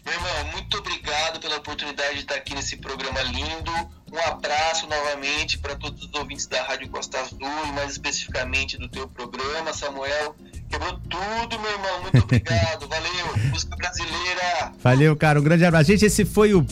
Meu 0.05 0.14
irmão, 0.14 0.53
muito 0.53 0.78
obrigado 0.78 1.38
pela 1.38 1.57
oportunidade 1.57 2.14
de 2.14 2.20
estar 2.20 2.34
aqui 2.34 2.55
nesse 2.55 2.76
programa 2.78 3.22
lindo. 3.22 4.01
Um 4.12 4.18
abraço 4.30 4.86
novamente 4.86 5.58
para 5.58 5.74
todos 5.74 6.04
os 6.04 6.12
ouvintes 6.12 6.46
da 6.46 6.62
Rádio 6.62 6.88
Costa 6.90 7.18
Azul 7.18 7.38
e 7.66 7.72
mais 7.72 7.92
especificamente 7.92 8.76
do 8.76 8.86
teu 8.88 9.08
programa, 9.08 9.72
Samuel. 9.72 10.36
Quebrou 10.68 11.00
tudo, 11.08 11.58
meu 11.58 11.70
irmão. 11.70 12.02
Muito 12.02 12.18
obrigado. 12.22 12.86
Valeu. 12.88 13.50
Música 13.50 13.74
brasileira. 13.74 14.72
Valeu, 14.82 15.16
cara. 15.16 15.40
Um 15.40 15.42
grande 15.42 15.64
abraço. 15.64 15.90
Gente, 15.90 16.04
esse 16.04 16.26
foi 16.26 16.52
o 16.52 16.66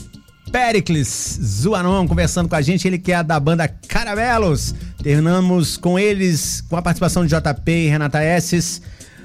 Pericles 0.52 1.38
Zuanon 1.42 2.06
conversando 2.06 2.48
com 2.48 2.56
a 2.56 2.62
gente, 2.62 2.86
ele 2.86 2.98
que 2.98 3.12
é 3.12 3.22
da 3.22 3.40
banda 3.40 3.66
Caramelos. 3.68 4.74
Terminamos 5.02 5.76
com 5.76 5.98
eles, 5.98 6.60
com 6.68 6.76
a 6.76 6.82
participação 6.82 7.24
de 7.24 7.34
JP 7.34 7.70
e 7.70 7.88
Renata 7.88 8.22
Esses. 8.22 8.82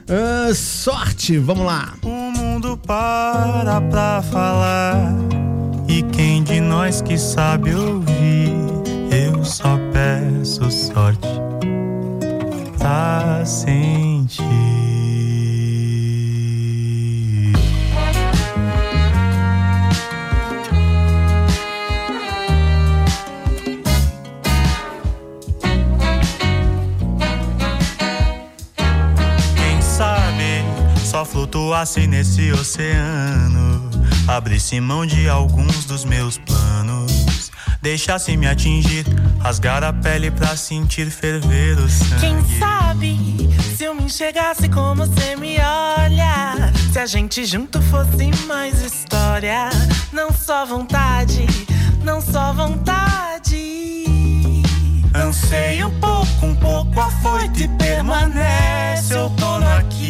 Uh, 0.08 0.54
sorte, 0.54 1.38
vamos 1.38 1.66
lá. 1.66 1.96
O 2.04 2.32
mundo 2.32 2.78
para 2.78 3.82
pra 3.82 4.22
falar, 4.22 5.12
e 5.88 6.02
quem 6.04 6.44
de 6.44 6.60
nós 6.60 7.02
que 7.02 7.18
sabe 7.18 7.74
ouvir, 7.74 8.54
eu 9.12 9.44
só 9.44 9.78
peço 9.92 10.70
sorte 10.70 11.28
pra 12.78 13.46
sentir. 13.46 14.44
só 31.16 31.24
flutuasse 31.24 32.08
nesse 32.08 32.52
oceano, 32.52 33.75
abrisse 34.28 34.80
mão 34.80 35.06
de 35.06 35.30
alguns 35.30 35.86
dos 35.86 36.04
meus 36.04 36.38
planos, 36.38 37.52
deixasse 37.82 38.36
me 38.36 38.48
atingir, 38.48 39.06
rasgar 39.40 39.84
a 39.84 39.94
pele 39.94 40.32
pra 40.32 40.56
sentir 40.56 41.10
ferver 41.10 41.78
o 41.78 41.90
sangue. 41.90 42.22
Quem 42.22 42.60
sabe 42.60 43.50
se 43.76 43.84
eu 43.84 43.94
me 43.94 44.04
enxergasse 44.04 44.68
como 44.70 45.06
você 45.06 45.36
me 45.36 45.58
olha, 45.60 46.72
se 46.92 47.00
a 47.00 47.06
gente 47.06 47.46
junto 47.46 47.82
fosse 47.84 48.32
mais 48.48 48.82
história, 48.82 49.70
não 50.12 50.32
só 50.32 50.66
vontade, 50.66 51.46
não 52.04 52.20
só 52.20 52.54
vontade. 52.54 54.04
Anseio 55.14 55.88
um 55.88 56.00
pouco, 56.00 56.46
um 56.46 56.56
pouco 56.56 57.00
afoito 57.00 57.62
e 57.62 57.68
permanece 57.78 59.14
outono 59.14 59.68
aqui 59.78 60.05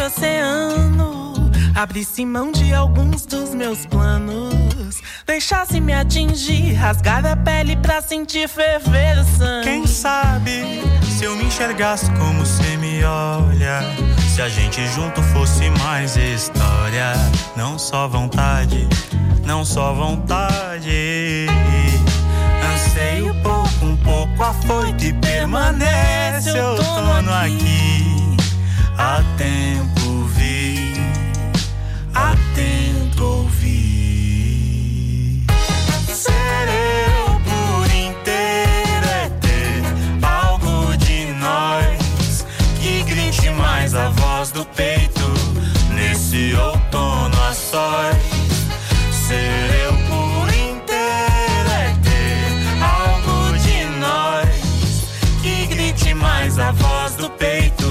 oceano, 0.00 1.50
abrisse 1.74 2.24
mão 2.24 2.50
de 2.50 2.72
alguns 2.72 3.26
dos 3.26 3.54
meus 3.54 3.84
planos, 3.86 5.00
deixasse 5.26 5.80
me 5.80 5.92
atingir, 5.92 6.72
rasgar 6.72 7.24
a 7.26 7.36
pele 7.36 7.76
pra 7.76 8.00
sentir 8.00 8.48
ferver 8.48 9.18
o 9.18 9.24
sangue. 9.24 9.64
Quem 9.64 9.86
sabe 9.86 10.80
se 11.20 11.24
eu 11.24 11.36
me 11.36 11.44
enxergasse 11.44 12.10
como 12.12 12.44
você 12.44 12.76
me 12.78 13.04
olha, 13.04 13.82
se 14.34 14.40
a 14.40 14.48
gente 14.48 14.86
junto 14.88 15.22
fosse 15.22 15.68
mais 15.82 16.16
história, 16.16 17.12
não 17.54 17.78
só 17.78 18.08
vontade, 18.08 18.88
não 19.44 19.64
só 19.64 19.92
vontade. 19.92 21.46
Anseio 22.72 23.34
pouco, 23.42 23.84
um 23.84 23.96
pouco 23.98 24.42
afoito 24.42 25.04
e 25.04 25.12
permanece 25.12 26.58
outono 26.58 27.32
aqui. 27.34 28.39
Há 28.96 29.22
tempo 29.36 30.24
vi, 30.34 30.94
tempo 32.54 33.24
ouvi. 33.24 34.66
Ser 36.12 36.68
eu 36.68 37.40
por 37.40 37.86
inteiro 37.94 39.06
é 39.08 39.30
ter 39.40 39.82
algo 40.22 40.96
de 40.98 41.32
nós 41.34 42.44
que 42.80 43.02
grite 43.04 43.50
mais 43.50 43.94
a 43.94 44.10
voz 44.10 44.50
do 44.50 44.64
peito 44.64 45.32
nesse 45.94 46.54
outono 46.54 47.42
a 47.48 47.54
sós. 47.54 48.16
Ser 49.12 49.70
eu 49.84 49.92
por 50.08 50.48
inteiro 50.48 51.70
é 51.70 51.94
ter 52.02 52.52
algo 52.82 53.56
de 53.58 53.84
nós 53.98 54.48
que 55.42 55.66
grite 55.66 56.14
mais 56.14 56.58
a 56.58 56.72
voz 56.72 57.14
do 57.14 57.30
peito 57.30 57.89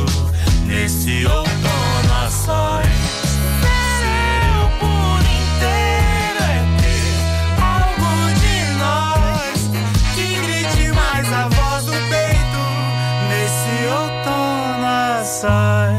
nesse 13.30 13.88
outono 13.88 15.26
sós. 15.26 15.89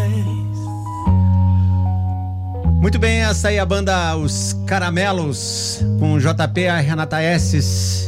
Muito 2.81 2.99
bem, 2.99 3.23
essa 3.23 3.49
aí 3.49 3.57
é 3.57 3.61
a 3.61 3.67
banda 3.67 4.17
Os 4.17 4.55
Caramelos, 4.67 5.81
com 5.99 6.19
JP 6.19 6.61
e 6.61 6.81
Renata 6.81 7.23
Esses. 7.23 8.00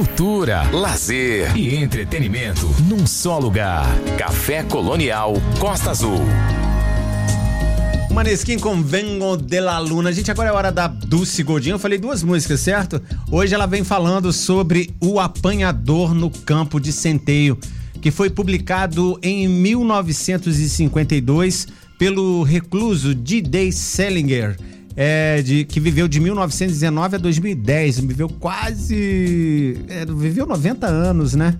Cultura, 0.00 0.62
lazer 0.72 1.54
e 1.54 1.76
entretenimento 1.76 2.66
num 2.88 3.06
só 3.06 3.38
lugar. 3.38 3.84
Café 4.16 4.62
Colonial 4.62 5.34
Costa 5.58 5.90
Azul. 5.90 6.22
Maneskin 8.10 8.58
com 8.58 8.82
Vengo 8.82 9.36
de 9.36 9.60
la 9.60 9.78
Luna. 9.78 10.10
Gente, 10.10 10.30
agora 10.30 10.48
é 10.48 10.52
hora 10.52 10.72
da 10.72 10.86
Dulce 10.86 11.42
Godinho. 11.42 11.74
Eu 11.74 11.78
falei 11.78 11.98
duas 11.98 12.22
músicas, 12.22 12.60
certo? 12.60 12.98
Hoje 13.30 13.54
ela 13.54 13.66
vem 13.66 13.84
falando 13.84 14.32
sobre 14.32 14.94
O 15.02 15.20
Apanhador 15.20 16.14
no 16.14 16.30
Campo 16.30 16.80
de 16.80 16.94
Centeio, 16.94 17.58
que 18.00 18.10
foi 18.10 18.30
publicado 18.30 19.18
em 19.22 19.46
1952 19.46 21.68
pelo 21.98 22.42
recluso 22.42 23.14
D.D. 23.14 23.70
Selinger. 23.70 24.56
É, 24.96 25.40
de, 25.42 25.64
que 25.64 25.78
viveu 25.78 26.08
de 26.08 26.18
1919 26.20 27.16
a 27.16 27.18
2010, 27.18 28.00
viveu 28.00 28.28
quase. 28.28 29.78
É, 29.88 30.04
viveu 30.04 30.46
90 30.46 30.86
anos, 30.86 31.34
né? 31.34 31.56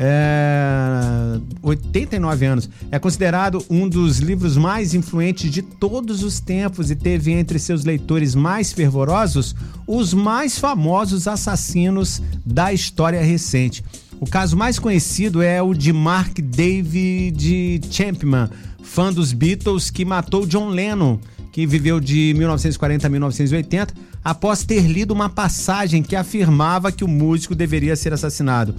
É, 0.00 1.40
89 1.60 2.46
anos. 2.46 2.70
É 2.90 3.00
considerado 3.00 3.64
um 3.68 3.88
dos 3.88 4.18
livros 4.18 4.56
mais 4.56 4.94
influentes 4.94 5.50
de 5.50 5.60
todos 5.60 6.22
os 6.22 6.38
tempos 6.38 6.88
e 6.90 6.94
teve 6.94 7.32
entre 7.32 7.58
seus 7.58 7.84
leitores 7.84 8.36
mais 8.36 8.72
fervorosos 8.72 9.56
os 9.88 10.14
mais 10.14 10.56
famosos 10.56 11.26
assassinos 11.26 12.22
da 12.46 12.72
história 12.72 13.20
recente. 13.20 13.84
O 14.20 14.26
caso 14.26 14.56
mais 14.56 14.78
conhecido 14.78 15.42
é 15.42 15.60
o 15.60 15.74
de 15.74 15.92
Mark 15.92 16.38
David 16.40 17.80
Champman, 17.90 18.48
fã 18.82 19.12
dos 19.12 19.32
Beatles, 19.32 19.90
que 19.90 20.04
matou 20.04 20.46
John 20.46 20.68
Lennon, 20.68 21.18
que 21.58 21.66
viveu 21.66 21.98
de 21.98 22.34
1940 22.36 23.04
a 23.04 23.10
1980, 23.10 23.92
após 24.22 24.62
ter 24.62 24.82
lido 24.82 25.12
uma 25.12 25.28
passagem 25.28 26.04
que 26.04 26.14
afirmava 26.14 26.92
que 26.92 27.02
o 27.02 27.08
músico 27.08 27.52
deveria 27.52 27.96
ser 27.96 28.12
assassinado. 28.12 28.76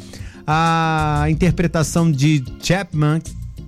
A 0.47 1.25
interpretação 1.29 2.09
de 2.09 2.41
Chapman, 2.63 3.21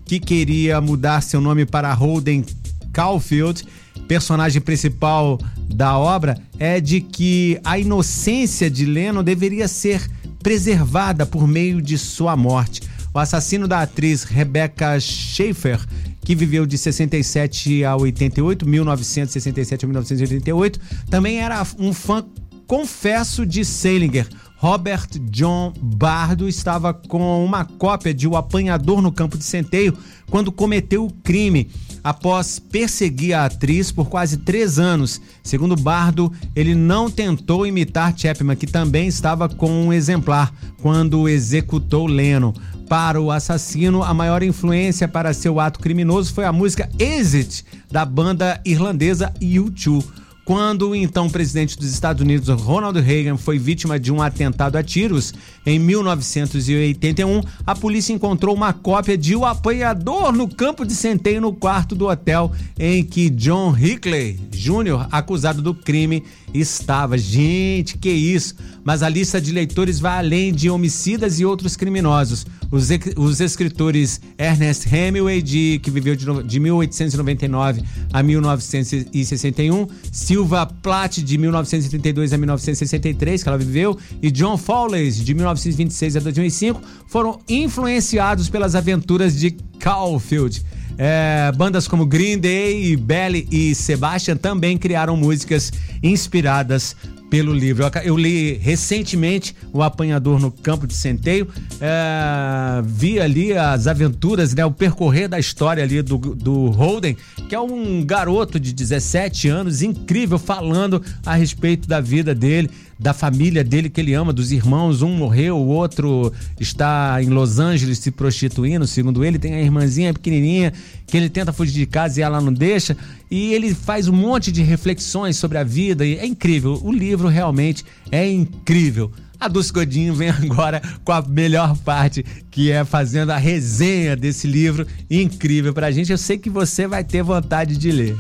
que 0.06 0.18
queria 0.18 0.80
mudar 0.80 1.20
seu 1.20 1.42
nome 1.42 1.66
para 1.66 1.94
Holden 1.94 2.46
Caulfield, 2.94 3.66
personagem 4.08 4.62
principal 4.62 5.38
da 5.68 5.98
obra, 5.98 6.38
é 6.58 6.80
de 6.80 7.02
que 7.02 7.60
a 7.66 7.78
inocência 7.78 8.72
de 8.72 8.86
Lennon 8.86 9.26
deveria 9.26 9.68
ser 9.68 10.10
preservada 10.42 11.26
por 11.26 11.46
meio 11.46 11.82
de 11.82 11.98
sua 11.98 12.38
morte. 12.38 12.82
O 13.14 13.20
assassino 13.20 13.68
da 13.68 13.82
atriz 13.82 14.24
Rebecca 14.24 14.98
Schaefer, 15.02 15.82
que 16.24 16.36
viveu 16.36 16.66
de 16.66 16.78
67 16.78 17.84
a 17.84 17.96
88, 17.96 18.68
1967 18.68 19.86
a 19.86 19.88
1988, 19.88 20.80
também 21.10 21.40
era 21.40 21.66
um 21.80 21.94
fã 21.94 22.24
confesso 22.68 23.46
de 23.46 23.66
Salinger. 23.66 24.28
Robert 24.56 25.08
John 25.32 25.74
Bardo 25.82 26.48
estava 26.48 26.94
com 26.94 27.44
uma 27.44 27.66
cópia 27.66 28.14
de 28.14 28.28
O 28.28 28.38
Apanhador 28.38 29.02
no 29.02 29.12
Campo 29.12 29.36
de 29.36 29.44
Centeio 29.44 29.98
quando 30.30 30.52
cometeu 30.52 31.04
o 31.04 31.12
crime 31.12 31.68
após 32.04 32.60
perseguir 32.60 33.34
a 33.34 33.46
atriz 33.46 33.92
por 33.92 34.08
quase 34.08 34.38
três 34.38 34.78
anos. 34.78 35.20
Segundo 35.44 35.76
Bardo, 35.76 36.32
ele 36.56 36.76
não 36.76 37.10
tentou 37.10 37.66
imitar 37.66 38.14
Chapman, 38.16 38.56
que 38.56 38.68
também 38.68 39.08
estava 39.08 39.50
com 39.50 39.70
um 39.70 39.92
exemplar 39.92 40.54
quando 40.82 41.28
executou 41.28 42.06
Lennon. 42.06 42.54
Para 42.92 43.22
o 43.22 43.32
assassino, 43.32 44.04
a 44.04 44.14
maior 44.14 44.44
influência 44.44 45.08
para 45.08 45.34
seu 45.34 45.62
ato 45.62 45.80
criminoso 45.80 46.34
foi 46.34 46.44
a 46.44 46.52
música 46.52 46.90
Exit, 47.00 47.64
da 47.90 48.04
banda 48.04 48.60
irlandesa 48.66 49.32
U2 49.42 50.04
quando 50.44 50.90
o 50.90 50.96
então 50.96 51.30
presidente 51.30 51.78
dos 51.78 51.92
Estados 51.94 52.22
Unidos, 52.22 52.50
Ronald 52.50 53.00
Reagan, 53.00 53.38
foi 53.38 53.60
vítima 53.60 54.00
de 54.00 54.12
um 54.12 54.22
atentado 54.22 54.76
a 54.76 54.84
tiros 54.84 55.34
em 55.66 55.78
1981, 55.78 57.42
a 57.66 57.76
polícia 57.76 58.12
encontrou 58.12 58.56
uma 58.56 58.74
cópia 58.74 59.18
de 59.18 59.36
O 59.36 59.46
Apanhador 59.46 60.34
no 60.34 60.48
campo 60.48 60.84
de 60.84 60.94
centeio 60.94 61.40
no 61.40 61.54
quarto 61.54 61.96
do 61.96 62.08
hotel 62.08 62.52
em 62.78 63.04
que 63.04 63.30
John 63.30 63.78
Hickley 63.78 64.40
Jr., 64.52 65.08
acusado 65.12 65.62
do 65.62 65.76
crime, 65.76 66.24
estava. 66.54 67.18
Gente, 67.18 67.98
que 67.98 68.10
isso! 68.10 68.56
Mas 68.84 69.04
a 69.04 69.10
lista 69.10 69.40
de 69.40 69.52
leitores 69.52 70.00
vai 70.00 70.18
além 70.18 70.54
de 70.54 70.70
homicidas 70.70 71.40
e 71.40 71.46
outros 71.46 71.76
criminosos. 71.76 72.46
Os, 72.72 72.90
os 73.18 73.40
escritores 73.40 74.22
Ernest 74.38 74.88
Hemingway, 74.88 75.42
de, 75.42 75.80
que 75.84 75.92
viveu 75.92 76.16
de, 76.16 76.26
de 76.44 76.60
1899 76.60 77.84
a 78.12 78.24
1961, 78.24 79.88
Silva 80.12 80.66
Plath, 80.66 81.18
de 81.18 81.38
1932 81.38 82.34
a 82.34 82.38
1963, 82.38 83.44
que 83.44 83.50
ela 83.50 83.58
viveu, 83.58 83.98
e 84.22 84.32
John 84.32 84.58
Fowles, 84.58 85.24
de 85.24 85.34
1926 85.34 86.16
a 86.16 86.20
2005, 86.22 86.82
foram 87.08 87.40
influenciados 87.48 88.50
pelas 88.50 88.74
aventuras 88.74 89.38
de 89.38 89.52
Caulfield. 89.80 90.64
É, 90.98 91.52
bandas 91.56 91.88
como 91.88 92.06
Green 92.06 92.38
Day, 92.38 92.96
Belly 92.96 93.48
e 93.52 93.74
Sebastian 93.74 94.38
também 94.38 94.78
criaram 94.78 95.16
músicas 95.18 95.72
inspiradas 96.04 96.96
pelo 97.32 97.54
livro. 97.54 97.86
Eu, 98.04 98.18
li 98.18 98.58
recentemente 98.58 99.56
O 99.72 99.82
Apanhador 99.82 100.38
no 100.38 100.52
Campo 100.52 100.86
de 100.86 100.94
Centeio, 100.94 101.48
é, 101.80 102.82
vi 102.84 103.22
ali 103.22 103.54
as 103.54 103.88
aventuras, 103.88 104.54
né, 104.54 104.66
o 104.66 104.72
percorrer 104.72 105.30
da 105.30 105.40
história 105.40 105.82
ali 105.82 106.02
do, 106.02 106.18
do 106.18 106.68
Holden, 106.68 107.16
que 107.48 107.56
é 107.56 107.60
um 107.60 108.04
garoto 108.04 108.60
de 108.60 108.74
17 108.74 109.48
anos, 109.48 109.82
incrível, 109.82 110.38
falando 110.38 111.02
a 111.26 111.34
respeito 111.36 111.88
da 111.88 112.02
vida 112.02 112.36
dele 112.36 112.70
da 113.02 113.14
família 113.16 113.64
dele 113.64 113.90
que 113.90 114.00
ele 114.00 114.14
ama, 114.14 114.32
dos 114.32 114.52
irmãos. 114.52 115.02
Um 115.02 115.16
morreu, 115.16 115.58
o 115.58 115.68
outro 115.68 116.32
está 116.60 117.18
em 117.22 117.30
Los 117.30 117.58
Angeles 117.58 117.98
se 117.98 118.12
prostituindo, 118.12 118.86
segundo 118.86 119.26
ele. 119.26 119.40
Tem 119.40 119.56
a 119.56 119.62
irmãzinha 119.62 120.14
pequenininha 120.14 120.72
que 121.08 121.18
ele 121.18 121.28
tenta 121.28 121.52
fugir 121.52 121.74
de 121.74 121.88
casa 121.88 122.20
e 122.20 122.24
ela 122.24 122.40
não 122.40 122.54
deixa. 122.54 122.96
E 123.30 123.54
ele 123.56 123.74
faz 123.74 124.08
um 124.08 124.14
monte 124.14 124.52
de 124.52 124.62
reflexões 124.62 125.36
sobre 125.36 125.58
a 125.58 125.64
vida. 125.64 126.06
E 126.06 126.16
é 126.20 126.26
incrível. 126.28 126.80
O 126.84 126.92
livro 126.92 127.28
realmente 127.28 127.84
é 128.12 128.30
incrível. 128.32 129.12
A 129.40 129.48
Dulce 129.48 129.74
Godinho 129.74 130.14
vem 130.14 130.30
agora 130.30 130.80
com 131.04 131.12
a 131.12 131.24
melhor 131.24 131.76
parte, 131.78 132.24
que 132.52 132.72
é 132.72 132.86
fazendo 132.86 133.32
a 133.32 133.38
resenha 133.38 134.16
desse 134.16 134.46
livro 134.46 134.86
incrível 135.10 135.74
pra 135.74 135.90
gente. 135.90 136.12
Eu 136.12 136.20
sei 136.20 136.38
que 136.38 136.52
você 136.52 136.86
vai 136.86 137.04
ter 137.04 137.24
vontade 137.24 137.76
de 137.76 137.92
ler. 137.92 138.16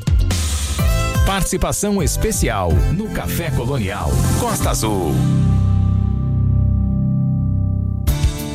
Participação 1.25 2.01
especial 2.01 2.71
no 2.93 3.07
Café 3.09 3.51
Colonial 3.51 4.09
Costa 4.39 4.71
Azul. 4.71 5.13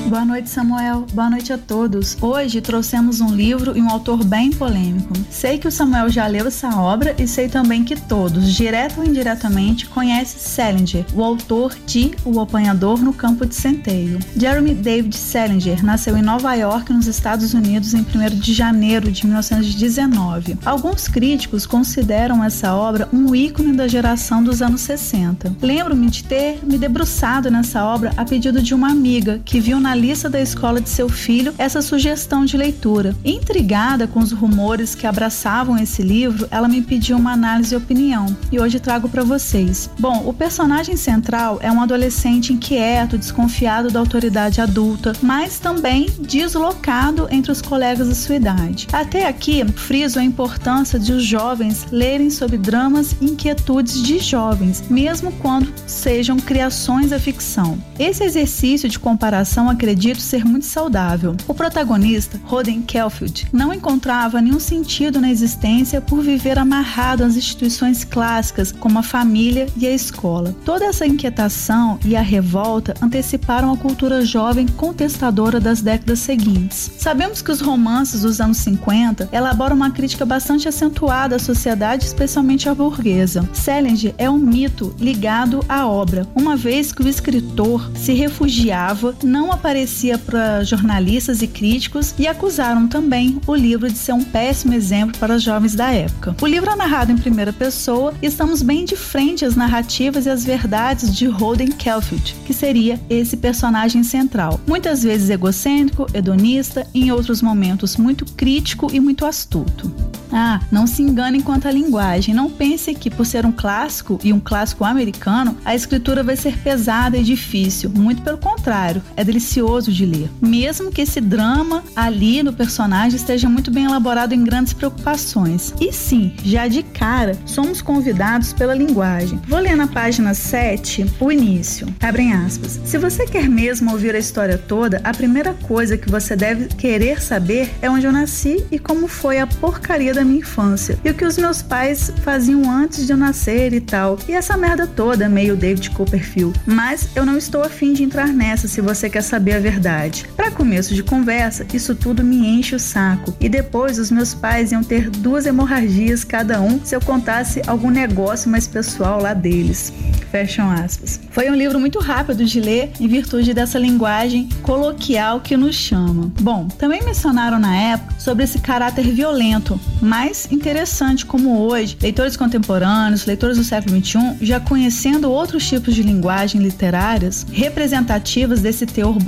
Boa 0.08 0.24
noite, 0.24 0.48
Samuel. 0.48 1.04
Boa 1.12 1.28
noite 1.28 1.52
a 1.52 1.58
todos. 1.58 2.16
Hoje 2.22 2.60
trouxemos 2.60 3.20
um 3.20 3.34
livro 3.34 3.76
e 3.76 3.82
um 3.82 3.90
autor 3.90 4.22
bem 4.22 4.52
polêmico. 4.52 5.12
Sei 5.28 5.58
que 5.58 5.66
o 5.66 5.72
Samuel 5.72 6.08
já 6.08 6.28
leu 6.28 6.46
essa 6.46 6.76
obra 6.78 7.12
e 7.18 7.26
sei 7.26 7.48
também 7.48 7.82
que 7.82 8.00
todos, 8.00 8.54
direto 8.54 9.00
ou 9.00 9.04
indiretamente, 9.04 9.86
conhecem 9.86 10.38
Salinger, 10.38 11.04
o 11.12 11.24
autor 11.24 11.74
de 11.84 12.12
O 12.24 12.40
Apanhador 12.40 13.02
no 13.02 13.12
Campo 13.12 13.44
de 13.44 13.56
Centeio. 13.56 14.20
Jeremy 14.36 14.74
David 14.74 15.16
Salinger 15.16 15.84
nasceu 15.84 16.16
em 16.16 16.22
Nova 16.22 16.54
York, 16.54 16.92
nos 16.92 17.08
Estados 17.08 17.52
Unidos, 17.52 17.92
em 17.92 18.02
1 18.02 18.38
de 18.38 18.54
janeiro 18.54 19.10
de 19.10 19.26
1919. 19.26 20.56
Alguns 20.64 21.08
críticos 21.08 21.66
consideram 21.66 22.44
essa 22.44 22.72
obra 22.76 23.08
um 23.12 23.34
ícone 23.34 23.72
da 23.72 23.88
geração 23.88 24.40
dos 24.40 24.62
anos 24.62 24.82
60. 24.82 25.56
Lembro-me 25.60 26.08
de 26.08 26.22
ter 26.22 26.60
me 26.62 26.78
debruçado 26.78 27.50
nessa 27.50 27.84
obra 27.84 28.12
a 28.16 28.24
pedido 28.24 28.62
de 28.62 28.72
uma 28.72 28.88
amiga 28.88 29.40
que 29.44 29.58
viu 29.58 29.80
na 29.80 29.95
lista 29.96 30.28
da 30.28 30.40
escola 30.40 30.80
de 30.80 30.88
seu 30.88 31.08
filho 31.08 31.54
essa 31.58 31.82
sugestão 31.82 32.44
de 32.44 32.56
leitura. 32.56 33.16
Intrigada 33.24 34.06
com 34.06 34.20
os 34.20 34.32
rumores 34.32 34.94
que 34.94 35.06
abraçavam 35.06 35.76
esse 35.76 36.02
livro, 36.02 36.46
ela 36.50 36.68
me 36.68 36.82
pediu 36.82 37.16
uma 37.16 37.32
análise 37.32 37.74
e 37.74 37.76
opinião, 37.76 38.36
e 38.52 38.60
hoje 38.60 38.78
trago 38.78 39.08
para 39.08 39.24
vocês. 39.24 39.90
Bom, 39.98 40.22
o 40.26 40.32
personagem 40.32 40.96
central 40.96 41.58
é 41.62 41.72
um 41.72 41.80
adolescente 41.80 42.52
inquieto, 42.52 43.18
desconfiado 43.18 43.90
da 43.90 43.98
autoridade 43.98 44.60
adulta, 44.60 45.12
mas 45.22 45.58
também 45.58 46.06
deslocado 46.20 47.26
entre 47.30 47.50
os 47.50 47.62
colegas 47.62 48.08
da 48.08 48.14
sua 48.14 48.36
idade. 48.36 48.86
Até 48.92 49.26
aqui, 49.26 49.64
friso 49.74 50.18
a 50.18 50.24
importância 50.24 50.98
de 50.98 51.12
os 51.12 51.24
jovens 51.24 51.86
lerem 51.90 52.30
sobre 52.30 52.58
dramas 52.58 53.16
e 53.20 53.26
inquietudes 53.26 54.02
de 54.02 54.18
jovens, 54.18 54.84
mesmo 54.90 55.32
quando 55.32 55.72
sejam 55.86 56.36
criações 56.38 57.10
da 57.10 57.18
ficção. 57.18 57.78
Esse 57.98 58.24
exercício 58.24 58.88
de 58.88 58.98
comparação 58.98 59.68
acredito 59.86 60.20
ser 60.20 60.44
muito 60.44 60.66
saudável. 60.66 61.36
O 61.46 61.54
protagonista, 61.54 62.40
Roden 62.44 62.82
Kelfield, 62.82 63.46
não 63.52 63.72
encontrava 63.72 64.40
nenhum 64.40 64.58
sentido 64.58 65.20
na 65.20 65.30
existência 65.30 66.00
por 66.00 66.22
viver 66.22 66.58
amarrado 66.58 67.22
às 67.22 67.36
instituições 67.36 68.02
clássicas 68.02 68.72
como 68.72 68.98
a 68.98 69.02
família 69.02 69.68
e 69.76 69.86
a 69.86 69.92
escola. 69.92 70.52
Toda 70.64 70.86
essa 70.86 71.06
inquietação 71.06 72.00
e 72.04 72.16
a 72.16 72.20
revolta 72.20 72.94
anteciparam 73.00 73.72
a 73.72 73.76
cultura 73.76 74.24
jovem 74.24 74.66
contestadora 74.66 75.60
das 75.60 75.80
décadas 75.80 76.18
seguintes. 76.18 76.90
Sabemos 76.98 77.40
que 77.40 77.52
os 77.52 77.60
romances 77.60 78.22
dos 78.22 78.40
anos 78.40 78.56
50 78.58 79.28
elaboram 79.30 79.76
uma 79.76 79.92
crítica 79.92 80.26
bastante 80.26 80.66
acentuada 80.66 81.36
à 81.36 81.38
sociedade, 81.38 82.06
especialmente 82.06 82.68
à 82.68 82.74
burguesa. 82.74 83.48
Salinger 83.52 84.12
é 84.18 84.28
um 84.28 84.38
mito 84.38 84.92
ligado 84.98 85.64
à 85.68 85.86
obra, 85.86 86.26
uma 86.34 86.56
vez 86.56 86.90
que 86.90 87.04
o 87.04 87.08
escritor 87.08 87.88
se 87.94 88.12
refugiava 88.12 89.14
não 89.22 89.52
aparecia 89.52 89.75
aparecia 89.76 90.16
para 90.16 90.64
jornalistas 90.64 91.42
e 91.42 91.46
críticos 91.46 92.14
e 92.18 92.26
acusaram 92.26 92.88
também 92.88 93.38
o 93.46 93.54
livro 93.54 93.90
de 93.90 93.98
ser 93.98 94.14
um 94.14 94.24
péssimo 94.24 94.72
exemplo 94.72 95.18
para 95.18 95.38
jovens 95.38 95.74
da 95.74 95.92
época. 95.92 96.34
O 96.40 96.46
livro 96.46 96.70
é 96.70 96.74
narrado 96.74 97.12
em 97.12 97.18
primeira 97.18 97.52
pessoa 97.52 98.14
e 98.22 98.26
estamos 98.26 98.62
bem 98.62 98.86
de 98.86 98.96
frente 98.96 99.44
às 99.44 99.54
narrativas 99.54 100.24
e 100.24 100.30
às 100.30 100.46
verdades 100.46 101.14
de 101.14 101.26
Holden 101.26 101.72
Caulfield, 101.72 102.34
que 102.46 102.54
seria 102.54 102.98
esse 103.10 103.36
personagem 103.36 104.02
central. 104.02 104.58
Muitas 104.66 105.02
vezes 105.02 105.28
egocêntrico, 105.28 106.06
hedonista, 106.14 106.86
em 106.94 107.12
outros 107.12 107.42
momentos 107.42 107.98
muito 107.98 108.24
crítico 108.24 108.88
e 108.90 108.98
muito 108.98 109.26
astuto. 109.26 109.92
Ah, 110.32 110.60
não 110.72 110.86
se 110.86 111.02
enganem 111.02 111.40
quanto 111.40 111.68
à 111.68 111.70
linguagem. 111.70 112.34
Não 112.34 112.50
pense 112.50 112.94
que, 112.94 113.10
por 113.10 113.24
ser 113.24 113.46
um 113.46 113.52
clássico 113.52 114.18
e 114.24 114.32
um 114.32 114.40
clássico 114.40 114.84
americano, 114.84 115.56
a 115.64 115.74
escritura 115.74 116.22
vai 116.22 116.36
ser 116.36 116.58
pesada 116.58 117.16
e 117.16 117.22
difícil. 117.22 117.90
Muito 117.90 118.22
pelo 118.22 118.38
contrário, 118.38 119.02
é 119.16 119.22
delicioso 119.22 119.65
de 119.66 120.06
ler. 120.06 120.30
Mesmo 120.40 120.92
que 120.92 121.02
esse 121.02 121.20
drama 121.20 121.82
ali 121.94 122.42
no 122.42 122.52
personagem 122.52 123.16
esteja 123.16 123.48
muito 123.48 123.70
bem 123.70 123.84
elaborado 123.84 124.32
em 124.32 124.44
grandes 124.44 124.72
preocupações. 124.72 125.74
E 125.80 125.92
sim, 125.92 126.32
já 126.44 126.68
de 126.68 126.82
cara, 126.82 127.36
somos 127.44 127.82
convidados 127.82 128.52
pela 128.52 128.74
linguagem. 128.74 129.40
Vou 129.48 129.58
ler 129.58 129.76
na 129.76 129.88
página 129.88 130.34
7 130.34 131.06
o 131.18 131.32
início. 131.32 131.88
Abrem 132.00 132.32
aspas. 132.32 132.80
Se 132.84 132.96
você 132.96 133.26
quer 133.26 133.48
mesmo 133.48 133.90
ouvir 133.90 134.14
a 134.14 134.18
história 134.18 134.56
toda, 134.56 135.00
a 135.02 135.12
primeira 135.12 135.52
coisa 135.52 135.98
que 135.98 136.08
você 136.08 136.36
deve 136.36 136.66
querer 136.68 137.20
saber 137.20 137.70
é 137.82 137.90
onde 137.90 138.06
eu 138.06 138.12
nasci 138.12 138.64
e 138.70 138.78
como 138.78 139.08
foi 139.08 139.40
a 139.40 139.46
porcaria 139.46 140.14
da 140.14 140.24
minha 140.24 140.38
infância. 140.38 140.98
E 141.04 141.10
o 141.10 141.14
que 141.14 141.24
os 141.24 141.36
meus 141.36 141.60
pais 141.60 142.12
faziam 142.22 142.70
antes 142.70 143.04
de 143.04 143.12
eu 143.12 143.16
nascer 143.16 143.72
e 143.72 143.80
tal. 143.80 144.16
E 144.28 144.32
essa 144.32 144.56
merda 144.56 144.86
toda, 144.86 145.28
meio 145.28 145.56
David 145.56 145.90
Copperfield. 145.90 146.58
Mas 146.64 147.08
eu 147.16 147.26
não 147.26 147.36
estou 147.36 147.62
afim 147.62 147.92
de 147.92 148.04
entrar 148.04 148.28
nessa 148.28 148.68
se 148.68 148.80
você 148.80 149.10
quer 149.10 149.22
saber 149.22 149.55
a 149.56 149.60
verdade. 149.60 150.26
Para 150.36 150.50
começo 150.50 150.94
de 150.94 151.02
conversa, 151.02 151.66
isso 151.72 151.94
tudo 151.94 152.24
me 152.24 152.46
enche 152.46 152.74
o 152.74 152.80
saco. 152.80 153.34
E 153.40 153.48
depois 153.48 153.98
os 153.98 154.10
meus 154.10 154.34
pais 154.34 154.72
iam 154.72 154.82
ter 154.82 155.10
duas 155.10 155.46
hemorragias 155.46 156.24
cada 156.24 156.60
um 156.60 156.80
se 156.84 156.94
eu 156.94 157.00
contasse 157.00 157.60
algum 157.66 157.90
negócio 157.90 158.50
mais 158.50 158.66
pessoal 158.66 159.20
lá 159.20 159.34
deles. 159.34 159.92
Fecham 160.30 160.70
aspas. 160.70 161.20
Foi 161.30 161.50
um 161.50 161.54
livro 161.54 161.78
muito 161.78 161.98
rápido 161.98 162.44
de 162.44 162.60
ler 162.60 162.90
em 163.00 163.06
virtude 163.06 163.54
dessa 163.54 163.78
linguagem 163.78 164.48
coloquial 164.62 165.40
que 165.40 165.56
nos 165.56 165.74
chama. 165.74 166.30
Bom, 166.40 166.68
também 166.68 167.02
mencionaram 167.02 167.58
na 167.58 167.76
época 167.76 168.14
sobre 168.18 168.44
esse 168.44 168.58
caráter 168.58 169.04
violento, 169.12 169.80
mas 170.00 170.48
interessante 170.50 171.24
como 171.24 171.60
hoje, 171.60 171.96
leitores 172.00 172.36
contemporâneos, 172.36 173.26
leitores 173.26 173.56
do 173.56 173.64
século 173.64 173.96
XXI, 174.02 174.36
já 174.40 174.60
conhecendo 174.60 175.30
outros 175.30 175.66
tipos 175.66 175.94
de 175.94 176.02
linguagem 176.02 176.60
literárias 176.60 177.46
representativas 177.50 178.60
desse 178.60 178.86
teor 178.86 179.18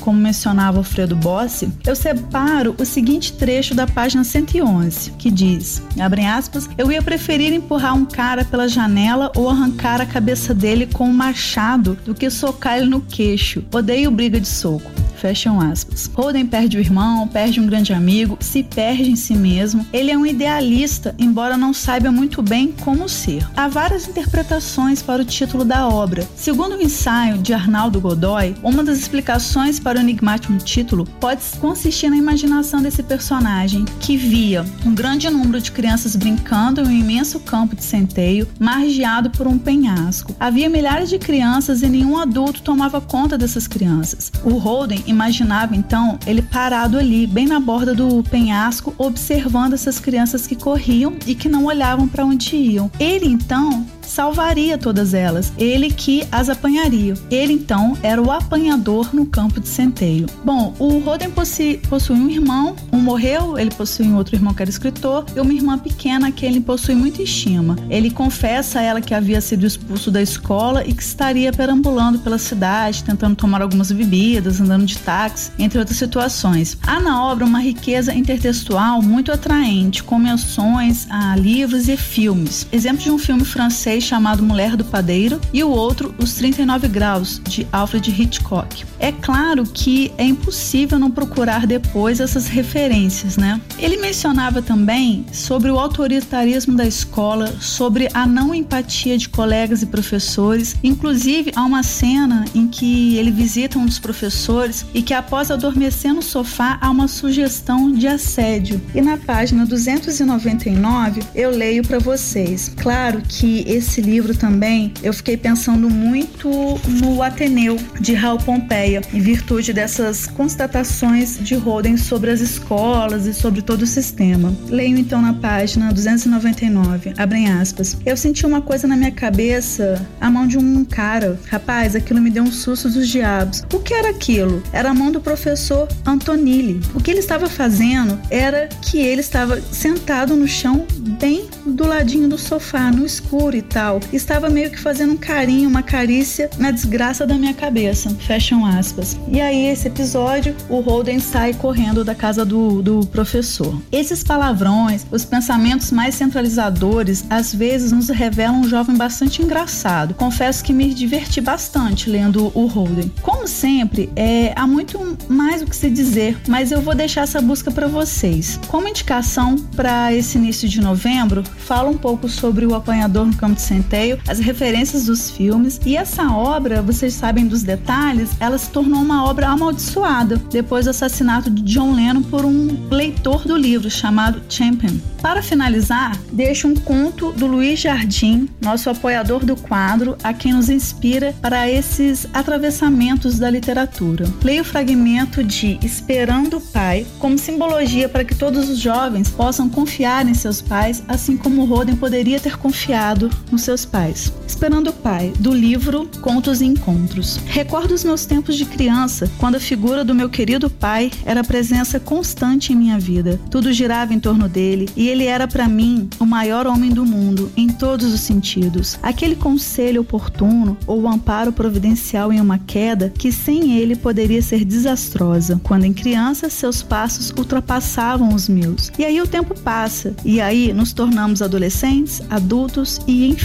como 0.00 0.18
mencionava 0.18 0.78
Alfredo 0.78 1.14
Bossi, 1.14 1.70
eu 1.86 1.94
separo 1.94 2.74
o 2.78 2.84
seguinte 2.84 3.32
trecho 3.32 3.74
da 3.74 3.86
página 3.86 4.24
111, 4.24 5.12
que 5.12 5.30
diz, 5.30 5.82
abre 5.98 6.26
aspas, 6.26 6.68
eu 6.76 6.90
ia 6.90 7.00
preferir 7.00 7.52
empurrar 7.52 7.94
um 7.94 8.04
cara 8.04 8.44
pela 8.44 8.68
janela 8.68 9.30
ou 9.36 9.48
arrancar 9.48 10.00
a 10.00 10.06
cabeça 10.06 10.52
dele 10.52 10.86
com 10.86 11.08
um 11.08 11.12
machado 11.12 11.96
do 12.04 12.14
que 12.14 12.28
socar 12.28 12.78
ele 12.78 12.86
no 12.86 13.00
queixo. 13.00 13.64
Odeio 13.72 14.10
briga 14.10 14.40
de 14.40 14.48
soco. 14.48 14.90
Fecham 15.20 15.60
aspas. 15.60 16.10
Holden 16.14 16.46
perde 16.46 16.78
o 16.78 16.80
irmão, 16.80 17.28
perde 17.28 17.60
um 17.60 17.66
grande 17.66 17.92
amigo, 17.92 18.38
se 18.40 18.62
perde 18.62 19.10
em 19.10 19.16
si 19.16 19.34
mesmo. 19.34 19.84
Ele 19.92 20.10
é 20.10 20.16
um 20.16 20.24
idealista, 20.24 21.14
embora 21.18 21.58
não 21.58 21.74
saiba 21.74 22.10
muito 22.10 22.40
bem 22.42 22.72
como 22.80 23.06
ser. 23.06 23.46
Há 23.54 23.68
várias 23.68 24.08
interpretações 24.08 25.02
para 25.02 25.20
o 25.20 25.24
título 25.24 25.62
da 25.62 25.86
obra. 25.86 26.26
Segundo 26.34 26.74
o 26.74 26.80
ensaio 26.80 27.36
de 27.36 27.52
Arnaldo 27.52 28.00
Godoy, 28.00 28.54
uma 28.62 28.82
das 28.82 28.98
explicações 28.98 29.78
para 29.78 29.98
o 29.98 30.00
enigmático 30.00 30.56
título 30.56 31.04
pode 31.20 31.42
consistir 31.60 32.08
na 32.08 32.16
imaginação 32.16 32.80
desse 32.80 33.02
personagem, 33.02 33.84
que 34.00 34.16
via 34.16 34.64
um 34.86 34.94
grande 34.94 35.28
número 35.28 35.60
de 35.60 35.70
crianças 35.70 36.16
brincando 36.16 36.80
em 36.80 36.86
um 36.86 36.90
imenso 36.90 37.38
campo 37.40 37.76
de 37.76 37.84
centeio, 37.84 38.48
margeado 38.58 39.28
por 39.28 39.46
um 39.46 39.58
penhasco. 39.58 40.34
Havia 40.40 40.70
milhares 40.70 41.10
de 41.10 41.18
crianças 41.18 41.82
e 41.82 41.88
nenhum 41.90 42.16
adulto 42.16 42.62
tomava 42.62 43.02
conta 43.02 43.36
dessas 43.36 43.66
crianças. 43.66 44.32
O 44.42 44.54
Holden 44.54 45.09
imaginava 45.10 45.76
então 45.76 46.18
ele 46.26 46.42
parado 46.42 46.98
ali, 46.98 47.26
bem 47.26 47.46
na 47.46 47.60
borda 47.60 47.94
do 47.94 48.22
penhasco, 48.24 48.94
observando 48.98 49.74
essas 49.74 49.98
crianças 49.98 50.46
que 50.46 50.56
corriam 50.56 51.14
e 51.26 51.34
que 51.34 51.48
não 51.48 51.66
olhavam 51.66 52.08
para 52.08 52.24
onde 52.24 52.56
iam. 52.56 52.90
Ele 52.98 53.26
então 53.26 53.86
salvaria 54.10 54.76
todas 54.76 55.14
elas, 55.14 55.52
ele 55.56 55.90
que 55.90 56.26
as 56.32 56.48
apanharia. 56.48 57.14
Ele 57.30 57.52
então 57.52 57.96
era 58.02 58.20
o 58.20 58.30
apanhador 58.30 59.14
no 59.14 59.24
campo 59.24 59.60
de 59.60 59.68
centeio. 59.68 60.26
Bom, 60.44 60.74
o 60.78 60.98
Roden 60.98 61.30
possui, 61.30 61.80
possui 61.88 62.16
um 62.16 62.28
irmão, 62.28 62.74
um 62.92 62.98
morreu, 62.98 63.56
ele 63.56 63.70
possui 63.70 64.06
um 64.06 64.16
outro 64.16 64.34
irmão 64.34 64.52
que 64.52 64.62
era 64.62 64.70
escritor, 64.70 65.24
e 65.34 65.40
uma 65.40 65.52
irmã 65.52 65.78
pequena 65.78 66.32
que 66.32 66.44
ele 66.44 66.60
possui 66.60 66.94
muita 66.94 67.22
estima. 67.22 67.76
Ele 67.88 68.10
confessa 68.10 68.80
a 68.80 68.82
ela 68.82 69.00
que 69.00 69.14
havia 69.14 69.40
sido 69.40 69.64
expulso 69.64 70.10
da 70.10 70.20
escola 70.20 70.84
e 70.84 70.92
que 70.92 71.02
estaria 71.02 71.52
perambulando 71.52 72.18
pela 72.18 72.38
cidade, 72.38 73.04
tentando 73.04 73.36
tomar 73.36 73.62
algumas 73.62 73.92
bebidas, 73.92 74.60
andando 74.60 74.84
de 74.84 74.98
táxi, 74.98 75.52
entre 75.58 75.78
outras 75.78 75.98
situações. 75.98 76.76
Há 76.84 76.98
na 77.00 77.24
obra 77.24 77.44
uma 77.44 77.60
riqueza 77.60 78.12
intertextual 78.12 79.00
muito 79.02 79.30
atraente, 79.30 80.02
com 80.02 80.18
menções 80.18 81.06
a 81.08 81.36
livros 81.36 81.88
e 81.88 81.96
filmes. 81.96 82.66
Exemplo 82.72 83.02
de 83.02 83.10
um 83.10 83.18
filme 83.18 83.44
francês 83.44 83.99
chamado 84.00 84.42
Mulher 84.42 84.76
do 84.76 84.84
Padeiro 84.84 85.40
e 85.52 85.62
o 85.64 85.70
outro 85.70 86.14
Os 86.18 86.34
39 86.34 86.88
Graus, 86.88 87.40
de 87.44 87.66
Alfred 87.72 88.10
Hitchcock. 88.10 88.84
É 88.98 89.10
claro 89.12 89.64
que 89.64 90.12
é 90.18 90.24
impossível 90.24 90.98
não 90.98 91.10
procurar 91.10 91.66
depois 91.66 92.20
essas 92.20 92.46
referências, 92.46 93.36
né? 93.36 93.60
Ele 93.78 93.96
mencionava 93.96 94.60
também 94.60 95.24
sobre 95.32 95.70
o 95.70 95.78
autoritarismo 95.78 96.76
da 96.76 96.86
escola, 96.86 97.46
sobre 97.60 98.08
a 98.12 98.26
não 98.26 98.54
empatia 98.54 99.16
de 99.16 99.28
colegas 99.28 99.82
e 99.82 99.86
professores. 99.86 100.76
Inclusive, 100.82 101.52
há 101.56 101.64
uma 101.64 101.82
cena 101.82 102.44
em 102.54 102.66
que 102.66 103.16
ele 103.16 103.30
visita 103.30 103.78
um 103.78 103.86
dos 103.86 103.98
professores 103.98 104.84
e 104.92 105.02
que, 105.02 105.14
após 105.14 105.50
adormecer 105.50 106.12
no 106.12 106.22
sofá, 106.22 106.78
há 106.80 106.90
uma 106.90 107.08
sugestão 107.08 107.90
de 107.92 108.06
assédio. 108.06 108.80
E 108.94 109.00
na 109.00 109.16
página 109.16 109.64
299 109.64 111.22
eu 111.34 111.50
leio 111.50 111.82
para 111.82 111.98
vocês. 111.98 112.70
Claro 112.76 113.22
que 113.26 113.64
esse 113.66 113.89
esse 113.90 114.00
livro 114.00 114.36
também, 114.36 114.94
eu 115.02 115.12
fiquei 115.12 115.36
pensando 115.36 115.90
muito 115.90 116.48
no 116.86 117.20
Ateneu 117.24 117.76
de 118.00 118.14
Raul 118.14 118.38
Pompeia, 118.38 119.00
em 119.12 119.18
virtude 119.18 119.72
dessas 119.72 120.28
constatações 120.28 121.36
de 121.40 121.56
Roden 121.56 121.96
sobre 121.96 122.30
as 122.30 122.40
escolas 122.40 123.26
e 123.26 123.34
sobre 123.34 123.62
todo 123.62 123.82
o 123.82 123.86
sistema. 123.86 124.54
Leio 124.68 124.96
então 124.96 125.20
na 125.20 125.32
página 125.32 125.92
299, 125.92 127.14
abrem 127.18 127.50
aspas. 127.50 127.96
Eu 128.06 128.16
senti 128.16 128.46
uma 128.46 128.62
coisa 128.62 128.86
na 128.86 128.96
minha 128.96 129.10
cabeça, 129.10 130.06
a 130.20 130.30
mão 130.30 130.46
de 130.46 130.56
um 130.56 130.84
cara. 130.84 131.36
Rapaz, 131.50 131.96
aquilo 131.96 132.20
me 132.20 132.30
deu 132.30 132.44
um 132.44 132.52
susto 132.52 132.88
dos 132.88 133.08
diabos. 133.08 133.64
O 133.74 133.80
que 133.80 133.92
era 133.92 134.10
aquilo? 134.10 134.62
Era 134.72 134.90
a 134.90 134.94
mão 134.94 135.10
do 135.10 135.20
professor 135.20 135.88
Antonilli. 136.06 136.80
O 136.94 137.02
que 137.02 137.10
ele 137.10 137.18
estava 137.18 137.48
fazendo 137.48 138.20
era 138.30 138.68
que 138.82 138.98
ele 138.98 139.20
estava 139.20 139.60
sentado 139.60 140.36
no 140.36 140.46
chão, 140.46 140.86
bem 141.18 141.48
do 141.66 141.84
ladinho 141.84 142.28
do 142.28 142.38
sofá, 142.38 142.92
no 142.92 143.04
escuro 143.04 143.56
e 143.56 143.62
tal. 143.62 143.79
Estava 144.12 144.50
meio 144.50 144.70
que 144.70 144.78
fazendo 144.78 145.14
um 145.14 145.16
carinho, 145.16 145.68
uma 145.68 145.82
carícia 145.82 146.50
na 146.58 146.70
desgraça 146.70 147.26
da 147.26 147.34
minha 147.34 147.54
cabeça. 147.54 148.10
Fecham 148.20 148.66
aspas. 148.66 149.18
E 149.28 149.40
aí, 149.40 149.66
esse 149.66 149.88
episódio, 149.88 150.54
o 150.68 150.80
Holden 150.80 151.18
sai 151.18 151.54
correndo 151.54 152.04
da 152.04 152.14
casa 152.14 152.44
do, 152.44 152.82
do 152.82 153.06
professor. 153.06 153.80
Esses 153.90 154.22
palavrões, 154.22 155.06
os 155.10 155.24
pensamentos 155.24 155.90
mais 155.90 156.14
centralizadores, 156.14 157.24
às 157.30 157.54
vezes 157.54 157.92
nos 157.92 158.08
revelam 158.08 158.60
um 158.60 158.68
jovem 158.68 158.96
bastante 158.96 159.42
engraçado. 159.42 160.14
Confesso 160.14 160.62
que 160.62 160.72
me 160.72 160.92
diverti 160.92 161.40
bastante 161.40 162.10
lendo 162.10 162.52
o 162.54 162.66
Holden. 162.66 163.10
Como 163.22 163.48
sempre, 163.48 164.10
é, 164.14 164.52
há 164.54 164.66
muito 164.66 165.16
mais 165.28 165.62
o 165.62 165.66
que 165.66 165.76
se 165.76 165.88
dizer, 165.88 166.38
mas 166.48 166.70
eu 166.70 166.80
vou 166.80 166.94
deixar 166.94 167.22
essa 167.22 167.40
busca 167.40 167.70
para 167.70 167.88
vocês. 167.88 168.58
Como 168.68 168.88
indicação 168.88 169.56
para 169.74 170.12
esse 170.12 170.36
início 170.36 170.68
de 170.68 170.80
novembro, 170.80 171.42
fala 171.42 171.88
um 171.88 171.96
pouco 171.96 172.28
sobre 172.28 172.66
o 172.66 172.74
apanhador 172.74 173.26
no 173.26 173.36
campo 173.36 173.54
de 173.54 173.62
centeio, 173.70 174.18
as 174.26 174.40
referências 174.40 175.04
dos 175.04 175.30
filmes 175.30 175.80
e 175.86 175.96
essa 175.96 176.28
obra, 176.32 176.82
vocês 176.82 177.14
sabem 177.14 177.46
dos 177.46 177.62
detalhes, 177.62 178.30
ela 178.40 178.58
se 178.58 178.68
tornou 178.70 179.00
uma 179.00 179.24
obra 179.24 179.48
amaldiçoada 179.48 180.36
depois 180.50 180.86
do 180.86 180.90
assassinato 180.90 181.48
de 181.48 181.62
John 181.62 181.94
Lennon 181.94 182.22
por 182.22 182.44
um 182.44 182.88
leitor 182.90 183.46
do 183.46 183.56
livro 183.56 183.88
chamado 183.88 184.42
Champion. 184.48 184.98
Para 185.22 185.42
finalizar, 185.42 186.18
deixo 186.32 186.66
um 186.66 186.74
conto 186.74 187.30
do 187.32 187.46
Luiz 187.46 187.78
Jardim, 187.78 188.48
nosso 188.60 188.88
apoiador 188.88 189.44
do 189.44 189.54
quadro, 189.54 190.16
a 190.24 190.32
quem 190.32 190.52
nos 190.52 190.70
inspira 190.70 191.34
para 191.40 191.70
esses 191.70 192.26
atravessamentos 192.32 193.38
da 193.38 193.50
literatura. 193.50 194.26
Leio 194.42 194.62
o 194.62 194.64
fragmento 194.64 195.44
de 195.44 195.78
Esperando 195.82 196.56
o 196.56 196.60
Pai 196.60 197.06
como 197.18 197.38
simbologia 197.38 198.08
para 198.08 198.24
que 198.24 198.34
todos 198.34 198.68
os 198.68 198.78
jovens 198.78 199.28
possam 199.28 199.68
confiar 199.68 200.26
em 200.26 200.34
seus 200.34 200.62
pais, 200.62 201.02
assim 201.06 201.36
como 201.36 201.64
Roden 201.66 201.96
poderia 201.96 202.40
ter 202.40 202.56
confiado 202.56 203.30
nos 203.50 203.62
seus 203.62 203.84
pais. 203.84 204.32
Esperando 204.46 204.90
o 204.90 204.92
pai, 204.92 205.32
do 205.38 205.52
livro 205.52 206.08
Contos 206.20 206.60
e 206.60 206.66
Encontros. 206.66 207.38
Recordo 207.46 207.92
os 207.92 208.04
meus 208.04 208.26
tempos 208.26 208.56
de 208.56 208.64
criança, 208.64 209.30
quando 209.38 209.56
a 209.56 209.60
figura 209.60 210.04
do 210.04 210.14
meu 210.14 210.28
querido 210.28 210.68
pai 210.68 211.10
era 211.24 211.44
presença 211.44 211.98
constante 211.98 212.72
em 212.72 212.76
minha 212.76 212.98
vida. 212.98 213.40
Tudo 213.50 213.72
girava 213.72 214.14
em 214.14 214.20
torno 214.20 214.48
dele 214.48 214.88
e 214.96 215.08
ele 215.08 215.24
era 215.24 215.48
para 215.48 215.68
mim 215.68 216.08
o 216.18 216.26
maior 216.26 216.66
homem 216.66 216.90
do 216.90 217.04
mundo, 217.04 217.50
em 217.56 217.68
todos 217.68 218.12
os 218.12 218.20
sentidos. 218.20 218.98
Aquele 219.02 219.36
conselho 219.36 220.02
oportuno 220.02 220.76
ou 220.86 221.02
o 221.02 221.08
amparo 221.08 221.52
providencial 221.52 222.32
em 222.32 222.40
uma 222.40 222.58
queda 222.58 223.12
que 223.16 223.32
sem 223.32 223.78
ele 223.78 223.96
poderia 223.96 224.42
ser 224.42 224.64
desastrosa. 224.64 225.60
Quando 225.62 225.84
em 225.84 225.92
criança, 225.92 226.48
seus 226.48 226.82
passos 226.82 227.32
ultrapassavam 227.36 228.34
os 228.34 228.48
meus. 228.48 228.90
E 228.98 229.04
aí 229.04 229.20
o 229.20 229.26
tempo 229.26 229.58
passa, 229.60 230.14
e 230.24 230.40
aí 230.40 230.72
nos 230.72 230.92
tornamos 230.92 231.42
adolescentes, 231.42 232.22
adultos 232.28 233.00
e, 233.06 233.28
enfim, 233.28 233.39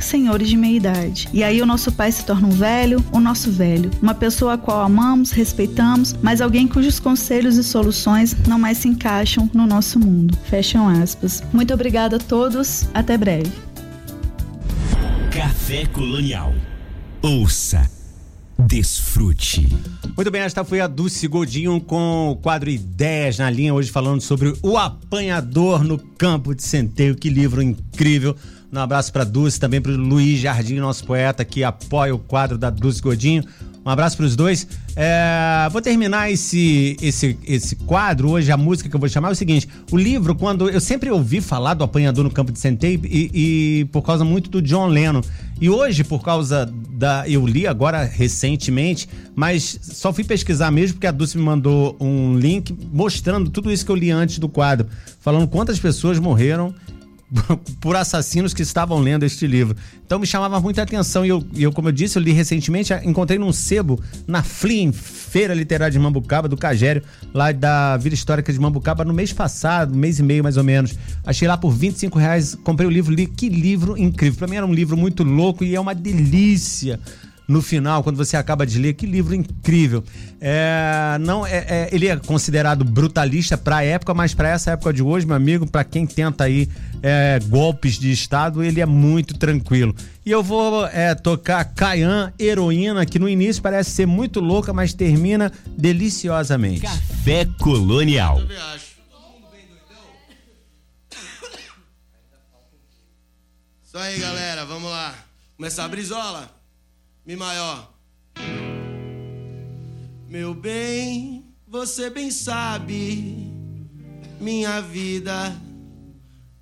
senhores 0.00 0.48
de 0.48 0.56
meia 0.56 0.76
idade. 0.76 1.28
E 1.32 1.42
aí 1.42 1.60
o 1.60 1.66
nosso 1.66 1.92
pai 1.92 2.12
se 2.12 2.24
torna 2.24 2.46
um 2.46 2.52
velho, 2.52 3.04
o 3.12 3.20
nosso 3.20 3.50
velho, 3.50 3.90
uma 4.00 4.14
pessoa 4.14 4.54
a 4.54 4.58
qual 4.58 4.82
amamos, 4.82 5.30
respeitamos, 5.30 6.14
mas 6.22 6.40
alguém 6.40 6.66
cujos 6.68 7.00
conselhos 7.00 7.56
e 7.56 7.64
soluções 7.64 8.36
não 8.46 8.58
mais 8.58 8.78
se 8.78 8.88
encaixam 8.88 9.50
no 9.52 9.66
nosso 9.66 9.98
mundo. 9.98 10.36
Fecham 10.44 10.88
aspas. 10.88 11.42
Muito 11.52 11.72
obrigada 11.72 12.16
a 12.16 12.20
todos, 12.20 12.88
até 12.94 13.16
breve. 13.16 13.50
Café 15.30 15.86
Colonial. 15.86 16.54
Ouça 17.22 17.98
Desfrute. 18.58 19.68
Muito 20.16 20.30
bem, 20.32 20.42
esta 20.42 20.64
foi 20.64 20.80
a 20.80 20.88
Dulce 20.88 21.28
Godinho 21.28 21.80
com 21.80 22.30
o 22.30 22.36
quadro 22.36 22.68
Ideias 22.68 23.38
na 23.38 23.48
linha, 23.48 23.72
hoje 23.72 23.88
falando 23.88 24.20
sobre 24.20 24.52
o 24.62 24.76
apanhador 24.76 25.84
no 25.84 25.96
campo 25.96 26.52
de 26.52 26.64
centeio. 26.64 27.14
Que 27.14 27.30
livro 27.30 27.62
incrível. 27.62 28.34
Um 28.70 28.78
abraço 28.78 29.10
para 29.12 29.24
Dulce, 29.24 29.58
também 29.58 29.80
para 29.80 29.92
Luiz 29.92 30.40
Jardim, 30.40 30.76
nosso 30.76 31.04
poeta, 31.04 31.44
que 31.44 31.64
apoia 31.64 32.14
o 32.14 32.18
quadro 32.18 32.58
da 32.58 32.68
Dulce 32.68 33.00
Godinho. 33.00 33.42
Um 33.84 33.90
abraço 33.90 34.18
para 34.18 34.26
os 34.26 34.36
dois. 34.36 34.68
É, 34.94 35.66
vou 35.72 35.80
terminar 35.80 36.30
esse, 36.30 36.94
esse, 37.00 37.38
esse 37.46 37.74
quadro 37.76 38.28
hoje. 38.30 38.52
A 38.52 38.56
música 38.58 38.86
que 38.86 38.94
eu 38.94 39.00
vou 39.00 39.08
chamar 39.08 39.30
é 39.30 39.32
o 39.32 39.34
seguinte: 39.34 39.66
o 39.90 39.96
livro, 39.96 40.34
quando 40.34 40.68
eu 40.68 40.80
sempre 40.80 41.10
ouvi 41.10 41.40
falar 41.40 41.72
do 41.72 41.82
apanhador 41.82 42.22
no 42.22 42.30
campo 42.30 42.52
de 42.52 42.58
centeio 42.58 43.00
e, 43.04 43.30
e 43.32 43.84
por 43.86 44.02
causa 44.02 44.24
muito 44.24 44.50
do 44.50 44.60
John 44.60 44.88
Lennon. 44.88 45.22
E 45.58 45.70
hoje, 45.70 46.04
por 46.04 46.22
causa 46.22 46.70
da. 46.90 47.26
Eu 47.26 47.46
li 47.46 47.66
agora 47.66 48.04
recentemente, 48.04 49.08
mas 49.34 49.78
só 49.80 50.12
fui 50.12 50.22
pesquisar 50.22 50.70
mesmo 50.70 50.96
porque 50.96 51.06
a 51.06 51.10
Dulce 51.10 51.38
me 51.38 51.44
mandou 51.44 51.96
um 51.98 52.36
link 52.36 52.76
mostrando 52.92 53.48
tudo 53.48 53.72
isso 53.72 53.86
que 53.86 53.90
eu 53.90 53.96
li 53.96 54.10
antes 54.10 54.38
do 54.38 54.48
quadro, 54.50 54.86
falando 55.20 55.48
quantas 55.48 55.78
pessoas 55.78 56.18
morreram 56.18 56.74
por 57.80 57.96
assassinos 57.96 58.54
que 58.54 58.62
estavam 58.62 58.98
lendo 58.98 59.24
este 59.24 59.46
livro. 59.46 59.76
Então 60.04 60.18
me 60.18 60.26
chamava 60.26 60.58
muita 60.60 60.82
atenção 60.82 61.24
e 61.24 61.28
eu, 61.28 61.44
eu, 61.54 61.72
como 61.72 61.88
eu 61.88 61.92
disse, 61.92 62.18
eu 62.18 62.22
li 62.22 62.32
recentemente, 62.32 62.92
encontrei 63.04 63.38
num 63.38 63.52
sebo 63.52 64.02
na 64.26 64.42
FLIM, 64.42 64.92
Feira 64.92 65.52
Literária 65.52 65.92
de 65.92 65.98
Mambucaba, 65.98 66.48
do 66.48 66.56
Cagério, 66.56 67.02
lá 67.34 67.52
da 67.52 67.96
Vila 67.96 68.14
Histórica 68.14 68.52
de 68.52 68.58
Mambucaba, 68.58 69.04
no 69.04 69.12
mês 69.12 69.32
passado, 69.32 69.94
mês 69.94 70.18
e 70.18 70.22
meio 70.22 70.42
mais 70.42 70.56
ou 70.56 70.64
menos. 70.64 70.94
Achei 71.24 71.46
lá 71.46 71.56
por 71.56 71.70
25 71.70 72.18
reais, 72.18 72.54
comprei 72.54 72.86
o 72.86 72.90
livro, 72.90 73.14
li. 73.14 73.26
Que 73.26 73.48
livro 73.48 73.96
incrível. 73.98 74.38
Para 74.38 74.48
mim 74.48 74.56
era 74.56 74.66
um 74.66 74.72
livro 74.72 74.96
muito 74.96 75.22
louco 75.22 75.62
e 75.62 75.74
é 75.74 75.80
uma 75.80 75.94
delícia 75.94 76.98
no 77.48 77.62
final, 77.62 78.02
quando 78.02 78.16
você 78.16 78.36
acaba 78.36 78.66
de 78.66 78.78
ler. 78.78 78.92
Que 78.92 79.06
livro 79.06 79.34
incrível. 79.34 80.04
É, 80.38 81.16
não, 81.20 81.46
é, 81.46 81.64
é 81.68 81.88
ele 81.90 82.06
é 82.06 82.16
considerado 82.16 82.84
brutalista 82.84 83.56
para 83.56 83.78
a 83.78 83.82
época, 83.82 84.12
mas 84.12 84.34
para 84.34 84.50
essa 84.50 84.72
época 84.72 84.92
de 84.92 85.02
hoje, 85.02 85.26
meu 85.26 85.34
amigo, 85.34 85.66
para 85.66 85.82
quem 85.82 86.06
tenta 86.06 86.44
aí 86.44 86.68
é, 87.02 87.38
golpes 87.46 87.98
de 87.98 88.10
Estado, 88.10 88.62
ele 88.62 88.80
é 88.80 88.86
muito 88.86 89.36
tranquilo. 89.36 89.94
E 90.24 90.30
eu 90.30 90.42
vou 90.42 90.86
é, 90.86 91.14
tocar 91.14 91.64
Caian, 91.64 92.32
Heroína, 92.38 93.06
que 93.06 93.18
no 93.18 93.28
início 93.28 93.62
parece 93.62 93.90
ser 93.90 94.06
muito 94.06 94.40
louca, 94.40 94.72
mas 94.72 94.92
termina 94.92 95.52
deliciosamente. 95.66 96.82
Café 96.82 97.46
Colonial. 97.58 98.40
Isso 103.84 103.96
aí, 103.96 104.18
galera, 104.18 104.64
vamos 104.64 104.90
lá. 104.90 105.14
Começar 105.56 105.84
a 105.84 105.88
brisola. 105.88 106.50
Mi 107.24 107.36
maior. 107.36 107.92
Meu 110.28 110.54
bem, 110.54 111.44
você 111.66 112.10
bem 112.10 112.30
sabe, 112.30 113.50
minha 114.38 114.82
vida 114.82 115.56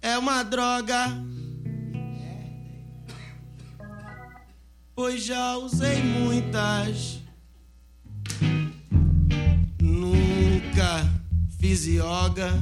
é 0.06 0.16
uma 0.16 0.44
droga. 0.44 1.08
Pois 4.94 5.24
já 5.24 5.56
usei 5.56 6.00
muitas, 6.00 7.18
nunca 9.82 11.12
fiz 11.58 11.86
yoga. 11.86 12.52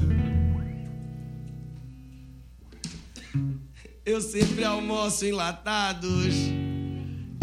Eu 4.07 4.23
sempre 4.23 4.65
almoço 4.65 5.27
enlatados 5.27 6.35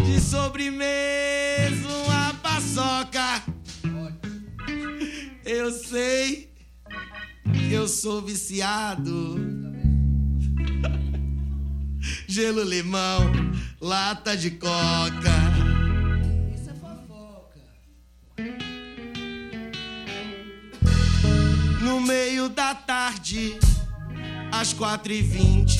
de 0.03 0.19
sobremesa 0.19 1.87
uma 2.07 2.33
paçoca. 2.41 3.43
Eu 5.45 5.71
sei 5.71 6.51
que 7.53 7.71
eu 7.71 7.87
sou 7.87 8.21
viciado. 8.21 9.61
Gelo 12.31 12.63
limão, 12.63 13.29
lata 13.81 14.37
de 14.37 14.51
coca. 14.51 14.71
Isso 16.55 16.69
é 16.69 16.73
fofoca. 16.75 17.59
No 21.81 21.99
meio 21.99 22.47
da 22.47 22.73
tarde, 22.73 23.59
às 24.49 24.71
quatro 24.71 25.11
e 25.11 25.21
vinte, 25.21 25.77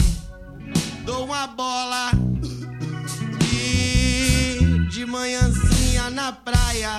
dou 1.06 1.24
uma 1.24 1.48
bola 1.48 2.12
de 4.90 5.06
manhãzinha 5.06 6.10
na 6.10 6.34
praia, 6.34 6.94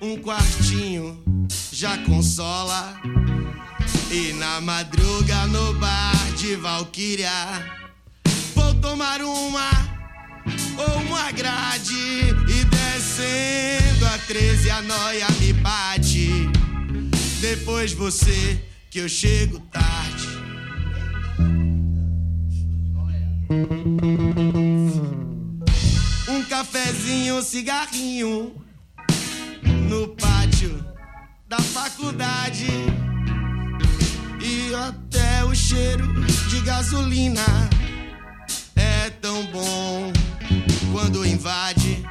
um 0.00 0.16
quartinho 0.16 1.22
já 1.70 1.98
consola. 1.98 2.98
E 4.10 4.32
na 4.32 4.62
madruga 4.62 5.46
no 5.48 5.74
bar 5.74 6.32
de 6.38 6.56
Valkyria, 6.56 7.30
vou 7.66 7.77
tomar 8.78 9.20
uma 9.20 9.70
ou 10.76 11.00
uma 11.02 11.30
grade. 11.32 11.94
E 11.94 12.64
descendo 12.64 14.06
a 14.06 14.18
13 14.26 14.70
a 14.70 14.82
noia 14.82 15.26
me 15.40 15.52
bate. 15.52 16.48
Depois 17.40 17.92
você 17.92 18.62
que 18.90 18.98
eu 18.98 19.08
chego 19.08 19.60
tarde 19.70 20.38
cafezinho, 26.58 27.40
cigarrinho 27.40 28.52
no 29.88 30.08
pátio 30.08 30.84
da 31.46 31.58
faculdade. 31.60 32.66
E 34.40 34.74
até 34.74 35.44
o 35.44 35.54
cheiro 35.54 36.06
de 36.48 36.60
gasolina 36.62 37.42
tão 39.20 39.44
bom 39.46 40.12
quando 40.92 41.24
invade. 41.24 42.04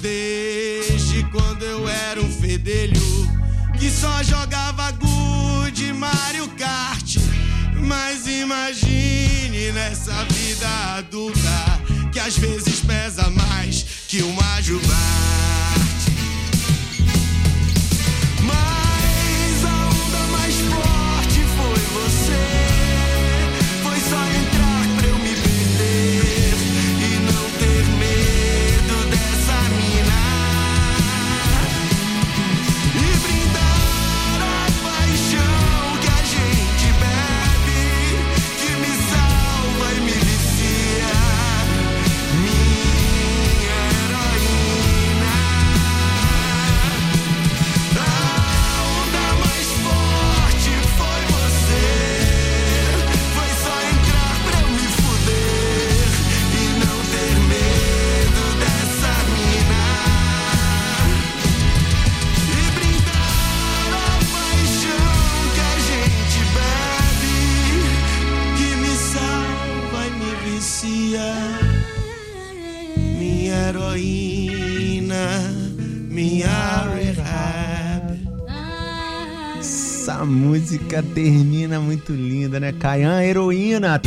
Desde 0.00 1.24
quando 1.24 1.62
eu 1.64 1.88
era 1.88 2.20
um 2.20 2.30
fedelho 2.30 3.00
que 3.78 3.90
só 3.90 4.22
jogava 4.22 4.90
good 4.92 5.92
Mario 5.92 6.48
Kart. 6.50 7.16
Mas 7.76 8.26
imagine 8.26 9.72
nessa 9.72 10.24
vida 10.24 10.68
adulta 10.96 11.80
que 12.12 12.18
às 12.18 12.36
vezes 12.36 12.80
pesa 12.80 13.28
mais 13.30 13.84
que 14.08 14.22
uma 14.22 14.60
jubarte. 14.60 15.59
dia, 71.10 71.34
minha 73.18 73.68
heroína, 73.68 75.50
minha 76.08 76.86
rehab. 76.94 78.20
Essa 79.58 80.24
música 80.24 81.02
termina 81.02 81.80
muito 81.80 82.12
linda, 82.12 82.60
né? 82.60 82.72
Caian, 82.72 83.24
heroína. 83.24 84.00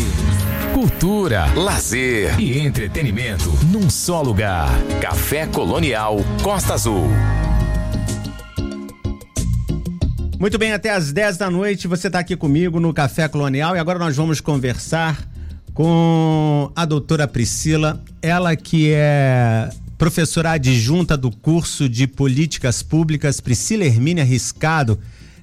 Cultura, 0.73 1.45
lazer 1.53 2.39
e 2.39 2.59
entretenimento 2.59 3.51
num 3.69 3.89
só 3.89 4.21
lugar. 4.21 4.69
Café 5.01 5.45
Colonial 5.45 6.19
Costa 6.41 6.73
Azul. 6.73 7.09
Muito 10.39 10.57
bem, 10.57 10.71
até 10.71 10.91
às 10.91 11.11
10 11.11 11.37
da 11.37 11.49
noite 11.49 11.85
você 11.85 12.07
está 12.07 12.19
aqui 12.19 12.37
comigo 12.37 12.79
no 12.79 12.93
Café 12.93 13.27
Colonial 13.27 13.75
e 13.75 13.79
agora 13.79 13.99
nós 13.99 14.15
vamos 14.15 14.39
conversar 14.39 15.32
com 15.73 16.71
a 16.75 16.85
doutora 16.85 17.27
Priscila, 17.27 18.03
ela 18.21 18.55
que 18.55 18.91
é 18.93 19.69
professora 19.97 20.51
adjunta 20.51 21.15
do 21.15 21.31
curso 21.31 21.87
de 21.87 22.05
Políticas 22.07 22.83
Públicas, 22.83 23.39
Priscila 23.39 23.85
Hermínia 23.85 24.23
Riscado, 24.23 24.99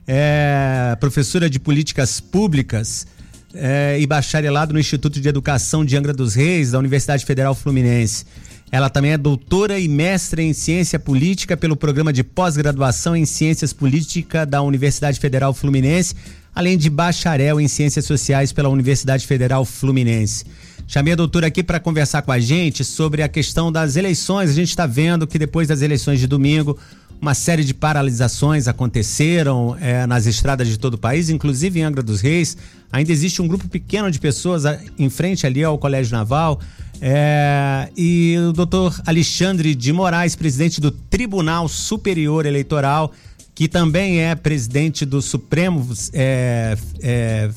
é 0.06 0.96
professora 1.00 1.48
de 1.48 1.58
Políticas 1.58 2.20
Públicas 2.20 3.06
é, 3.54 3.98
e 3.98 4.06
bacharelado 4.06 4.72
no 4.72 4.78
Instituto 4.78 5.20
de 5.20 5.28
Educação 5.28 5.84
de 5.84 5.96
Angra 5.96 6.12
dos 6.12 6.34
Reis, 6.34 6.72
da 6.72 6.78
Universidade 6.78 7.24
Federal 7.24 7.54
Fluminense. 7.54 8.24
Ela 8.72 8.88
também 8.88 9.12
é 9.12 9.18
doutora 9.18 9.80
e 9.80 9.88
mestre 9.88 10.42
em 10.42 10.52
Ciência 10.52 10.98
Política 10.98 11.56
pelo 11.56 11.76
programa 11.76 12.12
de 12.12 12.22
pós-graduação 12.22 13.16
em 13.16 13.26
Ciências 13.26 13.72
Políticas 13.72 14.46
da 14.46 14.62
Universidade 14.62 15.18
Federal 15.18 15.52
Fluminense, 15.52 16.14
além 16.55 16.76
de 16.76 16.90
bacharel 16.90 17.61
em 17.61 17.68
Ciências 17.68 18.05
Sociais 18.05 18.53
pela 18.53 18.68
Universidade 18.68 19.26
Federal 19.26 19.64
Fluminense. 19.64 20.44
Chamei 20.86 21.12
a 21.12 21.16
doutora 21.16 21.46
aqui 21.46 21.62
para 21.62 21.78
conversar 21.78 22.22
com 22.22 22.32
a 22.32 22.40
gente 22.40 22.84
sobre 22.84 23.22
a 23.22 23.28
questão 23.28 23.70
das 23.70 23.94
eleições. 23.94 24.51
A 24.51 24.55
gente 24.55 24.70
está 24.70 24.86
vendo 24.86 25.26
que 25.26 25.38
depois 25.38 25.68
das 25.68 25.82
eleições 25.82 26.18
de 26.18 26.26
domingo, 26.26 26.76
uma 27.20 27.34
série 27.34 27.62
de 27.62 27.74
paralisações 27.74 28.66
aconteceram 28.66 29.76
é, 29.80 30.07
nas 30.07 30.26
estradas 30.26 30.66
de 30.66 30.78
todo 30.78 30.94
o 30.94 30.98
país, 30.98 31.28
inclusive 31.28 31.78
em 31.78 31.82
Angra 31.84 32.03
dos 32.03 32.20
Reis. 32.20 32.57
Ainda 32.90 33.12
existe 33.12 33.40
um 33.40 33.46
grupo 33.46 33.68
pequeno 33.68 34.11
de 34.11 34.18
pessoas 34.18 34.64
em 34.98 35.09
frente 35.11 35.46
ali 35.46 35.62
ao 35.62 35.78
Colégio 35.78 36.12
Naval. 36.16 36.59
É, 37.01 37.88
e 37.96 38.36
o 38.48 38.53
doutor 38.53 39.01
Alexandre 39.07 39.74
de 39.74 39.92
Moraes, 39.92 40.34
presidente 40.34 40.80
do 40.80 40.90
Tribunal 40.90 41.68
Superior 41.68 42.46
Eleitoral, 42.46 43.12
que 43.61 43.68
também 43.68 44.22
é 44.22 44.34
presidente 44.34 45.04
do 45.04 45.20
Supremo, 45.20 45.86
é, 46.14 46.78
é, 47.02 47.50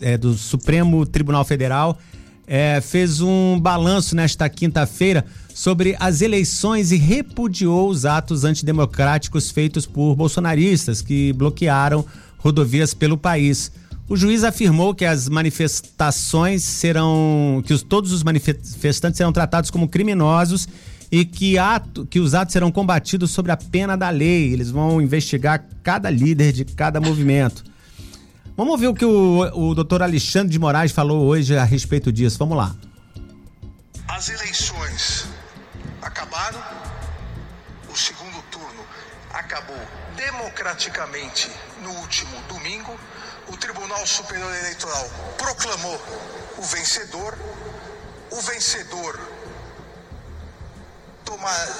é 0.00 0.16
do 0.16 0.32
Supremo 0.32 1.04
Tribunal 1.04 1.44
Federal, 1.44 1.98
é, 2.46 2.80
fez 2.80 3.20
um 3.20 3.60
balanço 3.60 4.16
nesta 4.16 4.48
quinta-feira 4.48 5.26
sobre 5.54 5.94
as 6.00 6.22
eleições 6.22 6.90
e 6.90 6.96
repudiou 6.96 7.90
os 7.90 8.06
atos 8.06 8.44
antidemocráticos 8.44 9.50
feitos 9.50 9.84
por 9.84 10.16
bolsonaristas 10.16 11.02
que 11.02 11.34
bloquearam 11.34 12.02
rodovias 12.38 12.94
pelo 12.94 13.18
país. 13.18 13.70
O 14.08 14.16
juiz 14.16 14.42
afirmou 14.42 14.94
que 14.94 15.04
as 15.04 15.28
manifestações 15.28 16.62
serão. 16.62 17.62
que 17.66 17.74
os, 17.74 17.82
todos 17.82 18.10
os 18.10 18.22
manifestantes 18.22 19.18
serão 19.18 19.34
tratados 19.34 19.70
como 19.70 19.86
criminosos 19.86 20.66
e 21.10 21.24
que, 21.24 21.58
ato, 21.58 22.06
que 22.06 22.18
os 22.18 22.34
atos 22.34 22.52
serão 22.52 22.72
combatidos 22.72 23.30
sobre 23.30 23.52
a 23.52 23.56
pena 23.56 23.96
da 23.96 24.10
lei. 24.10 24.52
Eles 24.52 24.70
vão 24.70 25.00
investigar 25.00 25.64
cada 25.82 26.10
líder 26.10 26.52
de 26.52 26.64
cada 26.64 27.00
movimento. 27.00 27.64
Vamos 28.56 28.72
ouvir 28.72 28.88
o 28.88 28.94
que 28.94 29.04
o, 29.04 29.40
o 29.52 29.74
doutor 29.74 30.02
Alexandre 30.02 30.50
de 30.50 30.58
Moraes 30.58 30.90
falou 30.90 31.26
hoje 31.26 31.56
a 31.56 31.64
respeito 31.64 32.10
disso. 32.10 32.38
Vamos 32.38 32.56
lá. 32.56 32.74
As 34.08 34.28
eleições 34.30 35.26
acabaram, 36.00 36.60
o 37.92 37.96
segundo 37.96 38.42
turno 38.50 38.82
acabou 39.30 39.78
democraticamente 40.16 41.50
no 41.82 41.90
último 41.90 42.30
domingo. 42.48 42.98
O 43.48 43.56
Tribunal 43.56 44.06
Superior 44.06 44.52
Eleitoral 44.56 45.08
proclamou 45.36 46.00
o 46.56 46.62
vencedor. 46.62 47.36
O 48.32 48.40
vencedor 48.40 49.20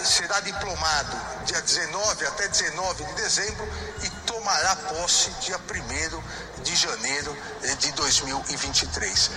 será 0.04 0.40
diplomado 0.40 1.44
dia 1.44 1.60
19 1.60 2.26
até 2.26 2.48
19 2.48 3.04
de 3.04 3.12
dezembro 3.14 3.68
e 4.02 4.10
tomará 4.26 4.76
posse 4.76 5.30
dia 5.40 5.58
1 5.58 6.62
de 6.62 6.76
janeiro 6.76 7.36
de 7.78 7.92
2023. 7.92 9.30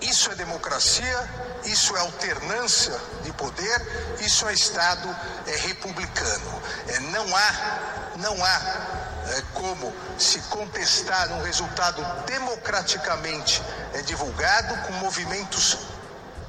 Isso 0.00 0.30
é 0.30 0.34
democracia, 0.34 1.28
isso 1.64 1.94
é 1.96 2.00
alternância 2.00 2.98
de 3.22 3.32
poder, 3.32 4.16
isso 4.20 4.48
é 4.48 4.54
Estado 4.54 5.14
é, 5.46 5.56
republicano. 5.56 6.62
É, 6.88 7.00
não 7.00 7.36
há, 7.36 8.16
não 8.16 8.44
há 8.44 8.60
é, 9.26 9.42
como 9.52 9.94
se 10.18 10.38
contestar 10.42 11.30
um 11.32 11.42
resultado 11.42 12.02
democraticamente 12.24 13.62
é, 13.92 14.02
divulgado 14.02 14.74
com 14.86 14.92
movimentos 14.94 15.78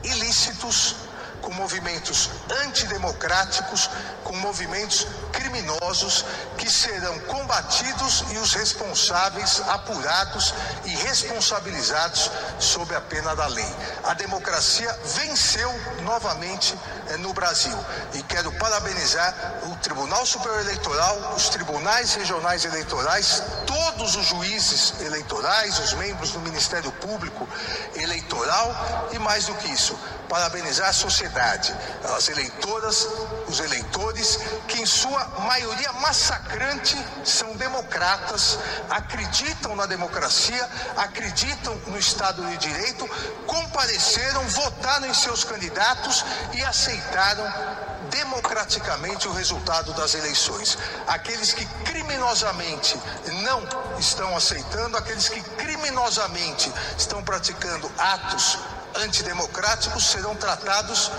ilícitos 0.04 0.96
com 1.42 1.54
movimentos 1.54 2.30
antidemocráticos, 2.66 3.90
com 4.24 4.36
movimentos 4.38 5.08
criminosos 5.32 6.26
que 6.58 6.70
serão 6.70 7.18
combatidos 7.22 8.24
e 8.32 8.38
os 8.38 8.54
responsáveis 8.54 9.62
apurados 9.68 10.54
e 10.86 10.90
responsabilizados 10.90 12.30
sob 12.60 12.96
a 12.96 13.02
pena 13.02 13.36
da 13.36 13.48
lei. 13.48 13.76
A 14.04 14.14
democracia 14.14 14.92
venceu 15.16 15.72
novamente 16.04 16.78
eh, 17.10 17.18
no 17.18 17.34
Brasil 17.34 17.78
e 18.14 18.24
quero 18.24 18.52
parabenizar 18.54 19.34
o 19.64 19.76
Tribunal 19.78 20.26
Superior 20.26 20.62
Eleitoral, 20.62 21.34
os 21.36 21.50
tribunais 21.50 22.14
regionais 22.14 22.66
eleitorais, 22.66 23.44
todos 23.66 24.16
os 24.16 24.26
juízes 24.28 24.94
eleitorais, 25.02 25.80
os 25.80 25.94
membros 25.94 26.32
do 26.32 26.40
Ministério 26.40 26.92
Público 26.94 27.48
Eleitoral 27.96 29.10
e 29.12 29.20
mais 29.20 29.46
do 29.46 29.54
que 29.56 29.72
isso, 29.72 29.98
parabenizar 30.32 30.88
a 30.88 30.94
sociedade, 30.94 31.76
as 32.16 32.30
eleitoras, 32.30 33.06
os 33.50 33.60
eleitores, 33.60 34.40
que 34.66 34.82
em 34.82 34.86
sua 34.86 35.26
maioria 35.40 35.92
massacrante 35.92 36.98
são 37.26 37.54
democratas, 37.58 38.58
acreditam 38.90 39.76
na 39.76 39.86
democracia, 39.86 40.70
acreditam 40.96 41.76
no 41.88 41.98
Estado 41.98 42.46
de 42.46 42.58
Direito, 42.60 43.06
compareceram, 43.46 44.48
votaram 44.48 45.06
em 45.08 45.14
seus 45.14 45.44
candidatos 45.44 46.24
e 46.54 46.64
aceitaram 46.64 47.44
democraticamente 48.10 49.28
o 49.28 49.34
resultado 49.34 49.92
das 49.96 50.14
eleições. 50.14 50.78
Aqueles 51.08 51.52
que 51.52 51.66
criminosamente 51.84 52.98
não 53.44 53.62
estão 54.00 54.34
aceitando, 54.38 54.96
aqueles 54.96 55.28
que 55.28 55.42
criminosamente 55.58 56.72
estão 56.98 57.22
praticando 57.22 57.92
atos 57.98 58.58
antidemocráticos 58.96 60.04
serão 60.04 60.36
tratados 60.36 61.12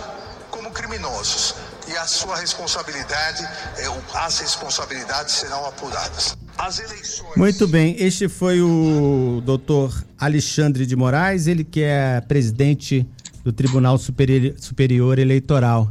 como 0.51 0.71
criminosos 0.71 1.55
e 1.89 1.97
a 1.97 2.07
sua 2.07 2.37
responsabilidade, 2.37 3.43
é, 3.79 3.87
as 4.15 4.39
responsabilidades 4.39 5.35
serão 5.35 5.65
apuradas. 5.67 6.37
As 6.57 6.79
eleições. 6.79 7.37
Muito 7.37 7.67
bem, 7.67 7.97
este 7.99 8.29
foi 8.29 8.61
o 8.61 9.43
doutor 9.45 10.05
Alexandre 10.19 10.85
de 10.85 10.95
Moraes, 10.95 11.47
ele 11.47 11.65
que 11.65 11.83
é 11.83 12.21
presidente 12.21 13.09
do 13.43 13.53
Tribunal 13.53 13.99
Superior, 13.99 14.55
Superior 14.59 15.19
Eleitoral. 15.19 15.89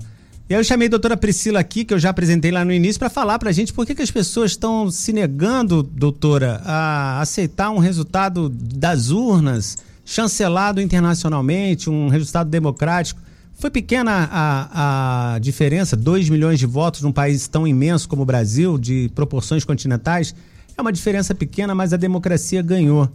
E 0.48 0.54
aí 0.54 0.60
eu 0.60 0.64
chamei 0.64 0.88
a 0.88 0.92
doutora 0.92 1.18
Priscila 1.18 1.60
aqui, 1.60 1.84
que 1.84 1.94
eu 1.94 2.00
já 2.00 2.10
apresentei 2.10 2.52
lá 2.52 2.64
no 2.64 2.72
início, 2.72 3.00
para 3.00 3.10
falar 3.10 3.40
para 3.40 3.50
a 3.50 3.54
gente 3.54 3.74
por 3.74 3.86
que, 3.86 3.96
que 3.96 4.02
as 4.02 4.12
pessoas 4.12 4.52
estão 4.52 4.92
se 4.92 5.12
negando, 5.12 5.82
doutora, 5.82 6.62
a 6.64 7.22
aceitar 7.22 7.70
um 7.72 7.80
resultado 7.80 8.50
das 8.50 9.10
urnas 9.10 9.78
chancelado 10.06 10.82
internacionalmente, 10.82 11.89
um 11.89 12.08
resultado 12.08 12.49
democrático. 12.49 13.22
Foi 13.54 13.70
pequena 13.70 14.28
a, 14.32 15.36
a 15.36 15.39
diferença, 15.39 15.95
2 15.95 16.30
milhões 16.30 16.58
de 16.58 16.66
votos 16.66 17.02
num 17.02 17.12
país 17.12 17.47
tão 17.47 17.68
imenso 17.68 18.10
como 18.10 18.24
o 18.24 18.26
Brasil, 18.26 18.78
de 18.78 19.10
proporções 19.14 19.64
continentais. 19.64 20.34
É 20.76 20.82
uma 20.82 20.91
diferença 20.91 21.36
pequena, 21.36 21.76
mas 21.76 21.93
a 21.93 21.97
democracia 21.97 22.62
ganhou. 22.62 23.10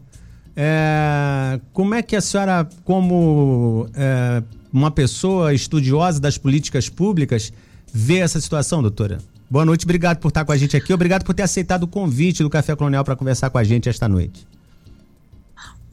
É, 0.55 1.61
como 1.72 1.95
é 1.95 2.03
que 2.03 2.14
a 2.14 2.20
senhora, 2.20 2.66
como 2.84 3.89
é, 3.95 4.43
uma 4.72 4.91
pessoa 4.91 5.53
estudiosa 5.53 6.20
das 6.20 6.39
políticas 6.39 6.89
públicas, 6.89 7.53
vê 7.93 8.18
essa 8.18 8.41
situação, 8.41 8.80
doutora? 8.80 9.18
Boa 9.51 9.64
noite, 9.64 9.84
obrigado 9.84 10.18
por 10.18 10.28
estar 10.28 10.45
com 10.45 10.53
a 10.53 10.57
gente 10.57 10.76
aqui, 10.76 10.93
obrigado 10.93 11.24
por 11.24 11.34
ter 11.34 11.43
aceitado 11.43 11.84
o 11.84 11.87
convite 11.87 12.43
do 12.43 12.51
Café 12.51 12.74
Colonial 12.74 13.05
para 13.05 13.14
conversar 13.14 13.51
com 13.51 13.59
a 13.59 13.64
gente 13.64 13.89
esta 13.89 14.09
noite. 14.09 14.47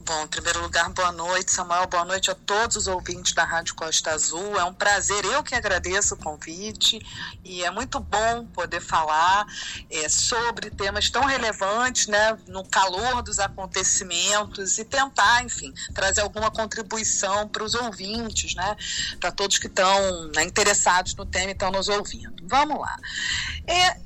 Bom, 0.06 0.24
em 0.24 0.28
primeiro 0.28 0.60
lugar, 0.60 0.90
boa 0.90 1.10
noite, 1.12 1.50
Samuel. 1.50 1.86
Boa 1.86 2.04
noite 2.04 2.30
a 2.30 2.34
todos 2.34 2.76
os 2.76 2.86
ouvintes 2.86 3.32
da 3.32 3.42
Rádio 3.42 3.74
Costa 3.74 4.10
Azul. 4.10 4.60
É 4.60 4.62
um 4.62 4.74
prazer, 4.74 5.24
eu 5.24 5.42
que 5.42 5.54
agradeço 5.54 6.12
o 6.12 6.18
convite 6.18 7.00
e 7.42 7.64
é 7.64 7.70
muito 7.70 7.98
bom 8.00 8.44
poder 8.52 8.82
falar 8.82 9.46
é, 9.90 10.06
sobre 10.10 10.68
temas 10.68 11.08
tão 11.08 11.24
relevantes, 11.24 12.06
né, 12.06 12.36
no 12.46 12.62
calor 12.66 13.22
dos 13.22 13.38
acontecimentos 13.38 14.76
e 14.76 14.84
tentar, 14.84 15.42
enfim, 15.42 15.72
trazer 15.94 16.20
alguma 16.20 16.50
contribuição 16.50 17.48
para 17.48 17.64
os 17.64 17.74
ouvintes, 17.74 18.54
né, 18.54 18.76
para 19.18 19.32
todos 19.32 19.56
que 19.56 19.68
estão 19.68 20.28
né, 20.34 20.44
interessados 20.44 21.14
no 21.14 21.24
tema 21.24 21.48
e 21.48 21.52
estão 21.52 21.70
nos 21.70 21.88
ouvindo. 21.88 22.46
Vamos 22.46 22.78
lá. 22.78 22.94
É, 23.66 23.96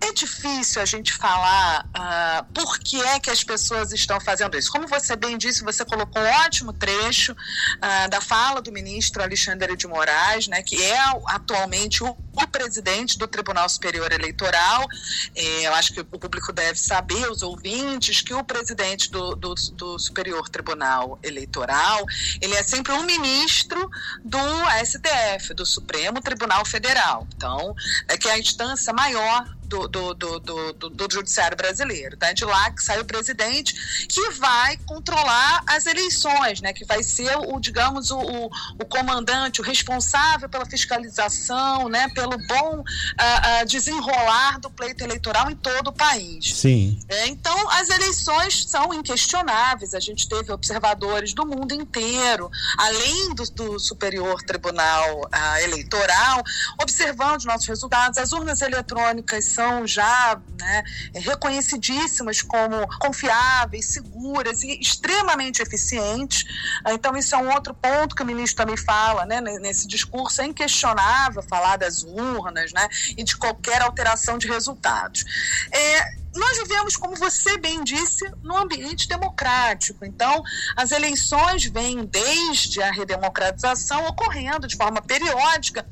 é 0.00 0.12
difícil 0.12 0.80
a 0.80 0.84
gente 0.84 1.12
falar 1.12 1.86
uh, 1.86 2.52
por 2.52 2.78
que 2.78 3.00
é 3.00 3.18
que 3.18 3.30
as 3.30 3.42
pessoas 3.42 3.92
estão 3.92 4.20
fazendo 4.20 4.56
isso. 4.56 4.70
Como 4.70 4.86
você 4.86 5.16
bem 5.16 5.38
disse, 5.38 5.64
você 5.64 5.84
colocou 5.84 6.22
um 6.22 6.26
ótimo 6.44 6.72
trecho 6.72 7.32
uh, 7.32 8.08
da 8.10 8.20
fala 8.20 8.60
do 8.60 8.70
ministro 8.70 9.22
Alexandre 9.22 9.76
de 9.76 9.86
Moraes, 9.86 10.48
né, 10.48 10.62
que 10.62 10.82
é 10.82 10.98
atualmente 11.26 12.04
o, 12.04 12.08
o 12.08 12.46
presidente 12.48 13.18
do 13.18 13.26
Tribunal 13.26 13.68
Superior 13.68 14.12
Eleitoral. 14.12 14.86
É, 15.34 15.66
eu 15.66 15.74
acho 15.74 15.92
que 15.92 16.00
o 16.00 16.04
público 16.04 16.52
deve 16.52 16.78
saber, 16.78 17.30
os 17.30 17.42
ouvintes, 17.42 18.20
que 18.20 18.34
o 18.34 18.44
presidente 18.44 19.10
do, 19.10 19.34
do, 19.34 19.54
do 19.72 19.98
Superior 19.98 20.48
Tribunal 20.48 21.18
Eleitoral, 21.22 22.04
ele 22.40 22.54
é 22.54 22.62
sempre 22.62 22.92
um 22.92 23.02
ministro 23.02 23.90
do 24.24 24.38
STF, 24.84 25.54
do 25.54 25.64
Supremo 25.64 26.20
Tribunal 26.20 26.64
Federal. 26.64 27.26
Então, 27.34 27.74
é 28.08 28.16
que 28.16 28.28
é 28.28 28.32
a 28.32 28.38
instância 28.38 28.92
maior 28.92 29.56
do, 29.66 29.88
do, 29.88 30.14
do, 30.14 30.40
do, 30.40 30.90
do 30.90 31.08
judiciário 31.12 31.56
brasileiro. 31.56 32.16
Tá? 32.16 32.32
De 32.32 32.44
lá 32.44 32.70
que 32.70 32.82
sai 32.82 33.00
o 33.00 33.04
presidente 33.04 34.06
que 34.08 34.30
vai 34.30 34.76
controlar 34.86 35.62
as 35.66 35.86
eleições, 35.86 36.60
né? 36.60 36.72
que 36.72 36.84
vai 36.84 37.02
ser 37.02 37.36
o, 37.36 37.58
digamos, 37.60 38.10
o, 38.10 38.18
o, 38.18 38.46
o 38.46 38.84
comandante, 38.84 39.60
o 39.60 39.64
responsável 39.64 40.48
pela 40.48 40.66
fiscalização, 40.66 41.88
né? 41.88 42.08
pelo 42.14 42.36
bom 42.46 42.80
uh, 42.80 42.82
uh, 42.82 43.66
desenrolar 43.66 44.58
do 44.60 44.70
pleito 44.70 45.02
eleitoral 45.02 45.50
em 45.50 45.56
todo 45.56 45.88
o 45.88 45.92
país. 45.92 46.54
Sim. 46.54 46.98
É, 47.08 47.26
então, 47.28 47.70
as 47.70 47.88
eleições 47.88 48.64
são 48.68 48.94
inquestionáveis. 48.94 49.94
A 49.94 50.00
gente 50.00 50.28
teve 50.28 50.52
observadores 50.52 51.32
do 51.32 51.46
mundo 51.46 51.74
inteiro, 51.74 52.50
além 52.78 53.34
do, 53.34 53.44
do 53.50 53.78
Superior 53.78 54.42
Tribunal 54.42 55.20
uh, 55.20 55.58
Eleitoral, 55.62 56.42
observando 56.80 57.38
os 57.38 57.44
nossos 57.44 57.66
resultados. 57.66 58.18
As 58.18 58.32
urnas 58.32 58.60
eletrônicas 58.60 59.55
são 59.56 59.86
já 59.86 60.38
né, 60.60 60.84
reconhecidíssimas 61.14 62.42
como 62.42 62.86
confiáveis, 62.98 63.86
seguras 63.86 64.62
e 64.62 64.78
extremamente 64.78 65.62
eficientes. 65.62 66.44
Então, 66.88 67.16
isso 67.16 67.34
é 67.34 67.38
um 67.38 67.50
outro 67.52 67.74
ponto 67.74 68.14
que 68.14 68.22
o 68.22 68.26
ministro 68.26 68.58
também 68.58 68.76
fala 68.76 69.24
né, 69.24 69.40
nesse 69.40 69.88
discurso. 69.88 70.42
É 70.42 70.46
inquestionável 70.46 71.42
falar 71.42 71.78
das 71.78 72.02
urnas 72.02 72.72
né, 72.72 72.86
e 73.16 73.24
de 73.24 73.36
qualquer 73.36 73.80
alteração 73.80 74.36
de 74.36 74.46
resultados. 74.46 75.24
É, 75.72 76.26
nós 76.34 76.58
vivemos, 76.58 76.96
como 76.96 77.16
você 77.16 77.56
bem 77.56 77.82
disse, 77.82 78.30
num 78.42 78.58
ambiente 78.58 79.08
democrático. 79.08 80.04
Então, 80.04 80.42
as 80.76 80.92
eleições 80.92 81.64
vêm 81.64 82.04
desde 82.04 82.82
a 82.82 82.92
redemocratização 82.92 84.06
ocorrendo 84.06 84.66
de 84.66 84.76
forma 84.76 85.00
periódica 85.00 85.86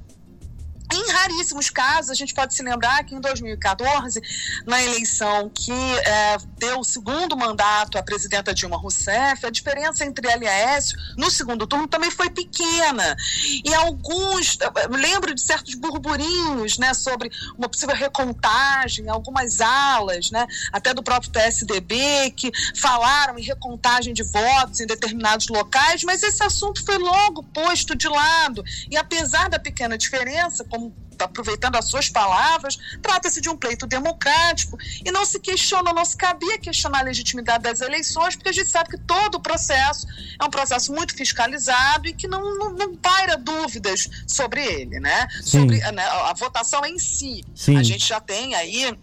em 0.93 1.11
raríssimos 1.13 1.71
casos, 1.71 2.11
a 2.11 2.15
gente 2.15 2.35
pode 2.35 2.55
se 2.55 2.63
lembrar 2.63 3.03
que 3.05 3.15
em 3.15 3.21
2014, 3.21 4.21
na 4.67 4.83
eleição 4.83 5.49
que 5.49 5.73
é, 5.73 6.37
deu 6.59 6.81
o 6.81 6.85
segundo 6.85 7.37
mandato 7.37 7.97
à 7.99 8.03
presidenta 8.03 8.53
Dilma 8.53 8.77
Rousseff, 8.77 9.47
a 9.47 9.51
diferença 9.51 10.05
entre 10.05 10.29
ela 10.29 10.45
e 10.45 10.49
Aécio 10.49 10.99
no 11.17 11.31
segundo 11.31 11.67
turno 11.67 11.89
também 11.89 12.11
foi 12.11 12.31
pequena. 12.31 13.17
E 13.65 13.75
alguns, 13.75 14.59
lembro 14.91 15.35
de 15.35 15.41
certos 15.41 15.75
burburinhos 15.75 16.79
né, 16.79 16.93
sobre 16.93 17.31
uma 17.57 17.69
possível 17.69 17.97
recontagem, 17.97 19.09
algumas 19.09 19.61
alas, 19.61 20.31
né, 20.31 20.47
até 20.73 20.93
do 20.93 21.03
próprio 21.03 21.31
PSDB, 21.31 22.31
que 22.37 22.53
falaram 22.77 23.39
em 23.39 23.43
recontagem 23.43 24.13
de 24.13 24.23
votos 24.23 24.81
em 24.81 24.87
determinados 24.87 25.49
locais, 25.49 26.05
mas 26.05 26.23
esse 26.23 26.43
assunto 26.43 26.85
foi 26.85 26.99
logo 26.99 27.43
posto 27.43 27.95
de 27.95 28.09
lado. 28.09 28.63
E 28.91 28.97
apesar 28.97 29.49
da 29.49 29.59
pequena 29.59 29.97
diferença, 29.97 30.65
como 30.75 30.93
aproveitando 31.21 31.77
as 31.77 31.85
suas 31.85 32.09
palavras, 32.09 32.77
trata-se 33.01 33.41
de 33.41 33.49
um 33.49 33.57
pleito 33.57 33.87
democrático 33.87 34.77
e 35.05 35.13
não 35.13 35.25
se 35.25 35.39
questiona, 35.39 35.93
não 35.93 36.05
se 36.05 36.17
cabia 36.17 36.59
questionar 36.59 37.01
a 37.01 37.03
legitimidade 37.03 37.63
das 37.63 37.81
eleições, 37.81 38.35
porque 38.35 38.49
a 38.49 38.53
gente 38.53 38.69
sabe 38.69 38.91
que 38.91 38.99
todo 38.99 39.37
o 39.37 39.41
processo 39.41 40.07
é 40.41 40.45
um 40.45 40.51
processo 40.51 40.93
muito 40.93 41.15
fiscalizado 41.15 42.09
e 42.09 42.13
que 42.13 42.27
não, 42.27 42.59
não, 42.59 42.71
não 42.73 42.97
paira 42.97 43.37
dúvidas 43.37 44.09
sobre 44.27 44.65
ele, 44.65 44.99
né? 44.99 45.29
Sim. 45.41 45.61
Sobre 45.61 45.79
né, 45.93 46.05
a 46.05 46.35
votação 46.35 46.85
em 46.85 46.99
si. 46.99 47.45
Sim. 47.55 47.77
A 47.77 47.83
gente 47.83 48.07
já 48.07 48.21
tem 48.21 48.57
aí 48.57 48.97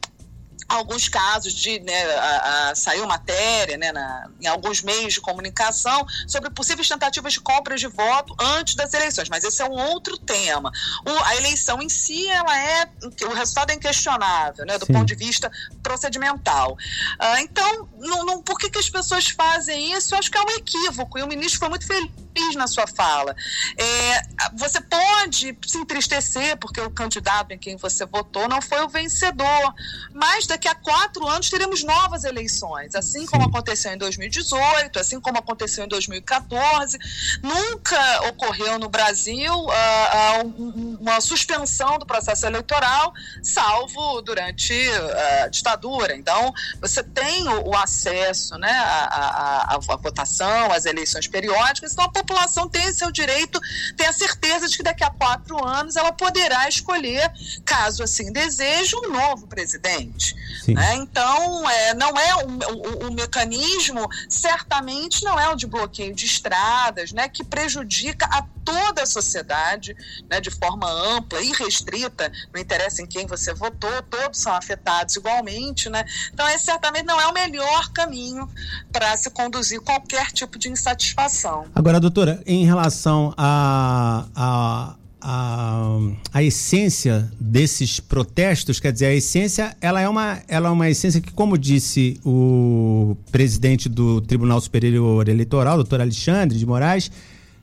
alguns 0.76 1.10
casos 1.10 1.54
de 1.54 1.80
né, 1.80 2.16
a, 2.16 2.70
a, 2.70 2.76
saiu 2.76 3.06
matéria 3.08 3.78
né, 3.78 3.92
na, 3.92 4.30
em 4.40 4.48
alguns 4.48 4.82
meios 4.82 5.14
de 5.14 5.22
comunicação 5.22 6.06
sobre 6.28 6.50
possíveis 6.50 6.88
tentativas 6.88 7.34
de 7.34 7.42
compras 7.42 7.80
de 7.80 7.88
voto 7.88 8.36
antes 8.40 8.76
das 8.76 8.94
eleições, 8.94 9.30
mas 9.30 9.44
esse 9.44 9.62
é 9.62 9.66
um 9.66 9.74
outro 9.92 10.18
tema. 10.18 10.72
O, 11.06 11.24
a 11.26 11.36
eleição 11.36 11.82
em 11.82 11.90
si, 11.90 12.28
ela 12.28 12.58
é 12.58 12.90
o 13.26 13.34
resultado 13.34 13.72
é 13.72 13.76
inquestionável, 13.76 14.66
né, 14.66 14.78
do 14.78 14.86
Sim. 14.86 14.94
ponto 14.94 15.06
de 15.06 15.16
vista 15.16 15.52
procedimental. 15.84 16.74
Uh, 16.74 17.38
então, 17.40 17.90
não, 17.98 18.26
não, 18.26 18.42
por 18.42 18.58
que, 18.58 18.70
que 18.70 18.80
as 18.80 18.90
pessoas 18.90 19.30
fazem 19.30 19.94
isso? 19.94 20.14
Eu 20.14 20.20
acho 20.20 20.32
que 20.32 20.38
é 20.38 20.42
um 20.42 20.50
equívoco 20.52 21.20
e 21.20 21.24
o 21.24 21.28
ministro 21.28 21.60
foi 21.60 21.70
muito 21.70 21.86
feliz 21.86 22.56
na 22.56 22.68
sua 22.68 22.88
fala. 22.88 23.36
É, 23.78 24.22
você 24.54 24.82
pode 24.82 25.58
se 25.66 25.78
entristecer 25.78 26.58
porque 26.58 26.82
o 26.82 26.90
candidato 26.90 27.52
em 27.52 27.58
quem 27.58 27.76
você 27.76 28.06
votou 28.06 28.48
não 28.48 28.62
foi 28.62 28.82
o 28.82 28.90
vencedor, 28.90 29.74
mas 30.14 30.48
daqui 30.48 30.68
a 30.68 30.76
quatro 30.76 31.28
anos 31.28 31.50
teremos 31.50 31.84
novas 31.84 32.24
eleições, 32.24 32.96
assim 32.96 33.26
como 33.26 33.46
aconteceu 33.46 33.94
em 33.94 33.98
2018, 33.98 35.00
assim 35.00 35.20
como 35.20 35.38
aconteceu 35.38 35.86
em 35.86 35.88
2014. 35.88 36.98
Nunca 37.42 38.30
ocorreu 38.30 38.80
no 38.80 38.90
Brasil 38.90 39.54
uh, 39.54 40.48
uh, 40.48 40.98
uma 41.00 41.22
suspensão 41.22 42.00
do 42.00 42.06
processo 42.06 42.46
eleitoral, 42.46 43.14
salvo 43.44 44.22
durante 44.22 44.74
uh, 44.74 45.44
a 45.44 45.48
ditadura. 45.48 46.16
Então, 46.16 46.54
você 46.80 47.04
tem 47.04 47.48
o, 47.48 47.70
o 47.70 47.76
acesso 47.76 48.58
né, 48.58 48.72
à, 48.72 49.74
à, 49.74 49.76
à, 49.76 49.78
votação, 49.78 50.72
às 50.72 50.86
eleições 50.86 51.28
periódicas, 51.28 51.94
então 51.94 52.06
a 52.06 52.10
população 52.10 52.68
tem 52.68 52.92
seu 52.94 53.12
direito, 53.12 53.60
tem 53.96 54.08
a 54.08 54.14
certeza 54.14 54.31
de 54.70 54.78
que 54.78 54.84
daqui 54.84 55.04
a 55.04 55.10
quatro 55.10 55.64
anos 55.66 55.96
ela 55.96 56.12
poderá 56.12 56.68
escolher, 56.68 57.32
caso 57.64 58.04
assim 58.04 58.32
deseje, 58.32 58.96
um 58.96 59.12
novo 59.12 59.48
presidente. 59.48 60.36
Né? 60.68 60.96
Então, 60.96 61.70
é, 61.70 61.94
não 61.94 62.18
é 62.18 62.36
o, 62.36 62.48
o, 62.48 63.08
o, 63.08 63.14
mecanismo, 63.14 64.08
certamente 64.30 65.24
não 65.24 65.40
é 65.40 65.50
o 65.50 65.56
de 65.56 65.68
bloqueio 65.68 66.14
de 66.14 66.26
estradas, 66.26 67.12
né, 67.12 67.28
que 67.28 67.44
prejudica 67.44 68.26
a 68.26 68.46
toda 68.64 69.02
a 69.04 69.06
sociedade 69.06 69.96
né, 70.30 70.40
de 70.40 70.52
forma 70.52 70.88
ampla 70.90 71.42
e 71.42 71.52
restrita, 71.52 72.32
não 72.54 72.62
interessa 72.62 73.02
em 73.02 73.08
quem 73.08 73.26
você 73.26 73.54
votou, 73.54 74.02
todos 74.04 74.40
são 74.40 74.54
afetados 74.54 75.16
igualmente. 75.16 75.90
Né? 75.90 76.06
Então, 76.32 76.48
esse 76.50 76.66
certamente 76.72 77.06
não 77.06 77.20
é 77.20 77.28
o 77.28 77.34
melhor 77.34 77.92
caminho 77.92 78.50
para 78.92 79.16
se 79.18 79.30
conduzir 79.30 79.82
qualquer 79.82 80.32
tipo 80.32 80.58
de 80.58 80.70
insatisfação. 80.70 81.66
Agora, 81.76 82.00
doutora, 82.00 82.42
em 82.46 82.66
relação 82.66 83.34
a, 83.38 84.21
a 84.36 84.96
a, 85.22 86.00
a 86.34 86.44
essência 86.44 87.32
desses 87.40 88.00
protestos, 88.00 88.80
quer 88.80 88.92
dizer, 88.92 89.06
a 89.06 89.14
essência, 89.14 89.78
ela 89.80 90.02
é 90.02 90.10
uma, 90.10 90.40
ela 90.48 90.70
é 90.70 90.72
uma 90.72 90.90
essência 90.90 91.22
que, 91.22 91.32
como 91.32 91.58
disse 91.58 92.20
o 92.26 93.16
presidente 93.32 93.88
do 93.88 94.20
Tribunal 94.20 94.60
Superior 94.60 95.30
Eleitoral, 95.30 95.76
doutor 95.76 96.02
Alexandre 96.02 96.58
de 96.58 96.66
Moraes, 96.66 97.12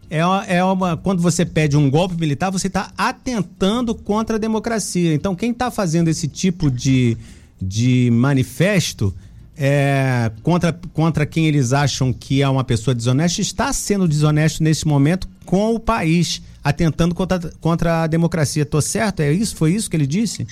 é 0.08 0.20
é 0.46 0.64
uma 0.64 0.96
quando 0.96 1.20
você 1.20 1.44
pede 1.44 1.76
um 1.76 1.90
golpe 1.90 2.14
militar, 2.18 2.50
você 2.50 2.68
está 2.68 2.92
atentando 2.96 3.94
contra 3.94 4.36
a 4.36 4.38
democracia. 4.38 5.12
Então, 5.12 5.34
quem 5.34 5.50
está 5.50 5.70
fazendo 5.70 6.08
esse 6.08 6.28
tipo 6.28 6.70
de, 6.70 7.16
de 7.60 8.08
manifesto 8.12 9.14
é, 9.54 10.30
contra, 10.42 10.72
contra 10.94 11.26
quem 11.26 11.46
eles 11.46 11.72
acham 11.72 12.12
que 12.12 12.40
é 12.40 12.48
uma 12.48 12.64
pessoa 12.64 12.94
desonesta, 12.94 13.42
está 13.42 13.70
sendo 13.72 14.08
desonesto 14.08 14.62
nesse 14.62 14.86
momento 14.86 15.28
com 15.44 15.74
o 15.74 15.80
país 15.80 16.40
atentando 16.62 17.14
contra, 17.14 17.38
contra 17.60 18.02
a 18.02 18.06
democracia. 18.06 18.64
Tô 18.66 18.80
certo? 18.80 19.20
É 19.20 19.32
isso? 19.32 19.56
Foi 19.56 19.72
isso 19.72 19.88
que 19.88 19.96
ele 19.96 20.06
disse? 20.06 20.46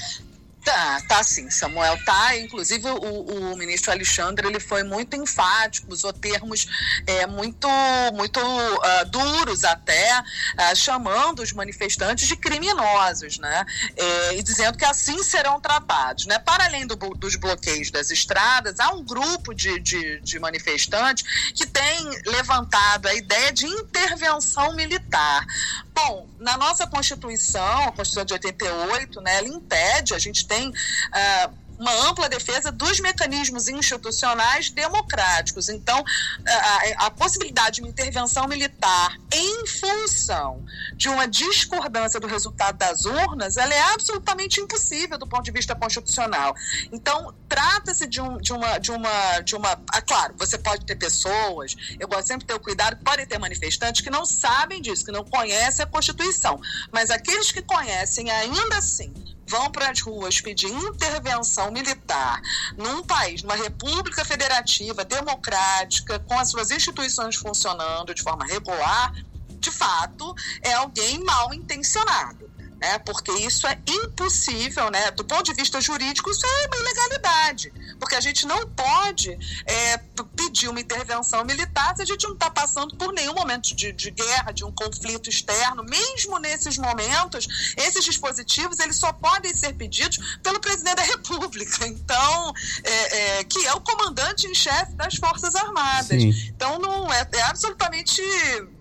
Tá, 0.67 1.01
tá 1.07 1.23
sim, 1.23 1.49
Samuel, 1.49 1.97
tá. 2.05 2.37
Inclusive 2.37 2.91
o, 2.91 3.53
o 3.53 3.57
ministro 3.57 3.93
Alexandre 3.93 4.49
ele 4.49 4.59
foi 4.59 4.83
muito 4.83 5.15
enfático, 5.15 5.93
usou 5.93 6.13
termos 6.13 6.67
é, 7.07 7.25
muito, 7.25 7.69
muito 8.13 8.41
uh, 8.41 9.05
duros 9.09 9.63
até, 9.63 10.19
uh, 10.19 10.75
chamando 10.75 11.39
os 11.39 11.53
manifestantes 11.53 12.27
de 12.27 12.35
criminosos, 12.35 13.39
né? 13.39 13.65
É, 13.97 14.39
e 14.39 14.43
dizendo 14.43 14.77
que 14.77 14.85
assim 14.85 15.23
serão 15.23 15.61
tratados, 15.61 16.27
né? 16.27 16.37
Para 16.41 16.65
além 16.65 16.85
do, 16.85 16.97
dos 16.97 17.37
bloqueios 17.37 17.93
das 17.93 18.11
estradas, 18.11 18.81
há 18.81 18.91
um 18.91 19.05
grupo 19.05 19.55
de, 19.55 19.79
de, 19.79 20.21
de 20.21 20.41
manifestantes 20.41 21.53
que 21.53 21.65
tem 21.65 22.11
levantado 22.27 23.07
a 23.07 23.15
ideia 23.15 23.53
de 23.53 23.67
intervenção 23.67 24.75
militar. 24.75 25.47
Bom, 25.95 26.29
na 26.39 26.57
nossa 26.57 26.87
Constituição, 26.87 27.89
a 27.89 27.93
Constituição 27.93 28.25
de 28.25 28.35
88, 28.35 29.21
né, 29.21 29.39
ela 29.39 29.49
impede, 29.49 30.15
a 30.15 30.19
gente 30.19 30.47
tem 30.47 30.69
uh, 30.69 31.66
uma 31.79 32.09
ampla 32.09 32.29
defesa 32.29 32.73
dos 32.73 33.01
mecanismos 33.01 33.69
institucionais 33.69 34.71
democráticos. 34.71 35.69
Então, 35.69 36.05
a, 36.47 37.07
a, 37.07 37.11
possibilidade 37.11 37.77
de 37.77 37.83
uma 37.83 37.91
intervenção 37.91 38.47
militar 38.47 39.17
em 39.33 39.67
função 39.67 40.65
de 40.95 41.09
uma 41.09 41.27
discordância 41.27 42.19
do 42.19 42.27
resultado 42.27 42.79
das 42.79 43.05
urnas, 43.05 43.57
ela 43.57 43.75
é 43.75 43.81
absolutamente 43.93 44.61
impossível 44.61 45.19
do 45.19 45.27
ponto 45.27 45.45
de 45.45 45.53
vista 45.53 45.75
constitucional. 45.75 46.55
Então, 46.93 47.35
trata-se 47.49 48.07
de, 48.07 48.21
um, 48.21 48.39
de, 48.39 48.53
uma, 48.53 48.79
de 48.79 48.91
uma, 48.91 49.41
de 49.41 49.55
uma, 49.55 49.73
ah, 49.93 50.03
claro, 50.03 50.35
você 50.39 50.59
pode 50.59 50.85
ter 50.85 50.97
pessoas, 50.97 51.77
eu 51.99 52.09
gosto 52.09 52.27
sempre 52.27 52.41
de 52.41 52.47
ter 52.47 52.55
o 52.55 52.61
cuidado, 52.61 52.97
podem 53.05 53.27
ter 53.27 53.39
manifestantes 53.39 54.01
que 54.01 54.11
não 54.11 54.25
sabem 54.25 54.81
disso, 54.81 55.05
que 55.05 55.13
não 55.13 55.25
conhecem 55.25 55.85
a 55.85 55.87
Constituição, 55.87 56.61
mas 56.93 57.11
aqueles 57.11 57.53
que 57.53 57.63
conhecem 57.63 58.31
ainda 58.31 58.79
assim 58.79 59.36
vão 59.47 59.71
para 59.71 59.91
as 59.91 60.01
ruas 60.01 60.41
pedir 60.41 60.69
intervenção 60.69 61.71
militar 61.71 62.41
num 62.77 63.03
país, 63.03 63.43
numa 63.43 63.57
república 63.57 64.25
federativa, 64.25 65.05
democrática, 65.05 66.19
com 66.21 66.39
as 66.39 66.51
suas 66.51 66.71
instituições 66.71 67.37
funcionando 67.37 68.15
de 68.15 68.23
forma 68.23 68.45
regular, 68.45 69.13
de 69.59 69.71
fato, 69.71 70.35
é 70.63 70.75
alguém 70.75 71.23
mal 71.25 71.53
intencionado 71.55 72.47
né? 72.79 72.99
Porque 72.99 73.33
isso 73.33 73.67
é 73.67 73.79
impossível, 73.89 74.91
né? 74.91 75.11
Do 75.11 75.25
ponto 75.25 75.45
de 75.45 75.55
vista 75.55 75.81
jurídico, 75.81 76.31
isso 76.31 76.47
é 76.47 76.67
uma 76.67 76.77
ilegalidade, 76.77 77.73
porque 77.99 78.15
a 78.15 78.21
gente 78.21 78.47
não 78.47 78.67
pode 78.69 79.31
é, 79.67 79.99
pedir 80.37 80.69
uma 80.69 80.81
intervenção 80.81 81.45
militar 81.45 81.97
se 81.97 82.03
a 82.03 82.05
gente 82.05 82.25
não 82.25 82.35
está 82.35 82.51
passando 82.51 82.97
por 82.97 83.13
nenhum 83.13 83.35
momento 83.35 83.75
de, 83.75 83.93
de, 83.93 84.11
guerra, 84.11 84.53
de 84.53 84.65
um 84.65 84.73
conflito 84.73 85.29
externo. 85.29 85.85
Mesmo 85.85 86.39
nesses 86.39 86.79
momentos, 86.79 87.75
esses 87.77 88.05
dispositivos 88.05 88.79
eles 88.81 88.97
só 88.97 89.13
podem 89.13 89.53
ser 89.55 89.75
pedidos 89.75 90.39
pelo 90.43 90.61
presidente 90.61 90.97
da 90.97 91.03
República, 91.03 91.87
então 91.87 92.53
é, 92.85 93.39
é, 93.39 93.45
que 93.45 93.67
é 93.67 93.73
o 93.75 93.81
comandante 93.81 94.47
em 94.47 94.55
chefe 94.55 94.93
das 94.93 95.17
Forças 95.17 95.55
Armadas. 95.55 96.21
Sim. 96.21 96.31
Então 96.49 96.79
não 96.79 97.13
é, 97.13 97.27
é 97.33 97.43
absolutamente 97.43 98.23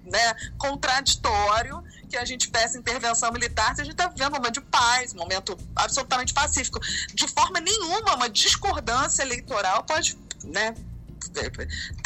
né, 0.06 0.36
contraditório 0.58 1.84
que 2.06 2.18
a 2.18 2.26
gente 2.26 2.50
peça 2.50 2.78
intervenção 2.78 3.32
militar 3.32 3.76
se 3.76 3.82
a 3.82 3.84
gente 3.84 3.94
está 3.94 4.08
vivendo 4.08 4.34
um 4.34 4.38
momento 4.38 4.54
de 4.54 4.62
paz, 4.62 5.14
um 5.14 5.18
momento 5.18 5.58
absolutamente 5.76 6.34
pacífico. 6.34 6.80
De 7.14 7.28
forma 7.28 7.60
nenhuma, 7.60 8.16
uma 8.16 8.30
discordância 8.30 9.24
eleitoral 9.24 9.84
pode 9.84 10.18
né, 10.44 10.74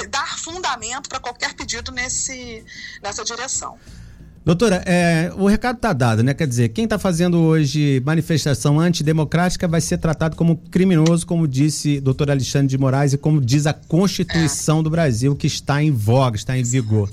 dar 0.10 0.38
fundamento 0.38 1.10
para 1.10 1.20
qualquer 1.20 1.54
pedido 1.54 1.92
nesse, 1.92 2.64
nessa 3.02 3.24
direção. 3.24 3.78
Doutora, 4.46 4.82
é, 4.86 5.32
o 5.38 5.48
recado 5.48 5.76
está 5.76 5.92
dado, 5.92 6.24
né? 6.24 6.34
Quer 6.34 6.48
dizer, 6.48 6.70
quem 6.70 6.86
está 6.86 6.98
fazendo 6.98 7.38
hoje 7.40 8.02
manifestação 8.06 8.80
antidemocrática 8.80 9.68
vai 9.68 9.82
ser 9.82 9.98
tratado 9.98 10.36
como 10.36 10.58
criminoso, 10.72 11.28
como 11.28 11.48
disse 11.48 12.00
doutor 12.00 12.32
Alexandre 12.32 12.68
de 12.68 12.78
Moraes 12.78 13.14
e 13.14 13.18
como 13.18 13.42
diz 13.42 13.68
a 13.68 13.74
Constituição 13.74 14.80
é. 14.80 14.84
do 14.84 14.90
Brasil, 14.90 15.36
que 15.36 15.46
está 15.46 15.84
em 15.84 15.92
voga, 15.92 16.38
está 16.38 16.58
em 16.58 16.64
vigor. 16.64 17.12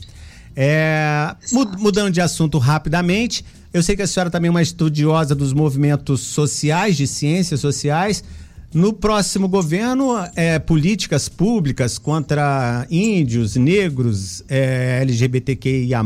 É, 0.59 1.37
mudando 1.53 2.11
de 2.11 2.21
assunto 2.21 2.57
rapidamente, 2.57 3.45
eu 3.75 3.83
sei 3.83 3.95
que 3.95 4.01
a 4.01 4.07
senhora 4.07 4.31
também 4.31 4.49
é 4.49 4.51
uma 4.51 4.63
estudiosa 4.63 5.35
dos 5.35 5.53
movimentos 5.53 6.23
sociais, 6.23 6.97
de 6.97 7.07
ciências 7.07 7.61
sociais. 7.61 8.25
No 8.73 8.93
próximo 8.93 9.49
governo, 9.49 10.15
é, 10.35 10.59
políticas 10.59 11.29
públicas 11.29 11.99
contra 11.99 12.87
índios, 12.91 13.55
negros, 13.55 14.43
é, 14.49 15.01
LGBTQIA, 15.03 16.03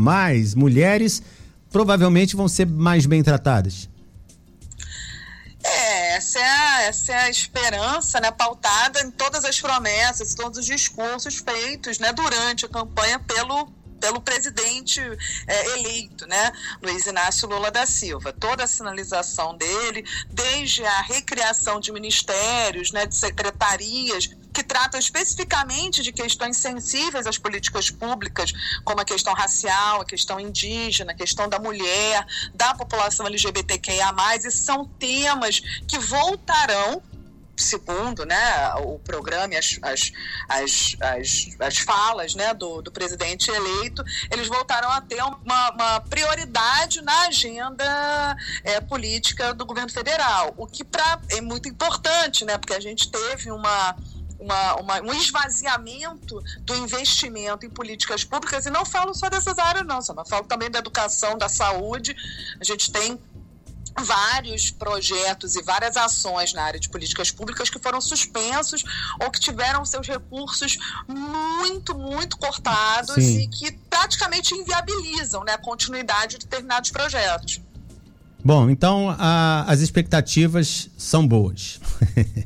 mulheres, 0.55 1.23
provavelmente 1.71 2.35
vão 2.35 2.49
ser 2.49 2.67
mais 2.67 3.05
bem 3.05 3.23
tratadas. 3.23 3.89
É, 5.63 6.15
essa 6.17 6.39
é, 6.39 6.43
a, 6.43 6.81
essa 6.83 7.11
é 7.13 7.17
a 7.23 7.29
esperança, 7.29 8.19
né, 8.19 8.31
pautada 8.31 8.99
em 9.01 9.11
todas 9.11 9.45
as 9.45 9.59
promessas, 9.59 10.33
todos 10.33 10.59
os 10.59 10.65
discursos 10.65 11.37
feitos, 11.37 11.99
né, 11.99 12.11
durante 12.11 12.65
a 12.65 12.69
campanha 12.69 13.19
pelo 13.19 13.71
pelo 14.01 14.19
presidente 14.19 14.99
é, 15.47 15.77
eleito, 15.77 16.25
né, 16.27 16.51
Luiz 16.81 17.05
Inácio 17.05 17.47
Lula 17.47 17.69
da 17.69 17.85
Silva. 17.85 18.33
Toda 18.33 18.63
a 18.63 18.67
sinalização 18.67 19.55
dele, 19.55 20.03
desde 20.29 20.83
a 20.83 21.01
recriação 21.01 21.79
de 21.79 21.91
ministérios, 21.91 22.91
né, 22.91 23.05
de 23.05 23.15
secretarias 23.15 24.31
que 24.51 24.63
tratam 24.63 24.99
especificamente 24.99 26.03
de 26.03 26.11
questões 26.11 26.57
sensíveis 26.57 27.25
às 27.25 27.37
políticas 27.37 27.89
públicas, 27.89 28.51
como 28.83 28.99
a 28.99 29.05
questão 29.05 29.33
racial, 29.33 30.01
a 30.01 30.05
questão 30.05 30.39
indígena, 30.39 31.13
a 31.13 31.15
questão 31.15 31.47
da 31.47 31.59
mulher, 31.59 32.25
da 32.53 32.73
população 32.73 33.27
LGBTQIA+, 33.27 34.13
e 34.43 34.51
são 34.51 34.85
temas 34.85 35.61
que 35.87 35.97
voltarão 35.99 37.01
segundo 37.55 38.25
né, 38.25 38.73
o 38.83 38.99
programa 38.99 39.53
e 39.53 39.57
as, 39.57 39.79
as, 39.81 40.11
as, 40.47 40.95
as, 40.99 41.57
as 41.59 41.77
falas 41.77 42.35
né, 42.35 42.53
do, 42.53 42.81
do 42.81 42.91
presidente 42.91 43.49
eleito, 43.49 44.03
eles 44.31 44.47
voltaram 44.47 44.89
a 44.89 45.01
ter 45.01 45.21
uma, 45.21 45.71
uma 45.71 45.99
prioridade 46.01 47.01
na 47.01 47.27
agenda 47.27 48.37
é, 48.63 48.81
política 48.81 49.53
do 49.53 49.65
governo 49.65 49.91
federal, 49.91 50.53
o 50.57 50.65
que 50.65 50.83
pra, 50.83 51.19
é 51.29 51.41
muito 51.41 51.67
importante, 51.69 52.45
né, 52.45 52.57
porque 52.57 52.73
a 52.73 52.79
gente 52.79 53.09
teve 53.09 53.51
uma 53.51 53.95
uma, 54.41 54.75
uma, 54.77 55.01
um 55.01 55.13
esvaziamento 55.13 56.41
do 56.61 56.75
investimento 56.75 57.63
em 57.63 57.69
políticas 57.69 58.23
públicas, 58.23 58.65
e 58.65 58.71
não 58.71 58.83
falo 58.83 59.13
só 59.13 59.29
dessas 59.29 59.59
áreas, 59.59 59.85
não, 59.85 60.01
só 60.01 60.15
falo 60.25 60.45
também 60.45 60.69
da 60.69 60.79
educação, 60.79 61.37
da 61.37 61.47
saúde. 61.47 62.15
A 62.59 62.63
gente 62.63 62.91
tem 62.91 63.19
vários 63.99 64.71
projetos 64.71 65.55
e 65.55 65.61
várias 65.61 65.97
ações 65.97 66.53
na 66.53 66.63
área 66.63 66.79
de 66.79 66.89
políticas 66.89 67.31
públicas 67.31 67.69
que 67.69 67.79
foram 67.79 67.99
suspensos 68.01 68.83
ou 69.21 69.29
que 69.29 69.39
tiveram 69.39 69.85
seus 69.85 70.07
recursos 70.07 70.77
muito, 71.07 71.97
muito 71.97 72.37
cortados 72.37 73.15
Sim. 73.15 73.41
e 73.41 73.47
que 73.47 73.71
praticamente 73.89 74.55
inviabilizam 74.55 75.43
né, 75.43 75.53
a 75.53 75.57
continuidade 75.57 76.37
de 76.37 76.45
determinados 76.45 76.91
projetos. 76.91 77.61
Bom, 78.43 78.69
então 78.69 79.15
a, 79.17 79.65
as 79.67 79.81
expectativas 79.81 80.89
são 80.97 81.27
boas. 81.27 81.79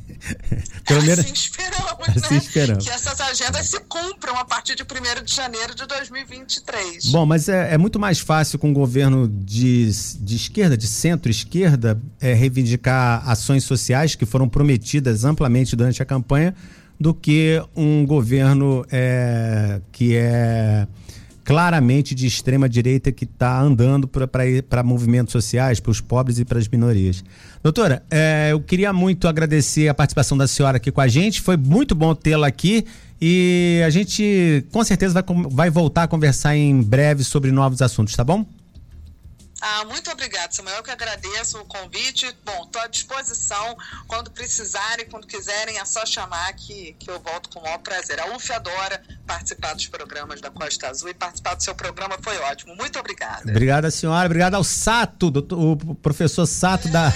Pelo 0.86 1.02
menos 1.02 1.20
assim 1.20 1.32
esperamos, 1.32 2.08
assim 2.08 2.34
né? 2.34 2.40
esperamos. 2.40 2.84
Que 2.84 2.90
essas 2.90 3.20
agendas 3.20 3.66
se 3.66 3.80
cumpram 3.80 4.36
a 4.36 4.44
partir 4.44 4.74
de 4.74 4.82
1 4.82 5.24
de 5.24 5.34
janeiro 5.34 5.74
de 5.74 5.86
2023. 5.86 7.06
Bom, 7.06 7.24
mas 7.24 7.48
é, 7.48 7.74
é 7.74 7.78
muito 7.78 7.98
mais 7.98 8.18
fácil 8.18 8.58
com 8.58 8.70
o 8.70 8.74
governo 8.74 9.28
de, 9.28 9.90
de 10.20 10.36
esquerda, 10.36 10.76
de 10.76 10.86
centro-esquerda, 10.86 12.00
é, 12.20 12.34
reivindicar 12.34 13.28
ações 13.28 13.64
sociais 13.64 14.14
que 14.14 14.26
foram 14.26 14.48
prometidas 14.48 15.24
amplamente 15.24 15.74
durante 15.74 16.02
a 16.02 16.04
campanha 16.04 16.54
do 16.98 17.14
que 17.14 17.62
um 17.74 18.06
governo 18.06 18.84
é, 18.90 19.80
que 19.92 20.16
é 20.16 20.86
claramente 21.46 22.12
de 22.12 22.26
extrema 22.26 22.68
direita 22.68 23.12
que 23.12 23.22
está 23.22 23.60
andando 23.60 24.08
para 24.08 24.82
movimentos 24.82 25.30
sociais, 25.30 25.78
para 25.78 25.92
os 25.92 26.00
pobres 26.00 26.40
e 26.40 26.44
para 26.44 26.58
as 26.58 26.66
minorias. 26.66 27.22
Doutora, 27.62 28.02
é, 28.10 28.48
eu 28.50 28.60
queria 28.60 28.92
muito 28.92 29.28
agradecer 29.28 29.86
a 29.86 29.94
participação 29.94 30.36
da 30.36 30.48
senhora 30.48 30.78
aqui 30.78 30.90
com 30.90 31.00
a 31.00 31.06
gente. 31.06 31.40
Foi 31.40 31.56
muito 31.56 31.94
bom 31.94 32.16
tê-la 32.16 32.48
aqui 32.48 32.84
e 33.22 33.80
a 33.86 33.90
gente 33.90 34.66
com 34.72 34.82
certeza 34.82 35.14
vai, 35.14 35.24
vai 35.48 35.70
voltar 35.70 36.02
a 36.02 36.08
conversar 36.08 36.56
em 36.56 36.82
breve 36.82 37.22
sobre 37.22 37.52
novos 37.52 37.80
assuntos, 37.80 38.16
tá 38.16 38.24
bom? 38.24 38.44
Ah, 39.68 39.84
muito 39.84 40.08
obrigada, 40.12 40.52
Samuel. 40.52 40.76
Eu 40.76 40.82
que 40.84 40.92
agradeço 40.92 41.58
o 41.58 41.64
convite. 41.64 42.32
Bom, 42.44 42.62
estou 42.62 42.80
à 42.80 42.86
disposição. 42.86 43.76
Quando 44.06 44.30
precisarem, 44.30 45.06
quando 45.10 45.26
quiserem, 45.26 45.76
é 45.76 45.84
só 45.84 46.06
chamar 46.06 46.52
que, 46.52 46.94
que 47.00 47.10
eu 47.10 47.18
volto 47.18 47.48
com 47.48 47.58
o 47.58 47.62
maior 47.64 47.78
prazer. 47.78 48.20
A 48.20 48.36
UF 48.36 48.52
adora 48.52 49.02
participar 49.26 49.74
dos 49.74 49.88
programas 49.88 50.40
da 50.40 50.52
Costa 50.52 50.88
Azul 50.88 51.08
e 51.08 51.14
participar 51.14 51.56
do 51.56 51.64
seu 51.64 51.74
programa 51.74 52.16
foi 52.22 52.38
ótimo. 52.38 52.76
Muito 52.76 52.96
obrigada. 52.96 53.42
Obrigada, 53.50 53.90
senhora. 53.90 54.26
Obrigada 54.26 54.56
ao 54.56 54.62
Sato, 54.62 55.32
doutor, 55.32 55.58
o 55.58 55.94
professor 55.96 56.46
Sato 56.46 56.86
é... 56.86 56.90
da. 56.92 57.12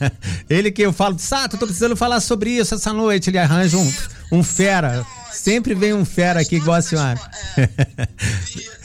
Ele 0.48 0.72
que 0.72 0.80
eu 0.80 0.94
falo, 0.94 1.18
Sato, 1.18 1.56
estou 1.56 1.68
precisando 1.68 1.96
falar 1.96 2.20
sobre 2.20 2.48
isso 2.48 2.74
essa 2.74 2.94
noite. 2.94 3.28
Ele 3.28 3.38
arranja 3.38 3.76
um, 3.76 3.94
um 4.32 4.42
fera. 4.42 5.04
Sempre 5.30 5.74
vem 5.74 5.92
um 5.92 6.06
fera 6.06 6.40
aqui 6.40 6.56
igual 6.56 6.78
a 6.78 6.82
senhora. 6.82 7.20
É. 7.58 7.68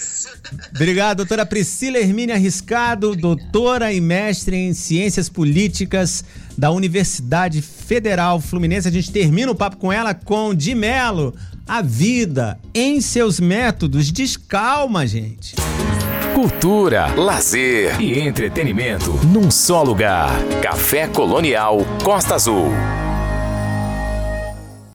Obrigado, 0.73 1.17
doutora 1.17 1.45
Priscila 1.45 1.97
Hermínia 1.97 2.35
Arriscado, 2.35 3.15
doutora 3.15 3.91
e 3.93 4.01
mestre 4.01 4.55
em 4.55 4.73
Ciências 4.73 5.29
Políticas 5.29 6.23
da 6.57 6.71
Universidade 6.71 7.61
Federal 7.61 8.39
Fluminense. 8.39 8.87
A 8.87 8.91
gente 8.91 9.11
termina 9.11 9.51
o 9.51 9.55
papo 9.55 9.77
com 9.77 9.91
ela 9.91 10.13
com 10.13 10.53
de 10.53 10.75
Melo. 10.75 11.33
A 11.67 11.81
vida 11.81 12.59
em 12.73 13.01
seus 13.01 13.39
métodos. 13.39 14.11
Descalma, 14.11 15.07
gente. 15.07 15.55
Cultura, 16.35 17.07
lazer 17.15 17.99
e 17.99 18.19
entretenimento 18.19 19.13
num 19.25 19.49
só 19.49 19.81
lugar. 19.81 20.31
Café 20.61 21.07
Colonial 21.07 21.79
Costa 22.03 22.35
Azul. 22.35 22.69